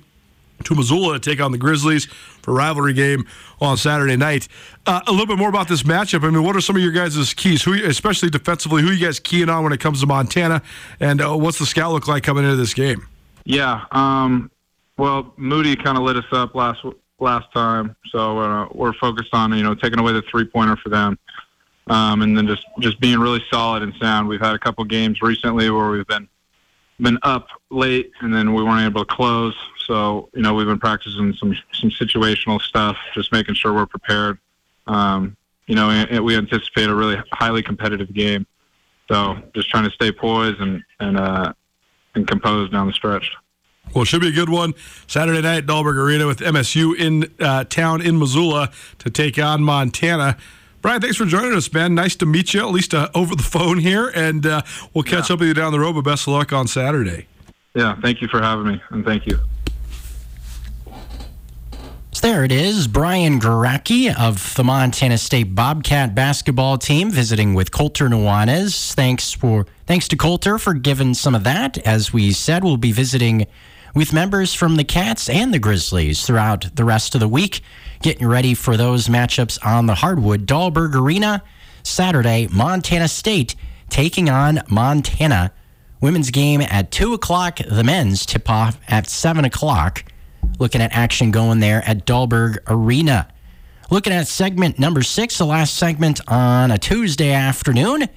to 0.64 0.74
Missoula 0.74 1.18
to 1.18 1.30
take 1.30 1.40
on 1.40 1.52
the 1.52 1.58
Grizzlies 1.58 2.06
for 2.42 2.54
rivalry 2.54 2.92
game 2.92 3.26
on 3.60 3.76
Saturday 3.76 4.16
night. 4.16 4.48
Uh, 4.86 5.00
a 5.06 5.10
little 5.10 5.26
bit 5.26 5.38
more 5.38 5.48
about 5.48 5.68
this 5.68 5.82
matchup. 5.82 6.24
I 6.24 6.30
mean, 6.30 6.42
what 6.42 6.56
are 6.56 6.60
some 6.60 6.76
of 6.76 6.82
your 6.82 6.92
guys' 6.92 7.34
keys, 7.34 7.62
who, 7.62 7.74
especially 7.84 8.30
defensively? 8.30 8.82
Who 8.82 8.90
you 8.90 9.04
guys 9.04 9.20
keying 9.20 9.48
on 9.48 9.64
when 9.64 9.72
it 9.72 9.80
comes 9.80 10.00
to 10.00 10.06
Montana? 10.06 10.62
And 11.00 11.20
uh, 11.20 11.36
what's 11.36 11.58
the 11.58 11.66
scout 11.66 11.92
look 11.92 12.08
like 12.08 12.22
coming 12.22 12.44
into 12.44 12.56
this 12.56 12.74
game? 12.74 13.06
Yeah, 13.44 13.84
um, 13.92 14.50
well, 14.98 15.32
Moody 15.36 15.76
kind 15.76 15.96
of 15.96 16.04
lit 16.04 16.16
us 16.16 16.26
up 16.32 16.54
last 16.54 16.84
last 17.20 17.52
time, 17.52 17.96
so 18.10 18.38
uh, 18.38 18.68
we're 18.72 18.92
focused 18.94 19.32
on 19.32 19.52
you 19.52 19.62
know 19.62 19.74
taking 19.74 19.98
away 19.98 20.12
the 20.12 20.22
three 20.22 20.44
pointer 20.44 20.76
for 20.76 20.90
them, 20.90 21.18
um, 21.86 22.22
and 22.22 22.36
then 22.36 22.46
just 22.46 22.64
just 22.80 23.00
being 23.00 23.18
really 23.18 23.42
solid 23.50 23.82
and 23.82 23.94
sound. 24.00 24.28
We've 24.28 24.40
had 24.40 24.54
a 24.54 24.58
couple 24.58 24.84
games 24.84 25.22
recently 25.22 25.70
where 25.70 25.88
we've 25.88 26.06
been 26.06 26.28
been 27.00 27.18
up 27.22 27.48
late 27.70 28.10
and 28.20 28.34
then 28.34 28.54
we 28.54 28.62
weren't 28.62 28.82
able 28.82 29.04
to 29.04 29.14
close. 29.14 29.54
So 29.86 30.28
you 30.34 30.42
know 30.42 30.54
we've 30.54 30.66
been 30.66 30.78
practicing 30.78 31.32
some 31.34 31.56
some 31.72 31.90
situational 31.90 32.60
stuff, 32.60 32.96
just 33.14 33.32
making 33.32 33.54
sure 33.54 33.72
we're 33.72 33.86
prepared. 33.86 34.38
Um, 34.86 35.36
you 35.66 35.74
know, 35.74 35.90
and 35.90 36.24
we 36.24 36.34
anticipate 36.36 36.88
a 36.88 36.94
really 36.94 37.16
highly 37.32 37.62
competitive 37.62 38.12
game. 38.12 38.46
So 39.08 39.38
just 39.54 39.68
trying 39.70 39.84
to 39.84 39.90
stay 39.90 40.12
poised 40.12 40.60
and 40.60 40.82
and 41.00 41.18
uh, 41.18 41.52
and 42.14 42.26
composed 42.26 42.72
down 42.72 42.86
the 42.86 42.92
stretch. 42.92 43.30
Well, 43.94 44.02
it 44.02 44.06
should 44.06 44.20
be 44.20 44.28
a 44.28 44.32
good 44.32 44.50
one. 44.50 44.74
Saturday 45.06 45.40
night, 45.40 45.64
Dahlberg 45.64 45.96
Arena 45.96 46.26
with 46.26 46.40
MSU 46.40 46.94
in 46.94 47.32
uh, 47.40 47.64
town 47.64 48.02
in 48.02 48.18
Missoula 48.18 48.70
to 48.98 49.10
take 49.10 49.38
on 49.38 49.62
Montana. 49.62 50.36
Brian, 50.88 51.02
thanks 51.02 51.18
for 51.18 51.26
joining 51.26 51.52
us, 51.52 51.70
man. 51.70 51.94
Nice 51.94 52.16
to 52.16 52.24
meet 52.24 52.54
you, 52.54 52.60
at 52.60 52.72
least 52.72 52.94
uh, 52.94 53.10
over 53.14 53.36
the 53.36 53.42
phone 53.42 53.76
here, 53.76 54.10
and 54.14 54.46
uh, 54.46 54.62
we'll 54.94 55.04
catch 55.04 55.28
yeah. 55.28 55.34
up 55.34 55.40
with 55.40 55.48
you 55.48 55.52
down 55.52 55.70
the 55.70 55.78
road. 55.78 55.92
But 55.92 56.00
best 56.00 56.26
of 56.26 56.32
luck 56.32 56.50
on 56.50 56.66
Saturday. 56.66 57.26
Yeah, 57.74 57.94
thank 58.00 58.22
you 58.22 58.28
for 58.28 58.40
having 58.40 58.68
me, 58.68 58.82
and 58.88 59.04
thank 59.04 59.26
you. 59.26 59.38
So 62.12 62.26
there 62.26 62.42
it 62.42 62.50
is, 62.50 62.88
Brian 62.88 63.38
Goracke 63.38 64.18
of 64.18 64.54
the 64.54 64.64
Montana 64.64 65.18
State 65.18 65.54
Bobcat 65.54 66.14
basketball 66.14 66.78
team 66.78 67.10
visiting 67.10 67.52
with 67.52 67.70
Colter 67.70 68.08
Nuanez. 68.08 68.94
Thanks 68.94 69.30
for 69.30 69.66
thanks 69.84 70.08
to 70.08 70.16
Colter 70.16 70.56
for 70.56 70.72
giving 70.72 71.12
some 71.12 71.34
of 71.34 71.44
that. 71.44 71.76
As 71.86 72.14
we 72.14 72.32
said, 72.32 72.64
we'll 72.64 72.78
be 72.78 72.92
visiting 72.92 73.46
with 73.94 74.12
members 74.12 74.54
from 74.54 74.76
the 74.76 74.84
Cats 74.84 75.28
and 75.28 75.52
the 75.52 75.58
Grizzlies 75.58 76.26
throughout 76.26 76.74
the 76.76 76.84
rest 76.84 77.14
of 77.14 77.20
the 77.20 77.28
week, 77.28 77.62
getting 78.02 78.26
ready 78.26 78.54
for 78.54 78.76
those 78.76 79.08
matchups 79.08 79.58
on 79.64 79.86
the 79.86 79.96
hardwood. 79.96 80.46
Dahlberg 80.46 80.94
Arena, 80.94 81.42
Saturday, 81.82 82.48
Montana 82.50 83.08
State 83.08 83.54
taking 83.88 84.28
on 84.28 84.60
Montana. 84.68 85.52
Women's 86.00 86.30
game 86.30 86.60
at 86.60 86.90
2 86.90 87.14
o'clock, 87.14 87.58
the 87.58 87.82
men's 87.82 88.24
tip 88.24 88.48
off 88.48 88.78
at 88.88 89.08
7 89.08 89.44
o'clock 89.44 90.04
looking 90.58 90.80
at 90.80 90.94
action 90.94 91.30
going 91.30 91.60
there 91.60 91.82
at 91.86 92.06
Dahlberg 92.06 92.58
Arena. 92.66 93.28
Looking 93.90 94.12
at 94.12 94.28
segment 94.28 94.78
number 94.78 95.02
six, 95.02 95.38
the 95.38 95.46
last 95.46 95.74
segment 95.74 96.20
on 96.28 96.70
a 96.70 96.78
Tuesday 96.78 97.32
afternoon. 97.32 98.08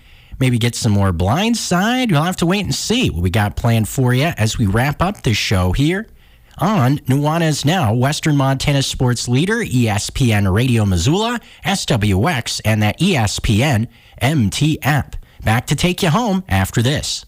Maybe 0.42 0.58
get 0.58 0.74
some 0.74 0.92
more 0.92 1.14
blindside. 1.14 2.10
You'll 2.10 2.24
have 2.24 2.38
to 2.38 2.48
wait 2.48 2.66
and 2.66 2.74
see 2.74 3.12
what 3.12 3.22
we 3.22 3.30
got 3.30 3.56
planned 3.56 3.88
for 3.88 4.12
you 4.12 4.34
as 4.38 4.58
we 4.58 4.66
wrap 4.66 5.00
up 5.00 5.22
this 5.22 5.38
show 5.38 5.72
here 5.72 6.08
on 6.58 6.98
Nuanez 7.00 7.64
Now, 7.64 7.94
Western 7.94 8.36
Montana 8.36 8.82
sports 8.82 9.28
leader, 9.28 9.58
ESPN 9.58 10.52
Radio 10.52 10.84
Missoula, 10.84 11.40
SWX, 11.64 12.60
and 12.66 12.82
that 12.82 13.00
ESPN 13.00 13.88
MT 14.18 14.80
app. 14.82 15.16
Back 15.44 15.68
to 15.68 15.76
take 15.76 16.02
you 16.02 16.10
home 16.10 16.44
after 16.50 16.82
this. 16.82 17.24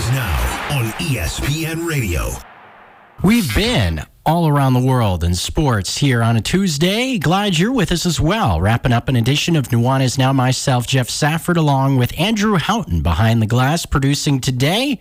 is 0.00 0.10
now 0.12 0.68
on 0.78 0.84
ESPN 0.92 1.84
Radio. 1.84 2.30
We've 3.24 3.52
been 3.54 4.02
all 4.30 4.46
around 4.46 4.74
the 4.74 4.86
world 4.86 5.24
in 5.24 5.34
sports 5.34 5.98
here 5.98 6.22
on 6.22 6.36
a 6.36 6.40
Tuesday. 6.40 7.18
Glad 7.18 7.58
you're 7.58 7.72
with 7.72 7.90
us 7.90 8.06
as 8.06 8.20
well. 8.20 8.60
Wrapping 8.60 8.92
up 8.92 9.08
an 9.08 9.16
edition 9.16 9.56
of 9.56 9.70
Nuanez 9.70 10.18
Now, 10.18 10.32
myself, 10.32 10.86
Geoff 10.86 11.10
Safford, 11.10 11.56
along 11.56 11.96
with 11.96 12.16
Andrew 12.16 12.56
Houghton 12.56 13.02
behind 13.02 13.42
the 13.42 13.46
glass, 13.46 13.86
producing 13.86 14.40
today. 14.40 15.00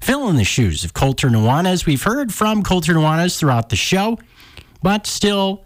Filling 0.00 0.36
the 0.36 0.44
shoes 0.44 0.84
of 0.84 0.94
Colter 0.94 1.28
Nuanez. 1.28 1.86
We've 1.86 2.04
heard 2.04 2.32
from 2.32 2.62
Colter 2.62 2.94
Nuanez 2.94 3.36
throughout 3.36 3.68
the 3.68 3.74
show, 3.74 4.16
but 4.80 5.08
still 5.08 5.64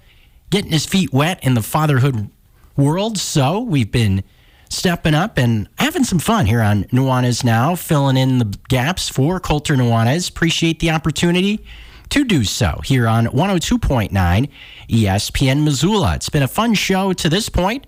getting 0.49 0.73
his 0.73 0.87
feet 0.87 1.13
wet 1.13 1.45
in 1.45 1.53
the 1.53 1.63
fatherhood 1.63 2.31
world. 2.79 3.19
So 3.19 3.61
we've 3.61 3.93
been 3.93 4.25
stepping 4.71 5.15
up 5.15 5.37
and 5.37 5.69
having 5.77 6.05
some 6.05 6.19
fun 6.19 6.47
here 6.47 6.63
on 6.63 6.85
Nuanez 6.85 7.45
Now, 7.45 7.75
filling 7.75 8.17
in 8.17 8.39
the 8.39 8.59
gaps 8.71 9.11
for 9.11 9.39
Colter 9.39 9.75
Nuanez. 9.75 10.31
Appreciate 10.31 10.81
the 10.81 10.93
opportunity 10.93 11.63
to 12.11 12.25
do 12.25 12.45
so 12.45 12.81
here 12.85 13.09
on 13.09 13.27
102.9 13.27 14.49
ESPN 14.89 15.65
Missoula. 15.65 16.15
It's 16.15 16.29
been 16.29 16.43
a 16.43 16.49
fun 16.49 16.75
show 16.75 17.13
to 17.13 17.29
this 17.29 17.49
point. 17.49 17.87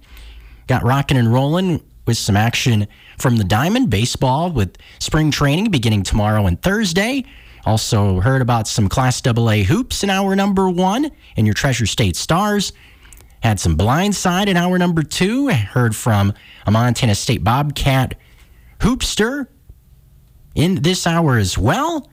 Got 0.66 0.84
rocking 0.84 1.16
and 1.16 1.32
rolling 1.32 1.82
with 2.06 2.16
some 2.16 2.36
action 2.36 2.88
from 3.18 3.36
the 3.36 3.44
Diamond 3.44 3.90
baseball 3.90 4.50
with 4.50 4.76
spring 4.98 5.30
training 5.30 5.70
beginning 5.70 6.02
tomorrow 6.02 6.46
and 6.46 6.60
Thursday. 6.60 7.24
Also 7.66 8.20
heard 8.20 8.40
about 8.40 8.66
some 8.66 8.88
Class 8.88 9.20
AA 9.26 9.62
hoops 9.64 10.02
in 10.02 10.10
hour 10.10 10.34
number 10.34 10.70
one 10.70 11.10
and 11.36 11.46
your 11.46 11.54
Treasure 11.54 11.86
State 11.86 12.16
Stars. 12.16 12.72
Had 13.42 13.60
some 13.60 13.76
blindside 13.76 14.46
in 14.46 14.56
hour 14.56 14.78
number 14.78 15.02
two. 15.02 15.48
Heard 15.48 15.94
from 15.94 16.32
a 16.66 16.70
Montana 16.70 17.14
State 17.14 17.44
Bobcat 17.44 18.14
hoopster 18.80 19.48
in 20.54 20.76
this 20.76 21.06
hour 21.06 21.36
as 21.36 21.56
well. 21.58 22.08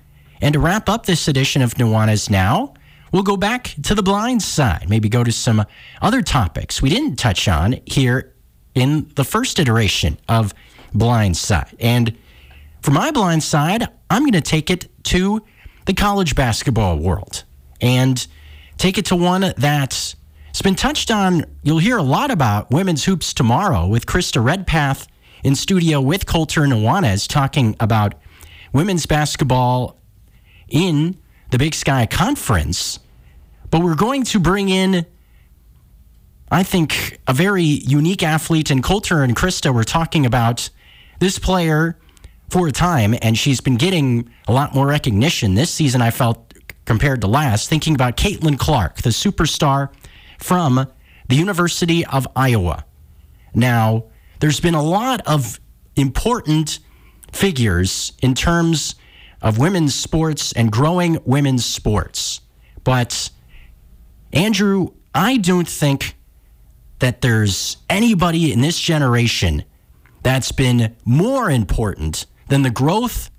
And 0.46 0.54
to 0.54 0.60
wrap 0.60 0.89
up 0.89 1.08
this 1.08 1.28
edition 1.28 1.64
of 1.64 1.74
Nuanez 1.74 2.30
Now, 2.30 2.76
we'll 3.12 3.24
go 3.24 3.36
back 3.36 3.74
to 3.82 3.96
the 3.96 4.04
blind 4.04 4.43
side, 4.43 4.86
maybe 4.88 5.10
go 5.10 5.24
to 5.24 5.32
some 5.32 5.66
other 6.04 6.22
topics 6.22 6.84
we 6.84 6.89
didn't 6.89 7.16
touch 7.16 7.48
on 7.48 7.80
here 7.88 8.32
in 8.76 9.12
the 9.16 9.24
first 9.24 9.58
iteration 9.58 10.20
of 10.30 10.54
Blind 10.93 11.36
Side. 11.36 11.76
And 11.80 12.16
for 12.84 12.91
my 12.91 13.10
blind 13.10 13.41
side, 13.41 13.88
I'm 14.12 14.22
going 14.22 14.34
to 14.34 14.41
take 14.41 14.70
it 14.70 14.88
to 15.06 15.43
the 15.88 15.96
college 15.96 16.36
basketball 16.36 17.00
world 17.00 17.43
and 17.82 18.28
take 18.78 19.00
it 19.00 19.06
to 19.06 19.16
one 19.16 19.52
that's 19.58 20.16
it's 20.52 20.62
been 20.62 20.76
touched 20.76 21.10
on. 21.10 21.46
You'll 21.64 21.80
hear 21.80 21.98
a 21.98 22.04
lot 22.04 22.30
about 22.30 22.70
women's 22.70 23.06
hoops 23.06 23.34
tomorrow 23.34 23.88
with 23.88 24.06
Krista 24.06 24.46
Redpath 24.46 25.08
in 25.43 25.56
studio 25.56 26.02
with 26.02 26.28
Colter 26.28 26.62
Nuanez 26.68 27.28
talking 27.28 27.76
about 27.80 28.14
women's 28.74 29.08
basketball 29.08 29.98
in 30.70 31.18
the 31.51 31.57
Big 31.57 31.74
Sky 31.74 32.05
Conference. 32.05 32.99
But 33.70 33.82
we're 33.82 33.95
going 33.95 34.24
to 34.26 34.39
bring 34.39 34.70
in, 34.70 35.05
I 36.51 36.63
think, 36.63 37.20
a 37.28 37.34
very 37.34 37.63
unique 37.63 38.24
athlete. 38.24 38.72
And 38.72 38.84
Colter 38.84 39.24
and 39.24 39.36
Krista 39.36 39.74
were 39.74 39.84
talking 39.84 40.26
about 40.26 40.70
this 41.20 41.39
player 41.39 41.97
for 42.49 42.68
a 42.68 42.72
time, 42.72 43.16
and 43.22 43.38
she's 43.38 43.59
been 43.61 43.78
getting 43.78 44.30
a 44.47 44.53
lot 44.53 44.76
more 44.76 44.88
recognition 44.88 45.55
this 45.55 45.72
season, 45.72 46.01
I 46.01 46.11
felt, 46.11 46.53
compared 46.86 47.22
to 47.22 47.28
last. 47.28 47.70
Thinking 47.70 47.95
about 47.95 48.18
Caitlin 48.18 48.59
Clark, 48.59 48.97
the 48.97 49.09
superstar 49.09 49.89
from 50.39 50.88
the 51.28 51.36
University 51.36 52.05
of 52.05 52.28
Iowa. 52.36 52.86
Now, 53.53 54.05
there's 54.39 54.59
been 54.59 54.76
a 54.76 54.84
lot 54.84 55.26
of 55.26 55.59
important 55.95 56.80
figures 57.32 58.13
in 58.22 58.36
terms 58.36 58.95
of 59.46 59.60
women's 59.60 59.93
sports 59.93 60.52
and 60.54 60.72
growing 60.72 61.20
women's 61.24 61.64
sports. 61.64 62.41
But, 62.84 63.30
Andrew, 64.34 64.89
I 65.14 65.38
don't 65.38 65.70
think 65.70 66.18
that 67.00 67.22
there's 67.22 67.78
anybody 67.88 68.52
in 68.52 68.62
this 68.62 68.80
generation 68.80 69.64
that's 70.24 70.52
been 70.52 70.96
more 71.06 71.52
important 71.52 72.26
than 72.48 72.64
the 72.64 72.72
growth 72.72 73.30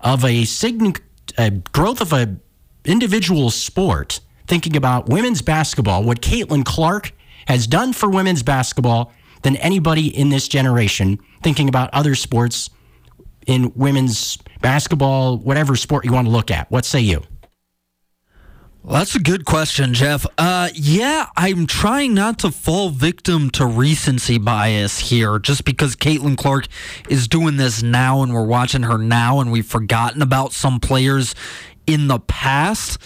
of 0.00 0.24
a, 0.24 0.44
sign- 0.44 0.94
a 1.36 1.50
growth 1.50 2.00
of 2.00 2.12
a 2.12 2.36
individual 2.84 3.50
sport 3.50 4.20
thinking 4.46 4.76
about 4.76 5.08
women's 5.08 5.42
basketball, 5.42 6.04
what 6.04 6.20
Caitlin 6.20 6.64
Clark 6.64 7.12
has 7.48 7.66
done 7.66 7.92
for 7.92 8.08
women's 8.08 8.44
basketball 8.44 9.12
than 9.42 9.56
anybody 9.56 10.06
in 10.16 10.28
this 10.28 10.46
generation 10.46 11.18
thinking 11.42 11.68
about 11.68 11.92
other 11.92 12.14
sports 12.14 12.70
in 13.46 13.72
women's 13.74 14.38
basketball, 14.66 15.38
whatever 15.38 15.76
sport 15.76 16.04
you 16.04 16.10
want 16.10 16.26
to 16.26 16.30
look 16.32 16.50
at. 16.50 16.68
What 16.72 16.84
say 16.84 16.98
you? 16.98 17.22
Well, 18.82 18.98
that's 18.98 19.14
a 19.14 19.20
good 19.20 19.44
question, 19.44 19.94
Geoff. 19.94 20.26
Uh, 20.36 20.70
yeah, 20.74 21.26
I'm 21.36 21.68
trying 21.68 22.14
not 22.14 22.40
to 22.40 22.50
fall 22.50 22.90
victim 22.90 23.50
to 23.50 23.64
recency 23.64 24.38
bias 24.38 24.98
here 24.98 25.38
just 25.38 25.64
because 25.64 25.94
Caitlin 25.94 26.36
Clark 26.36 26.66
is 27.08 27.28
doing 27.28 27.58
this 27.58 27.80
now 27.84 28.22
and 28.22 28.34
we're 28.34 28.44
watching 28.44 28.82
her 28.82 28.98
now 28.98 29.38
and 29.38 29.52
we've 29.52 29.64
forgotten 29.64 30.20
about 30.20 30.52
some 30.52 30.80
players 30.80 31.36
in 31.86 32.08
the 32.08 32.18
past. 32.18 32.98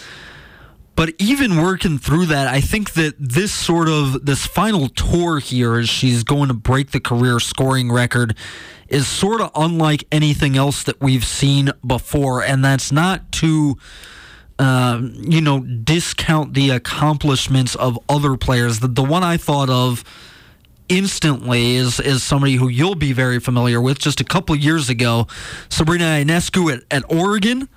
But 0.96 1.14
even 1.18 1.60
working 1.60 1.98
through 1.98 2.26
that, 2.26 2.46
I 2.46 2.62
think 2.62 2.94
that 2.94 3.16
this 3.18 3.52
sort 3.52 3.90
of 3.90 4.24
this 4.24 4.46
final 4.46 4.88
tour 4.88 5.40
here 5.40 5.78
is 5.78 5.90
she's 5.90 6.24
going 6.24 6.48
to 6.48 6.54
break 6.54 6.90
the 6.92 7.00
career 7.00 7.38
scoring 7.38 7.92
record, 7.92 8.34
is 8.90 9.06
sort 9.06 9.40
of 9.40 9.50
unlike 9.54 10.04
anything 10.12 10.56
else 10.56 10.82
that 10.82 11.00
we've 11.00 11.24
seen 11.24 11.70
before, 11.86 12.42
and 12.42 12.64
that's 12.64 12.92
not 12.92 13.32
to. 13.32 13.78
Uh, 14.58 15.00
you 15.14 15.40
know, 15.40 15.60
discount 15.60 16.52
the 16.52 16.68
accomplishments 16.68 17.74
of 17.76 17.98
other 18.10 18.36
players. 18.36 18.80
The, 18.80 18.88
the 18.88 19.02
one 19.02 19.22
I 19.22 19.38
thought 19.38 19.70
of 19.70 20.04
instantly 20.90 21.76
is 21.76 21.98
is 21.98 22.22
somebody 22.22 22.56
who 22.56 22.68
you'll 22.68 22.94
be 22.94 23.14
very 23.14 23.40
familiar 23.40 23.80
with. 23.80 23.98
Just 23.98 24.20
a 24.20 24.24
couple 24.24 24.54
years 24.54 24.90
ago, 24.90 25.26
Sabrina 25.70 26.04
Ionescu 26.04 26.70
at, 26.74 26.82
at 26.90 27.10
Oregon 27.10 27.70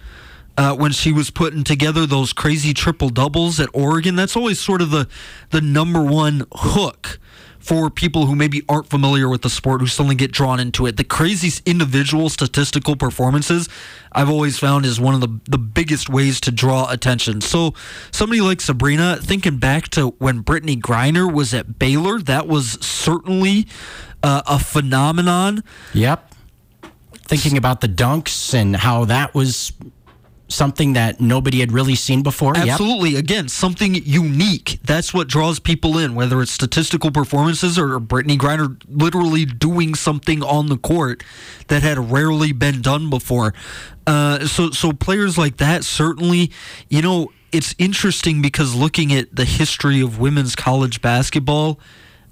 uh, 0.57 0.75
when 0.75 0.91
she 0.91 1.11
was 1.11 1.29
putting 1.29 1.63
together 1.63 2.05
those 2.05 2.33
crazy 2.33 2.73
triple 2.73 3.09
doubles 3.09 3.59
at 3.59 3.69
Oregon. 3.73 4.15
That's 4.15 4.35
always 4.35 4.59
sort 4.59 4.81
of 4.81 4.91
the 4.91 5.07
the 5.51 5.61
number 5.61 6.03
one 6.03 6.45
hook 6.53 7.19
for 7.63 7.89
people 7.89 8.25
who 8.25 8.35
maybe 8.35 8.61
aren't 8.67 8.89
familiar 8.89 9.29
with 9.29 9.41
the 9.41 9.49
sport 9.49 9.79
who 9.79 9.87
suddenly 9.87 10.15
get 10.15 10.33
drawn 10.33 10.59
into 10.59 10.85
it. 10.85 10.97
The 10.97 11.05
crazy 11.05 11.61
individual 11.65 12.27
statistical 12.27 12.97
performances 12.97 13.69
I've 14.11 14.29
always 14.29 14.59
found 14.59 14.85
is 14.85 14.99
one 14.99 15.15
of 15.15 15.21
the, 15.21 15.39
the 15.49 15.57
biggest 15.57 16.09
ways 16.09 16.41
to 16.41 16.51
draw 16.51 16.91
attention. 16.91 17.39
So 17.39 17.73
somebody 18.11 18.41
like 18.41 18.59
Sabrina, 18.59 19.15
thinking 19.15 19.59
back 19.59 19.87
to 19.89 20.09
when 20.17 20.43
Brittney 20.43 20.77
Griner 20.77 21.33
was 21.33 21.53
at 21.53 21.79
Baylor, 21.79 22.19
that 22.19 22.47
was 22.47 22.73
certainly 22.85 23.65
uh, 24.21 24.41
a 24.45 24.59
phenomenon. 24.59 25.63
Yep. 25.93 26.33
Thinking 27.13 27.55
about 27.55 27.79
the 27.79 27.87
dunks 27.87 28.53
and 28.53 28.75
how 28.75 29.05
that 29.05 29.33
was 29.33 29.71
something 30.53 30.93
that 30.93 31.19
nobody 31.19 31.59
had 31.59 31.71
really 31.71 31.95
seen 31.95 32.23
before. 32.23 32.53
Yep. 32.55 32.67
Absolutely. 32.67 33.15
Again, 33.15 33.47
something 33.49 33.95
unique. 33.95 34.79
That's 34.83 35.13
what 35.13 35.27
draws 35.27 35.59
people 35.59 35.97
in, 35.97 36.15
whether 36.15 36.41
it's 36.41 36.51
statistical 36.51 37.11
performances 37.11 37.77
or 37.77 37.99
Brittney 37.99 38.37
Griner 38.37 38.81
literally 38.87 39.45
doing 39.45 39.95
something 39.95 40.43
on 40.43 40.67
the 40.67 40.77
court 40.77 41.23
that 41.67 41.83
had 41.83 42.11
rarely 42.11 42.51
been 42.51 42.81
done 42.81 43.09
before. 43.09 43.53
Uh, 44.05 44.45
so, 44.45 44.71
so 44.71 44.91
players 44.91 45.37
like 45.37 45.57
that 45.57 45.83
certainly, 45.83 46.51
you 46.89 47.01
know, 47.01 47.31
it's 47.51 47.75
interesting 47.77 48.41
because 48.41 48.73
looking 48.73 49.13
at 49.13 49.35
the 49.35 49.45
history 49.45 50.01
of 50.01 50.19
women's 50.19 50.55
college 50.55 51.01
basketball 51.01 51.79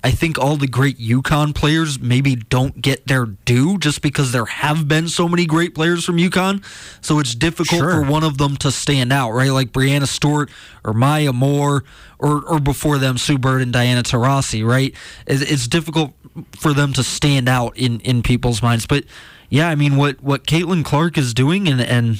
I 0.03 0.09
think 0.09 0.39
all 0.39 0.55
the 0.55 0.67
great 0.67 0.97
UConn 0.97 1.53
players 1.53 1.99
maybe 1.99 2.35
don't 2.35 2.81
get 2.81 3.05
their 3.05 3.27
due 3.27 3.77
just 3.77 4.01
because 4.01 4.31
there 4.31 4.45
have 4.45 4.87
been 4.87 5.07
so 5.07 5.27
many 5.27 5.45
great 5.45 5.75
players 5.75 6.03
from 6.05 6.17
UConn. 6.17 6.63
So 7.01 7.19
it's 7.19 7.35
difficult 7.35 7.81
sure. 7.81 7.91
for 7.91 8.09
one 8.09 8.23
of 8.23 8.39
them 8.39 8.57
to 8.57 8.71
stand 8.71 9.13
out, 9.13 9.31
right? 9.31 9.51
Like 9.51 9.71
Breanna 9.71 10.07
Stewart 10.07 10.49
or 10.83 10.93
Maya 10.93 11.31
Moore 11.31 11.83
or, 12.17 12.43
or 12.47 12.59
before 12.59 12.97
them, 12.97 13.19
Sue 13.19 13.37
Bird 13.37 13.61
and 13.61 13.71
Diana 13.71 14.01
Taurasi, 14.01 14.65
right? 14.65 14.95
It's 15.27 15.67
difficult 15.67 16.13
for 16.59 16.73
them 16.73 16.93
to 16.93 17.03
stand 17.03 17.47
out 17.47 17.77
in, 17.77 17.99
in 17.99 18.23
people's 18.23 18.63
minds. 18.63 18.87
But 18.87 19.03
yeah, 19.49 19.69
I 19.69 19.75
mean, 19.75 19.97
what, 19.97 20.23
what 20.23 20.45
Caitlin 20.45 20.83
Clark 20.83 21.17
is 21.17 21.35
doing 21.35 21.67
and, 21.67 21.79
and 21.79 22.19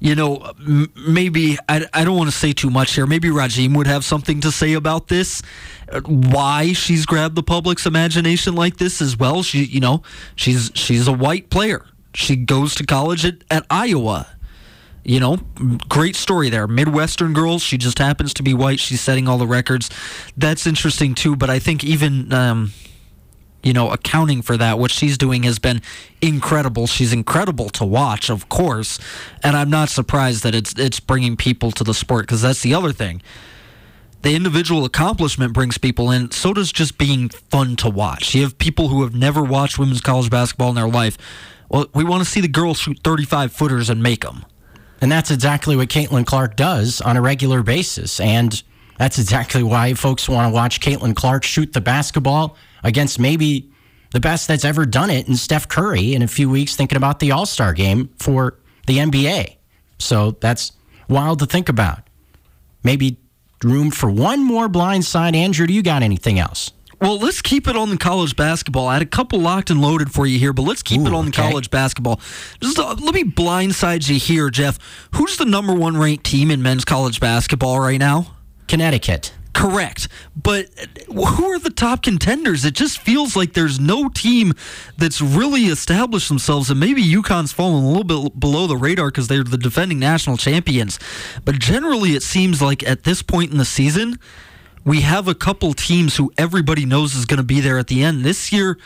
you 0.00 0.14
know, 0.14 0.36
m- 0.58 0.92
maybe 1.06 1.58
I, 1.68 1.86
I 1.92 2.04
don't 2.04 2.16
want 2.16 2.30
to 2.30 2.36
say 2.36 2.52
too 2.52 2.70
much 2.70 2.94
here. 2.94 3.06
Maybe 3.06 3.28
Rajim 3.28 3.76
would 3.76 3.86
have 3.86 4.04
something 4.04 4.40
to 4.40 4.50
say 4.50 4.72
about 4.72 5.08
this, 5.08 5.42
uh, 5.92 6.00
why 6.00 6.72
she's 6.72 7.06
grabbed 7.06 7.36
the 7.36 7.42
public's 7.42 7.86
imagination 7.86 8.54
like 8.54 8.78
this 8.78 9.00
as 9.02 9.16
well. 9.18 9.42
She, 9.42 9.64
you 9.64 9.80
know, 9.80 10.02
she's 10.34 10.72
she's 10.74 11.06
a 11.06 11.12
white 11.12 11.50
player. 11.50 11.84
She 12.14 12.34
goes 12.34 12.74
to 12.76 12.86
college 12.86 13.24
at, 13.24 13.44
at 13.50 13.66
Iowa. 13.70 14.26
You 15.04 15.20
know, 15.20 15.36
great 15.88 16.16
story 16.16 16.50
there. 16.50 16.66
Midwestern 16.66 17.32
girl. 17.32 17.58
She 17.58 17.78
just 17.78 17.98
happens 17.98 18.34
to 18.34 18.42
be 18.42 18.52
white. 18.52 18.80
She's 18.80 19.00
setting 19.00 19.28
all 19.28 19.38
the 19.38 19.46
records. 19.46 19.90
That's 20.36 20.66
interesting 20.66 21.14
too. 21.14 21.36
But 21.36 21.50
I 21.50 21.58
think 21.58 21.84
even. 21.84 22.32
Um, 22.32 22.72
you 23.62 23.72
know, 23.72 23.90
accounting 23.90 24.42
for 24.42 24.56
that. 24.56 24.78
What 24.78 24.90
she's 24.90 25.18
doing 25.18 25.42
has 25.42 25.58
been 25.58 25.82
incredible. 26.20 26.86
She's 26.86 27.12
incredible 27.12 27.68
to 27.70 27.84
watch, 27.84 28.30
of 28.30 28.48
course, 28.48 28.98
and 29.42 29.56
I'm 29.56 29.70
not 29.70 29.88
surprised 29.88 30.42
that 30.44 30.54
it's 30.54 30.72
it's 30.78 31.00
bringing 31.00 31.36
people 31.36 31.70
to 31.72 31.84
the 31.84 31.94
sport 31.94 32.26
because 32.26 32.42
that's 32.42 32.62
the 32.62 32.74
other 32.74 32.92
thing. 32.92 33.22
The 34.22 34.34
individual 34.34 34.84
accomplishment 34.84 35.54
brings 35.54 35.78
people 35.78 36.10
in. 36.10 36.30
So 36.30 36.52
does 36.52 36.72
just 36.72 36.98
being 36.98 37.30
fun 37.30 37.76
to 37.76 37.88
watch. 37.88 38.34
You 38.34 38.42
have 38.42 38.58
people 38.58 38.88
who 38.88 39.02
have 39.02 39.14
never 39.14 39.42
watched 39.42 39.78
women's 39.78 40.02
college 40.02 40.28
basketball 40.28 40.68
in 40.68 40.74
their 40.74 40.88
life. 40.88 41.16
Well, 41.70 41.86
we 41.94 42.04
want 42.04 42.22
to 42.22 42.28
see 42.28 42.42
the 42.42 42.48
girls 42.48 42.78
shoot 42.80 42.98
35 43.02 43.52
footers 43.52 43.88
and 43.88 44.02
make 44.02 44.22
them. 44.22 44.44
And 45.00 45.10
that's 45.10 45.30
exactly 45.30 45.74
what 45.74 45.88
Caitlin 45.88 46.26
Clark 46.26 46.56
does 46.56 47.00
on 47.00 47.16
a 47.16 47.22
regular 47.22 47.62
basis. 47.62 48.20
And 48.20 48.62
that's 48.98 49.18
exactly 49.18 49.62
why 49.62 49.94
folks 49.94 50.28
want 50.28 50.50
to 50.50 50.54
watch 50.54 50.80
Caitlin 50.80 51.16
Clark 51.16 51.42
shoot 51.42 51.72
the 51.72 51.80
basketball 51.80 52.56
against 52.82 53.18
maybe 53.18 53.70
the 54.12 54.20
best 54.20 54.48
that's 54.48 54.64
ever 54.64 54.86
done 54.86 55.10
it 55.10 55.28
in 55.28 55.36
Steph 55.36 55.68
Curry 55.68 56.14
in 56.14 56.22
a 56.22 56.28
few 56.28 56.50
weeks, 56.50 56.76
thinking 56.76 56.96
about 56.96 57.20
the 57.20 57.30
All 57.30 57.46
Star 57.46 57.72
game 57.72 58.10
for 58.18 58.58
the 58.86 58.98
NBA. 58.98 59.56
So 59.98 60.32
that's 60.40 60.72
wild 61.08 61.38
to 61.40 61.46
think 61.46 61.68
about. 61.68 62.00
Maybe 62.82 63.18
room 63.62 63.90
for 63.90 64.10
one 64.10 64.44
more 64.44 64.68
blind 64.68 65.04
side. 65.04 65.36
Andrew, 65.36 65.66
do 65.66 65.74
you 65.74 65.82
got 65.82 66.02
anything 66.02 66.38
else? 66.38 66.72
Well, 67.00 67.18
let's 67.18 67.40
keep 67.40 67.66
it 67.66 67.76
on 67.76 67.88
the 67.88 67.96
college 67.96 68.36
basketball. 68.36 68.86
I 68.88 68.94
had 68.94 69.02
a 69.02 69.06
couple 69.06 69.40
locked 69.40 69.70
and 69.70 69.80
loaded 69.80 70.12
for 70.12 70.26
you 70.26 70.38
here, 70.38 70.52
but 70.52 70.62
let's 70.62 70.82
keep 70.82 71.00
Ooh, 71.00 71.06
it 71.06 71.14
on 71.14 71.24
the 71.24 71.30
okay. 71.30 71.48
college 71.48 71.70
basketball. 71.70 72.20
Just 72.60 72.78
uh, 72.78 72.94
let 73.00 73.14
me 73.14 73.24
blindside 73.24 74.06
you 74.08 74.16
here, 74.16 74.50
Geoff. 74.50 74.78
Who's 75.14 75.38
the 75.38 75.46
number 75.46 75.72
one 75.72 75.96
ranked 75.96 76.24
team 76.24 76.50
in 76.50 76.60
men's 76.62 76.84
college 76.84 77.18
basketball 77.18 77.80
right 77.80 77.98
now? 77.98 78.36
Connecticut. 78.70 79.32
Correct. 79.52 80.06
But 80.40 80.68
who 81.08 81.44
are 81.46 81.58
the 81.58 81.70
top 81.70 82.04
contenders? 82.04 82.64
It 82.64 82.74
just 82.74 83.00
feels 83.00 83.34
like 83.34 83.52
there's 83.52 83.80
no 83.80 84.08
team 84.08 84.52
that's 84.96 85.20
really 85.20 85.62
established 85.62 86.28
themselves, 86.28 86.70
and 86.70 86.78
maybe 86.78 87.02
UConn's 87.02 87.52
fallen 87.52 87.82
a 87.82 87.88
little 87.88 88.04
bit 88.04 88.38
below 88.38 88.68
the 88.68 88.76
radar 88.76 89.08
because 89.08 89.26
they're 89.26 89.42
the 89.42 89.58
defending 89.58 89.98
national 89.98 90.36
champions. 90.36 91.00
But 91.44 91.58
generally, 91.58 92.10
it 92.10 92.22
seems 92.22 92.62
like 92.62 92.84
at 92.84 93.02
this 93.02 93.22
point 93.22 93.50
in 93.50 93.58
the 93.58 93.64
season, 93.64 94.20
we 94.84 95.00
have 95.00 95.26
a 95.26 95.34
couple 95.34 95.74
teams 95.74 96.16
who 96.16 96.32
everybody 96.38 96.86
knows 96.86 97.16
is 97.16 97.24
going 97.24 97.38
to 97.38 97.42
be 97.42 97.58
there 97.58 97.76
at 97.76 97.88
the 97.88 98.04
end. 98.04 98.24
This 98.24 98.52
year, 98.52 98.78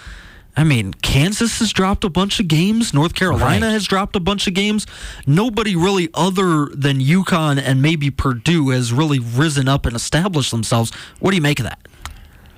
I 0.57 0.63
mean, 0.65 0.95
Kansas 0.95 1.59
has 1.59 1.73
dropped 1.73 2.05
a 2.05 2.09
bunch 2.09 2.39
of 2.39 2.47
games. 2.47 2.95
North 2.95 3.15
Carolina 3.15 3.67
right. 3.67 3.73
has 3.73 3.87
dropped 3.87 4.15
a 4.15 4.21
bunch 4.21 4.47
of 4.47 4.55
games. 4.55 4.87
Nobody 5.27 5.75
really, 5.75 6.09
other 6.15 6.67
than 6.67 7.01
UConn 7.01 7.61
and 7.61 7.83
maybe 7.83 8.11
Purdue, 8.11 8.71
has 8.71 8.93
really 8.93 9.19
risen 9.19 9.69
up 9.69 9.85
and 9.85 9.97
established 9.97 10.53
themselves. 10.53 10.93
What 11.19 11.31
do 11.31 11.37
you 11.37 11.43
make 11.43 11.59
of 11.59 11.65
that? 11.65 11.81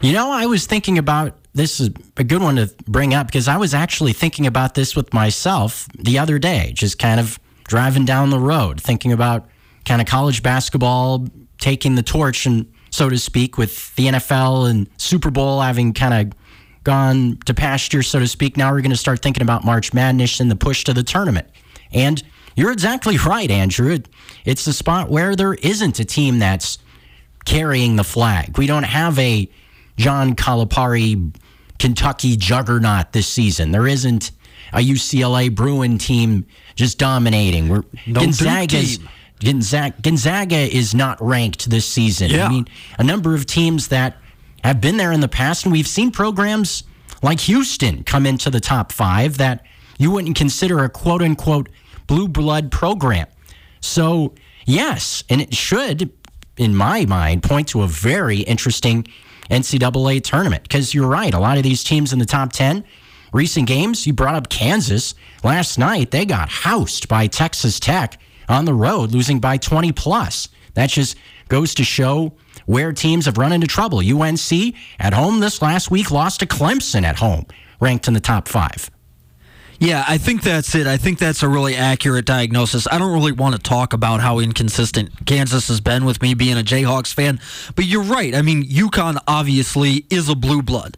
You 0.02 0.12
know, 0.12 0.30
I 0.30 0.44
was 0.44 0.66
thinking 0.66 0.98
about 0.98 1.38
this 1.54 1.80
is 1.80 1.90
a 2.18 2.24
good 2.24 2.42
one 2.42 2.56
to 2.56 2.70
bring 2.86 3.14
up 3.14 3.28
because 3.28 3.48
I 3.48 3.56
was 3.56 3.72
actually 3.72 4.12
thinking 4.12 4.46
about 4.46 4.74
this 4.74 4.94
with 4.94 5.14
myself 5.14 5.88
the 5.98 6.18
other 6.18 6.38
day, 6.38 6.72
just 6.74 6.98
kind 6.98 7.18
of 7.18 7.38
driving 7.64 8.04
down 8.04 8.28
the 8.28 8.38
road, 8.38 8.78
thinking 8.78 9.10
about 9.10 9.48
kind 9.86 10.02
of 10.02 10.06
college 10.06 10.42
basketball 10.42 11.26
taking 11.58 11.94
the 11.94 12.02
torch 12.02 12.44
and 12.44 12.70
so 12.90 13.08
to 13.08 13.18
speak, 13.18 13.58
with 13.58 13.94
the 13.96 14.06
NFL 14.06 14.70
and 14.70 14.88
Super 14.96 15.30
Bowl 15.30 15.60
having 15.60 15.92
kind 15.92 16.14
of 16.14 16.38
gone 16.86 17.36
to 17.46 17.52
pasture, 17.52 18.00
so 18.00 18.20
to 18.20 18.28
speak. 18.28 18.56
Now 18.56 18.70
we're 18.70 18.80
going 18.80 18.92
to 18.92 18.96
start 18.96 19.20
thinking 19.20 19.42
about 19.42 19.64
March 19.64 19.92
Madness 19.92 20.38
and 20.38 20.48
the 20.48 20.54
push 20.54 20.84
to 20.84 20.94
the 20.94 21.02
tournament. 21.02 21.48
And 21.92 22.22
you're 22.54 22.70
exactly 22.70 23.18
right, 23.18 23.50
Andrew. 23.50 23.98
It's 24.44 24.64
the 24.64 24.72
spot 24.72 25.10
where 25.10 25.34
there 25.34 25.54
isn't 25.54 25.98
a 25.98 26.04
team 26.04 26.38
that's 26.38 26.78
carrying 27.44 27.96
the 27.96 28.04
flag. 28.04 28.56
We 28.56 28.68
don't 28.68 28.84
have 28.84 29.18
a 29.18 29.50
John 29.96 30.36
Calipari 30.36 31.34
Kentucky 31.80 32.36
juggernaut 32.36 33.12
this 33.12 33.26
season. 33.26 33.72
There 33.72 33.88
isn't 33.88 34.30
a 34.72 34.78
UCLA 34.78 35.52
Bruin 35.52 35.98
team 35.98 36.46
just 36.76 36.98
dominating. 36.98 37.68
We're, 37.68 37.82
no 38.06 38.20
Gonzaga's 38.20 39.00
Gonzaga, 39.40 40.00
Gonzaga 40.02 40.56
is 40.56 40.94
not 40.94 41.20
ranked 41.20 41.68
this 41.68 41.84
season. 41.84 42.30
Yeah. 42.30 42.46
I 42.46 42.48
mean, 42.48 42.68
a 42.96 43.02
number 43.04 43.34
of 43.34 43.44
teams 43.44 43.88
that 43.88 44.16
have 44.66 44.80
been 44.80 44.96
there 44.96 45.12
in 45.12 45.20
the 45.20 45.28
past, 45.28 45.64
and 45.64 45.72
we've 45.72 45.88
seen 45.88 46.10
programs 46.10 46.84
like 47.22 47.40
Houston 47.40 48.04
come 48.04 48.26
into 48.26 48.50
the 48.50 48.60
top 48.60 48.92
five 48.92 49.38
that 49.38 49.64
you 49.98 50.10
wouldn't 50.10 50.36
consider 50.36 50.84
a 50.84 50.88
quote 50.88 51.22
unquote 51.22 51.68
blue 52.06 52.28
blood 52.28 52.70
program. 52.70 53.26
So, 53.80 54.34
yes, 54.64 55.24
and 55.28 55.40
it 55.40 55.54
should, 55.54 56.12
in 56.56 56.74
my 56.74 57.06
mind, 57.06 57.42
point 57.42 57.68
to 57.68 57.82
a 57.82 57.86
very 57.86 58.38
interesting 58.40 59.06
NCAA 59.50 60.22
tournament 60.22 60.62
because 60.62 60.94
you're 60.94 61.08
right. 61.08 61.32
A 61.32 61.38
lot 61.38 61.56
of 61.56 61.62
these 61.62 61.84
teams 61.84 62.12
in 62.12 62.18
the 62.18 62.26
top 62.26 62.52
10, 62.52 62.84
recent 63.32 63.68
games, 63.68 64.06
you 64.06 64.12
brought 64.12 64.34
up 64.34 64.48
Kansas 64.48 65.14
last 65.44 65.78
night, 65.78 66.10
they 66.10 66.24
got 66.24 66.48
housed 66.48 67.08
by 67.08 67.26
Texas 67.26 67.78
Tech 67.78 68.18
on 68.48 68.64
the 68.64 68.74
road, 68.74 69.12
losing 69.12 69.40
by 69.40 69.56
20 69.56 69.92
plus. 69.92 70.48
That 70.76 70.90
just 70.90 71.16
goes 71.48 71.74
to 71.74 71.84
show 71.84 72.32
where 72.66 72.92
teams 72.92 73.26
have 73.26 73.38
run 73.38 73.52
into 73.52 73.66
trouble. 73.66 73.98
UNC 73.98 74.74
at 74.98 75.14
home 75.14 75.40
this 75.40 75.60
last 75.60 75.90
week 75.90 76.10
lost 76.10 76.40
to 76.40 76.46
Clemson 76.46 77.02
at 77.02 77.16
home, 77.16 77.46
ranked 77.80 78.08
in 78.08 78.14
the 78.14 78.20
top 78.20 78.46
five. 78.46 78.90
Yeah, 79.78 80.04
I 80.08 80.16
think 80.16 80.42
that's 80.42 80.74
it. 80.74 80.86
I 80.86 80.96
think 80.96 81.18
that's 81.18 81.42
a 81.42 81.48
really 81.48 81.74
accurate 81.74 82.24
diagnosis. 82.24 82.86
I 82.90 82.98
don't 82.98 83.12
really 83.12 83.32
want 83.32 83.54
to 83.54 83.60
talk 83.60 83.92
about 83.92 84.20
how 84.20 84.38
inconsistent 84.38 85.26
Kansas 85.26 85.68
has 85.68 85.80
been 85.80 86.04
with 86.04 86.22
me 86.22 86.32
being 86.34 86.58
a 86.58 86.62
Jayhawks 86.62 87.12
fan, 87.12 87.40
but 87.74 87.84
you're 87.84 88.02
right. 88.02 88.34
I 88.34 88.42
mean, 88.42 88.64
UConn 88.64 89.18
obviously 89.28 90.06
is 90.08 90.28
a 90.28 90.34
blue 90.34 90.62
blood. 90.62 90.96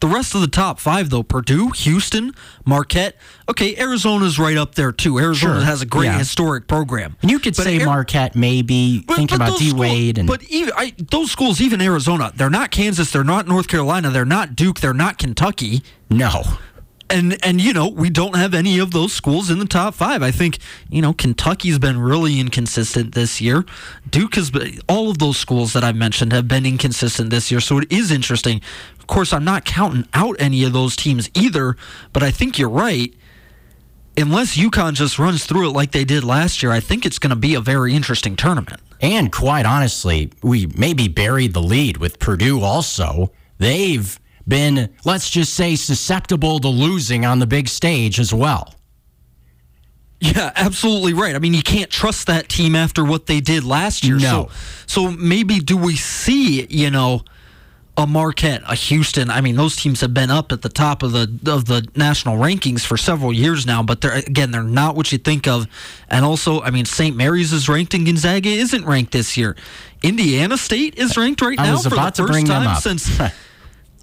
The 0.00 0.08
rest 0.08 0.34
of 0.34 0.40
the 0.40 0.48
top 0.48 0.78
five, 0.78 1.10
though, 1.10 1.22
Purdue, 1.22 1.70
Houston, 1.70 2.32
Marquette. 2.64 3.16
Okay, 3.48 3.76
Arizona's 3.76 4.38
right 4.38 4.56
up 4.56 4.74
there 4.74 4.92
too. 4.92 5.18
Arizona 5.18 5.56
sure. 5.56 5.64
has 5.64 5.82
a 5.82 5.86
great 5.86 6.06
yeah. 6.06 6.18
historic 6.18 6.66
program. 6.66 7.16
And 7.22 7.30
you 7.30 7.38
could 7.38 7.56
but 7.56 7.64
say 7.64 7.80
Ar- 7.80 7.86
Marquette, 7.86 8.34
maybe 8.34 9.02
but, 9.06 9.16
thinking 9.16 9.38
but 9.38 9.48
about 9.48 9.58
D 9.58 9.72
Wade, 9.72 10.18
and 10.18 10.26
but 10.26 10.42
even 10.44 10.72
I, 10.76 10.92
those 11.10 11.30
schools, 11.30 11.60
even 11.60 11.80
Arizona, 11.80 12.32
they're 12.34 12.50
not 12.50 12.70
Kansas, 12.70 13.10
they're 13.10 13.24
not 13.24 13.48
North 13.48 13.68
Carolina, 13.68 14.10
they're 14.10 14.24
not 14.24 14.54
Duke, 14.54 14.80
they're 14.80 14.94
not 14.94 15.18
Kentucky. 15.18 15.82
No. 16.10 16.42
And 17.08 17.38
and 17.44 17.60
you 17.60 17.72
know 17.72 17.88
we 17.88 18.10
don't 18.10 18.36
have 18.36 18.52
any 18.52 18.80
of 18.80 18.90
those 18.90 19.12
schools 19.12 19.48
in 19.48 19.60
the 19.60 19.66
top 19.66 19.94
five. 19.94 20.22
I 20.22 20.32
think 20.32 20.58
you 20.90 21.00
know 21.00 21.12
Kentucky's 21.12 21.78
been 21.78 22.00
really 22.00 22.40
inconsistent 22.40 23.14
this 23.14 23.40
year. 23.40 23.64
Duke 24.10 24.34
has 24.34 24.50
been, 24.50 24.80
all 24.88 25.10
of 25.10 25.18
those 25.18 25.36
schools 25.36 25.72
that 25.74 25.84
I've 25.84 25.94
mentioned 25.94 26.32
have 26.32 26.48
been 26.48 26.66
inconsistent 26.66 27.30
this 27.30 27.50
year. 27.50 27.60
So 27.60 27.78
it 27.78 27.92
is 27.92 28.10
interesting 28.10 28.60
of 29.06 29.14
course, 29.14 29.32
I'm 29.32 29.44
not 29.44 29.64
counting 29.64 30.08
out 30.14 30.34
any 30.40 30.64
of 30.64 30.72
those 30.72 30.96
teams 30.96 31.30
either, 31.32 31.76
but 32.12 32.24
I 32.24 32.32
think 32.32 32.58
you're 32.58 32.68
right. 32.68 33.14
Unless 34.16 34.56
UConn 34.56 34.94
just 34.94 35.16
runs 35.16 35.46
through 35.46 35.68
it 35.68 35.74
like 35.74 35.92
they 35.92 36.04
did 36.04 36.24
last 36.24 36.60
year, 36.60 36.72
I 36.72 36.80
think 36.80 37.06
it's 37.06 37.20
going 37.20 37.30
to 37.30 37.36
be 37.36 37.54
a 37.54 37.60
very 37.60 37.94
interesting 37.94 38.34
tournament. 38.34 38.80
And 39.00 39.30
quite 39.30 39.64
honestly, 39.64 40.32
we 40.42 40.66
maybe 40.76 41.06
buried 41.06 41.54
the 41.54 41.62
lead 41.62 41.98
with 41.98 42.18
Purdue 42.18 42.62
also. 42.62 43.30
They've 43.58 44.18
been, 44.48 44.94
let's 45.04 45.28
just 45.30 45.54
say, 45.54 45.74
susceptible 45.76 46.58
to 46.60 46.68
losing 46.68 47.24
on 47.26 47.38
the 47.38 47.46
big 47.46 47.68
stage 47.68 48.20
as 48.20 48.32
well. 48.32 48.74
Yeah, 50.20 50.50
absolutely 50.56 51.12
right. 51.12 51.34
I 51.34 51.38
mean, 51.38 51.52
you 51.52 51.62
can't 51.62 51.90
trust 51.90 52.26
that 52.28 52.48
team 52.48 52.74
after 52.74 53.04
what 53.04 53.26
they 53.26 53.40
did 53.40 53.64
last 53.64 54.02
year. 54.04 54.16
No. 54.16 54.48
So, 54.86 55.10
so 55.10 55.10
maybe 55.10 55.58
do 55.58 55.76
we 55.76 55.94
see, 55.96 56.64
you 56.70 56.90
know, 56.90 57.22
a 57.98 58.06
Marquette, 58.06 58.62
a 58.66 58.74
Houston? 58.74 59.30
I 59.30 59.42
mean, 59.42 59.56
those 59.56 59.76
teams 59.76 60.00
have 60.00 60.14
been 60.14 60.30
up 60.30 60.52
at 60.52 60.62
the 60.62 60.70
top 60.70 61.02
of 61.02 61.12
the 61.12 61.38
of 61.46 61.66
the 61.66 61.86
national 61.94 62.38
rankings 62.38 62.80
for 62.84 62.96
several 62.96 63.30
years 63.30 63.66
now, 63.66 63.82
but 63.82 64.00
they're 64.00 64.14
again, 64.14 64.52
they're 64.52 64.62
not 64.62 64.96
what 64.96 65.12
you 65.12 65.18
think 65.18 65.46
of. 65.46 65.66
And 66.08 66.24
also, 66.24 66.62
I 66.62 66.70
mean, 66.70 66.86
St. 66.86 67.14
Mary's 67.14 67.52
is 67.52 67.68
ranked 67.68 67.92
and 67.92 68.06
Gonzaga 68.06 68.48
isn't 68.48 68.86
ranked 68.86 69.12
this 69.12 69.36
year. 69.36 69.54
Indiana 70.02 70.56
State 70.56 70.94
is 70.96 71.18
ranked 71.18 71.42
right 71.42 71.60
I 71.60 71.64
now 71.66 71.72
was 71.72 71.86
for 71.86 71.94
about 71.94 72.14
the 72.14 72.26
to 72.26 72.32
first 72.32 72.46
time 72.46 72.68
up. 72.68 72.82
since 72.82 73.18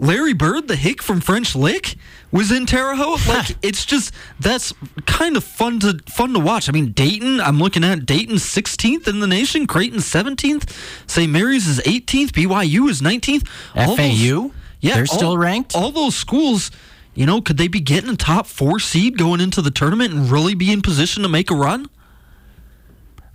Larry 0.03 0.33
Bird, 0.33 0.67
the 0.67 0.75
hick 0.75 1.01
from 1.01 1.21
French 1.21 1.55
Lick, 1.55 1.95
was 2.31 2.51
in 2.51 2.65
Terre 2.65 2.95
Haute. 2.95 3.25
Like 3.27 3.55
it's 3.61 3.85
just 3.85 4.13
that's 4.39 4.73
kind 5.05 5.37
of 5.37 5.43
fun 5.43 5.79
to 5.79 5.99
fun 6.07 6.33
to 6.33 6.39
watch. 6.39 6.67
I 6.67 6.71
mean, 6.73 6.91
Dayton. 6.91 7.39
I'm 7.39 7.57
looking 7.59 7.83
at 7.83 8.05
Dayton 8.05 8.35
16th 8.35 9.07
in 9.07 9.19
the 9.21 9.27
nation, 9.27 9.65
Creighton 9.65 9.99
17th, 9.99 10.69
St. 11.07 11.31
Mary's 11.31 11.67
is 11.67 11.79
18th, 11.81 12.31
BYU 12.31 12.89
is 12.89 13.01
19th. 13.01 13.47
All 13.75 13.95
those- 13.95 13.97
FAU? 13.97 14.51
yeah, 14.81 14.95
They're 14.95 15.05
all- 15.09 15.17
still 15.17 15.37
ranked? 15.37 15.73
All 15.75 15.91
those 15.91 16.15
schools. 16.15 16.69
You 17.15 17.25
know, 17.27 17.41
could 17.41 17.57
they 17.57 17.67
be 17.67 17.79
getting 17.79 18.09
a 18.09 18.15
top 18.17 18.47
four 18.47 18.79
seed 18.79 19.17
going 19.17 19.39
into 19.39 19.61
the 19.61 19.69
tournament 19.71 20.13
and 20.13 20.29
really 20.31 20.55
be 20.55 20.71
in 20.71 20.81
position 20.81 21.21
to 21.23 21.29
make 21.29 21.49
a 21.51 21.55
run? 21.55 21.87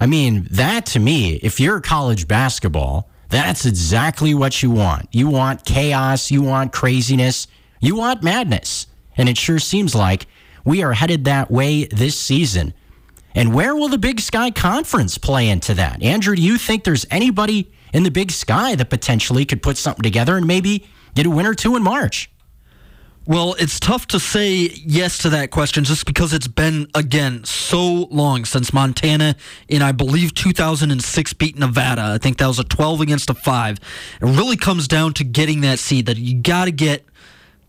I 0.00 0.06
mean, 0.06 0.46
that 0.50 0.84
to 0.86 1.00
me, 1.00 1.34
if 1.42 1.58
you're 1.60 1.80
college 1.80 2.28
basketball, 2.28 3.07
that's 3.28 3.66
exactly 3.66 4.34
what 4.34 4.62
you 4.62 4.70
want. 4.70 5.08
You 5.12 5.28
want 5.28 5.64
chaos, 5.64 6.30
you 6.30 6.42
want 6.42 6.72
craziness, 6.72 7.46
you 7.80 7.96
want 7.96 8.22
madness. 8.22 8.86
And 9.16 9.28
it 9.28 9.36
sure 9.36 9.58
seems 9.58 9.94
like 9.94 10.26
we 10.64 10.82
are 10.82 10.92
headed 10.92 11.24
that 11.24 11.50
way 11.50 11.84
this 11.86 12.18
season. 12.18 12.74
And 13.34 13.54
where 13.54 13.74
will 13.74 13.88
the 13.88 13.98
Big 13.98 14.20
Sky 14.20 14.50
Conference 14.50 15.18
play 15.18 15.48
into 15.48 15.74
that? 15.74 16.02
Andrew, 16.02 16.34
do 16.34 16.42
you 16.42 16.56
think 16.56 16.84
there's 16.84 17.06
anybody 17.10 17.70
in 17.92 18.02
the 18.02 18.10
Big 18.10 18.30
Sky 18.30 18.74
that 18.74 18.90
potentially 18.90 19.44
could 19.44 19.62
put 19.62 19.76
something 19.76 20.02
together 20.02 20.36
and 20.36 20.46
maybe 20.46 20.86
get 21.14 21.26
a 21.26 21.30
win 21.30 21.46
or 21.46 21.54
two 21.54 21.76
in 21.76 21.82
March? 21.82 22.30
Well, 23.28 23.56
it's 23.58 23.78
tough 23.78 24.06
to 24.06 24.18
say 24.18 24.70
yes 24.86 25.18
to 25.18 25.28
that 25.28 25.50
question 25.50 25.84
just 25.84 26.06
because 26.06 26.32
it's 26.32 26.48
been, 26.48 26.88
again, 26.94 27.44
so 27.44 28.08
long 28.10 28.46
since 28.46 28.72
Montana 28.72 29.36
in, 29.68 29.82
I 29.82 29.92
believe, 29.92 30.32
2006 30.32 31.34
beat 31.34 31.58
Nevada. 31.58 32.04
I 32.14 32.16
think 32.16 32.38
that 32.38 32.46
was 32.46 32.58
a 32.58 32.64
12 32.64 33.02
against 33.02 33.28
a 33.28 33.34
5. 33.34 33.76
It 33.76 33.80
really 34.22 34.56
comes 34.56 34.88
down 34.88 35.12
to 35.12 35.24
getting 35.24 35.60
that 35.60 35.78
seed 35.78 36.06
that 36.06 36.16
you 36.16 36.40
got 36.40 36.64
to 36.64 36.70
get 36.70 37.04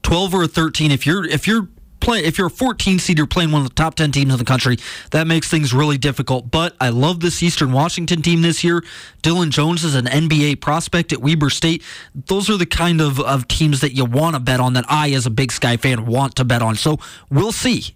12 0.04 0.34
or 0.34 0.44
a 0.44 0.48
13. 0.48 0.92
If 0.92 1.06
you're, 1.06 1.26
if 1.26 1.46
you're, 1.46 1.68
If 2.02 2.38
you're 2.38 2.48
a 2.48 2.52
14 2.52 3.00
seed, 3.00 3.18
you're 3.18 3.28
playing 3.28 3.52
one 3.52 3.62
of 3.62 3.68
the 3.68 3.76
top 3.76 3.96
10 3.96 4.12
teams 4.12 4.34
in 4.34 4.40
the 4.40 4.46
country. 4.46 4.78
That 5.12 5.28
makes 5.28 5.50
things 5.50 5.74
really 5.74 5.98
difficult. 5.98 6.50
But 6.52 6.76
I 6.80 6.90
love 6.90 7.20
this 7.20 7.44
Eastern 7.44 7.72
Washington 7.72 8.22
team 8.22 8.42
this 8.42 8.64
year. 8.64 8.84
Dillon 9.22 9.52
Jones 9.52 9.84
is 9.84 9.96
an 9.96 10.06
NBA 10.06 10.62
prospect 10.62 11.14
at 11.14 11.22
Weber 11.22 11.50
State. 11.50 11.84
Those 12.16 12.50
are 12.50 12.58
the 12.58 12.66
kind 12.66 13.02
of, 13.02 13.20
of 13.20 13.48
teams 13.48 13.82
that 13.82 13.96
you 13.96 14.06
want 14.06 14.36
to 14.36 14.40
bet 14.40 14.60
on, 14.60 14.74
that 14.74 14.86
I, 14.88 15.12
as 15.12 15.26
a 15.26 15.30
Big 15.30 15.52
Sky 15.52 15.78
fan, 15.78 16.06
want 16.06 16.36
to 16.36 16.46
bet 16.46 16.62
on. 16.62 16.76
So 16.76 16.98
we'll 17.30 17.52
see. 17.52 17.96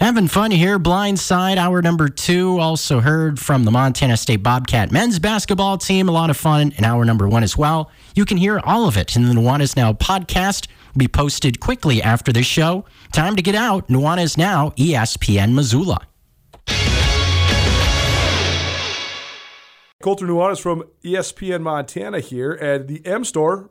Having 0.00 0.28
fun 0.28 0.52
here, 0.52 0.78
Blindside, 0.78 1.56
hour 1.56 1.82
number 1.82 2.08
two. 2.08 2.60
Also 2.60 3.00
heard 3.00 3.40
from 3.40 3.64
the 3.64 3.72
Montana 3.72 4.16
State 4.16 4.44
Bobcat 4.44 4.92
men's 4.92 5.18
basketball 5.18 5.76
team. 5.76 6.08
A 6.08 6.12
lot 6.12 6.30
of 6.30 6.36
fun 6.36 6.72
in 6.76 6.84
hour 6.84 7.04
number 7.04 7.28
one 7.28 7.42
as 7.42 7.58
well. 7.58 7.90
You 8.14 8.24
can 8.24 8.36
hear 8.36 8.60
all 8.60 8.86
of 8.86 8.96
it 8.96 9.16
in 9.16 9.24
the 9.24 9.34
Nuanez 9.34 9.74
Now 9.76 9.92
podcast. 9.92 10.68
Be 10.98 11.08
posted 11.08 11.60
quickly 11.60 12.02
after 12.02 12.32
this 12.32 12.46
show. 12.46 12.84
Time 13.12 13.36
to 13.36 13.42
get 13.42 13.54
out. 13.54 13.86
Nuanez 13.88 14.36
Now, 14.36 14.70
ESPN 14.70 15.54
Missoula. 15.54 16.00
Colter 20.02 20.26
Nuanez 20.26 20.60
from 20.60 20.84
ESPN 21.04 21.60
Montana 21.62 22.20
here, 22.20 22.52
and 22.52 22.88
the 22.88 23.04
M 23.04 23.24
Store 23.24 23.70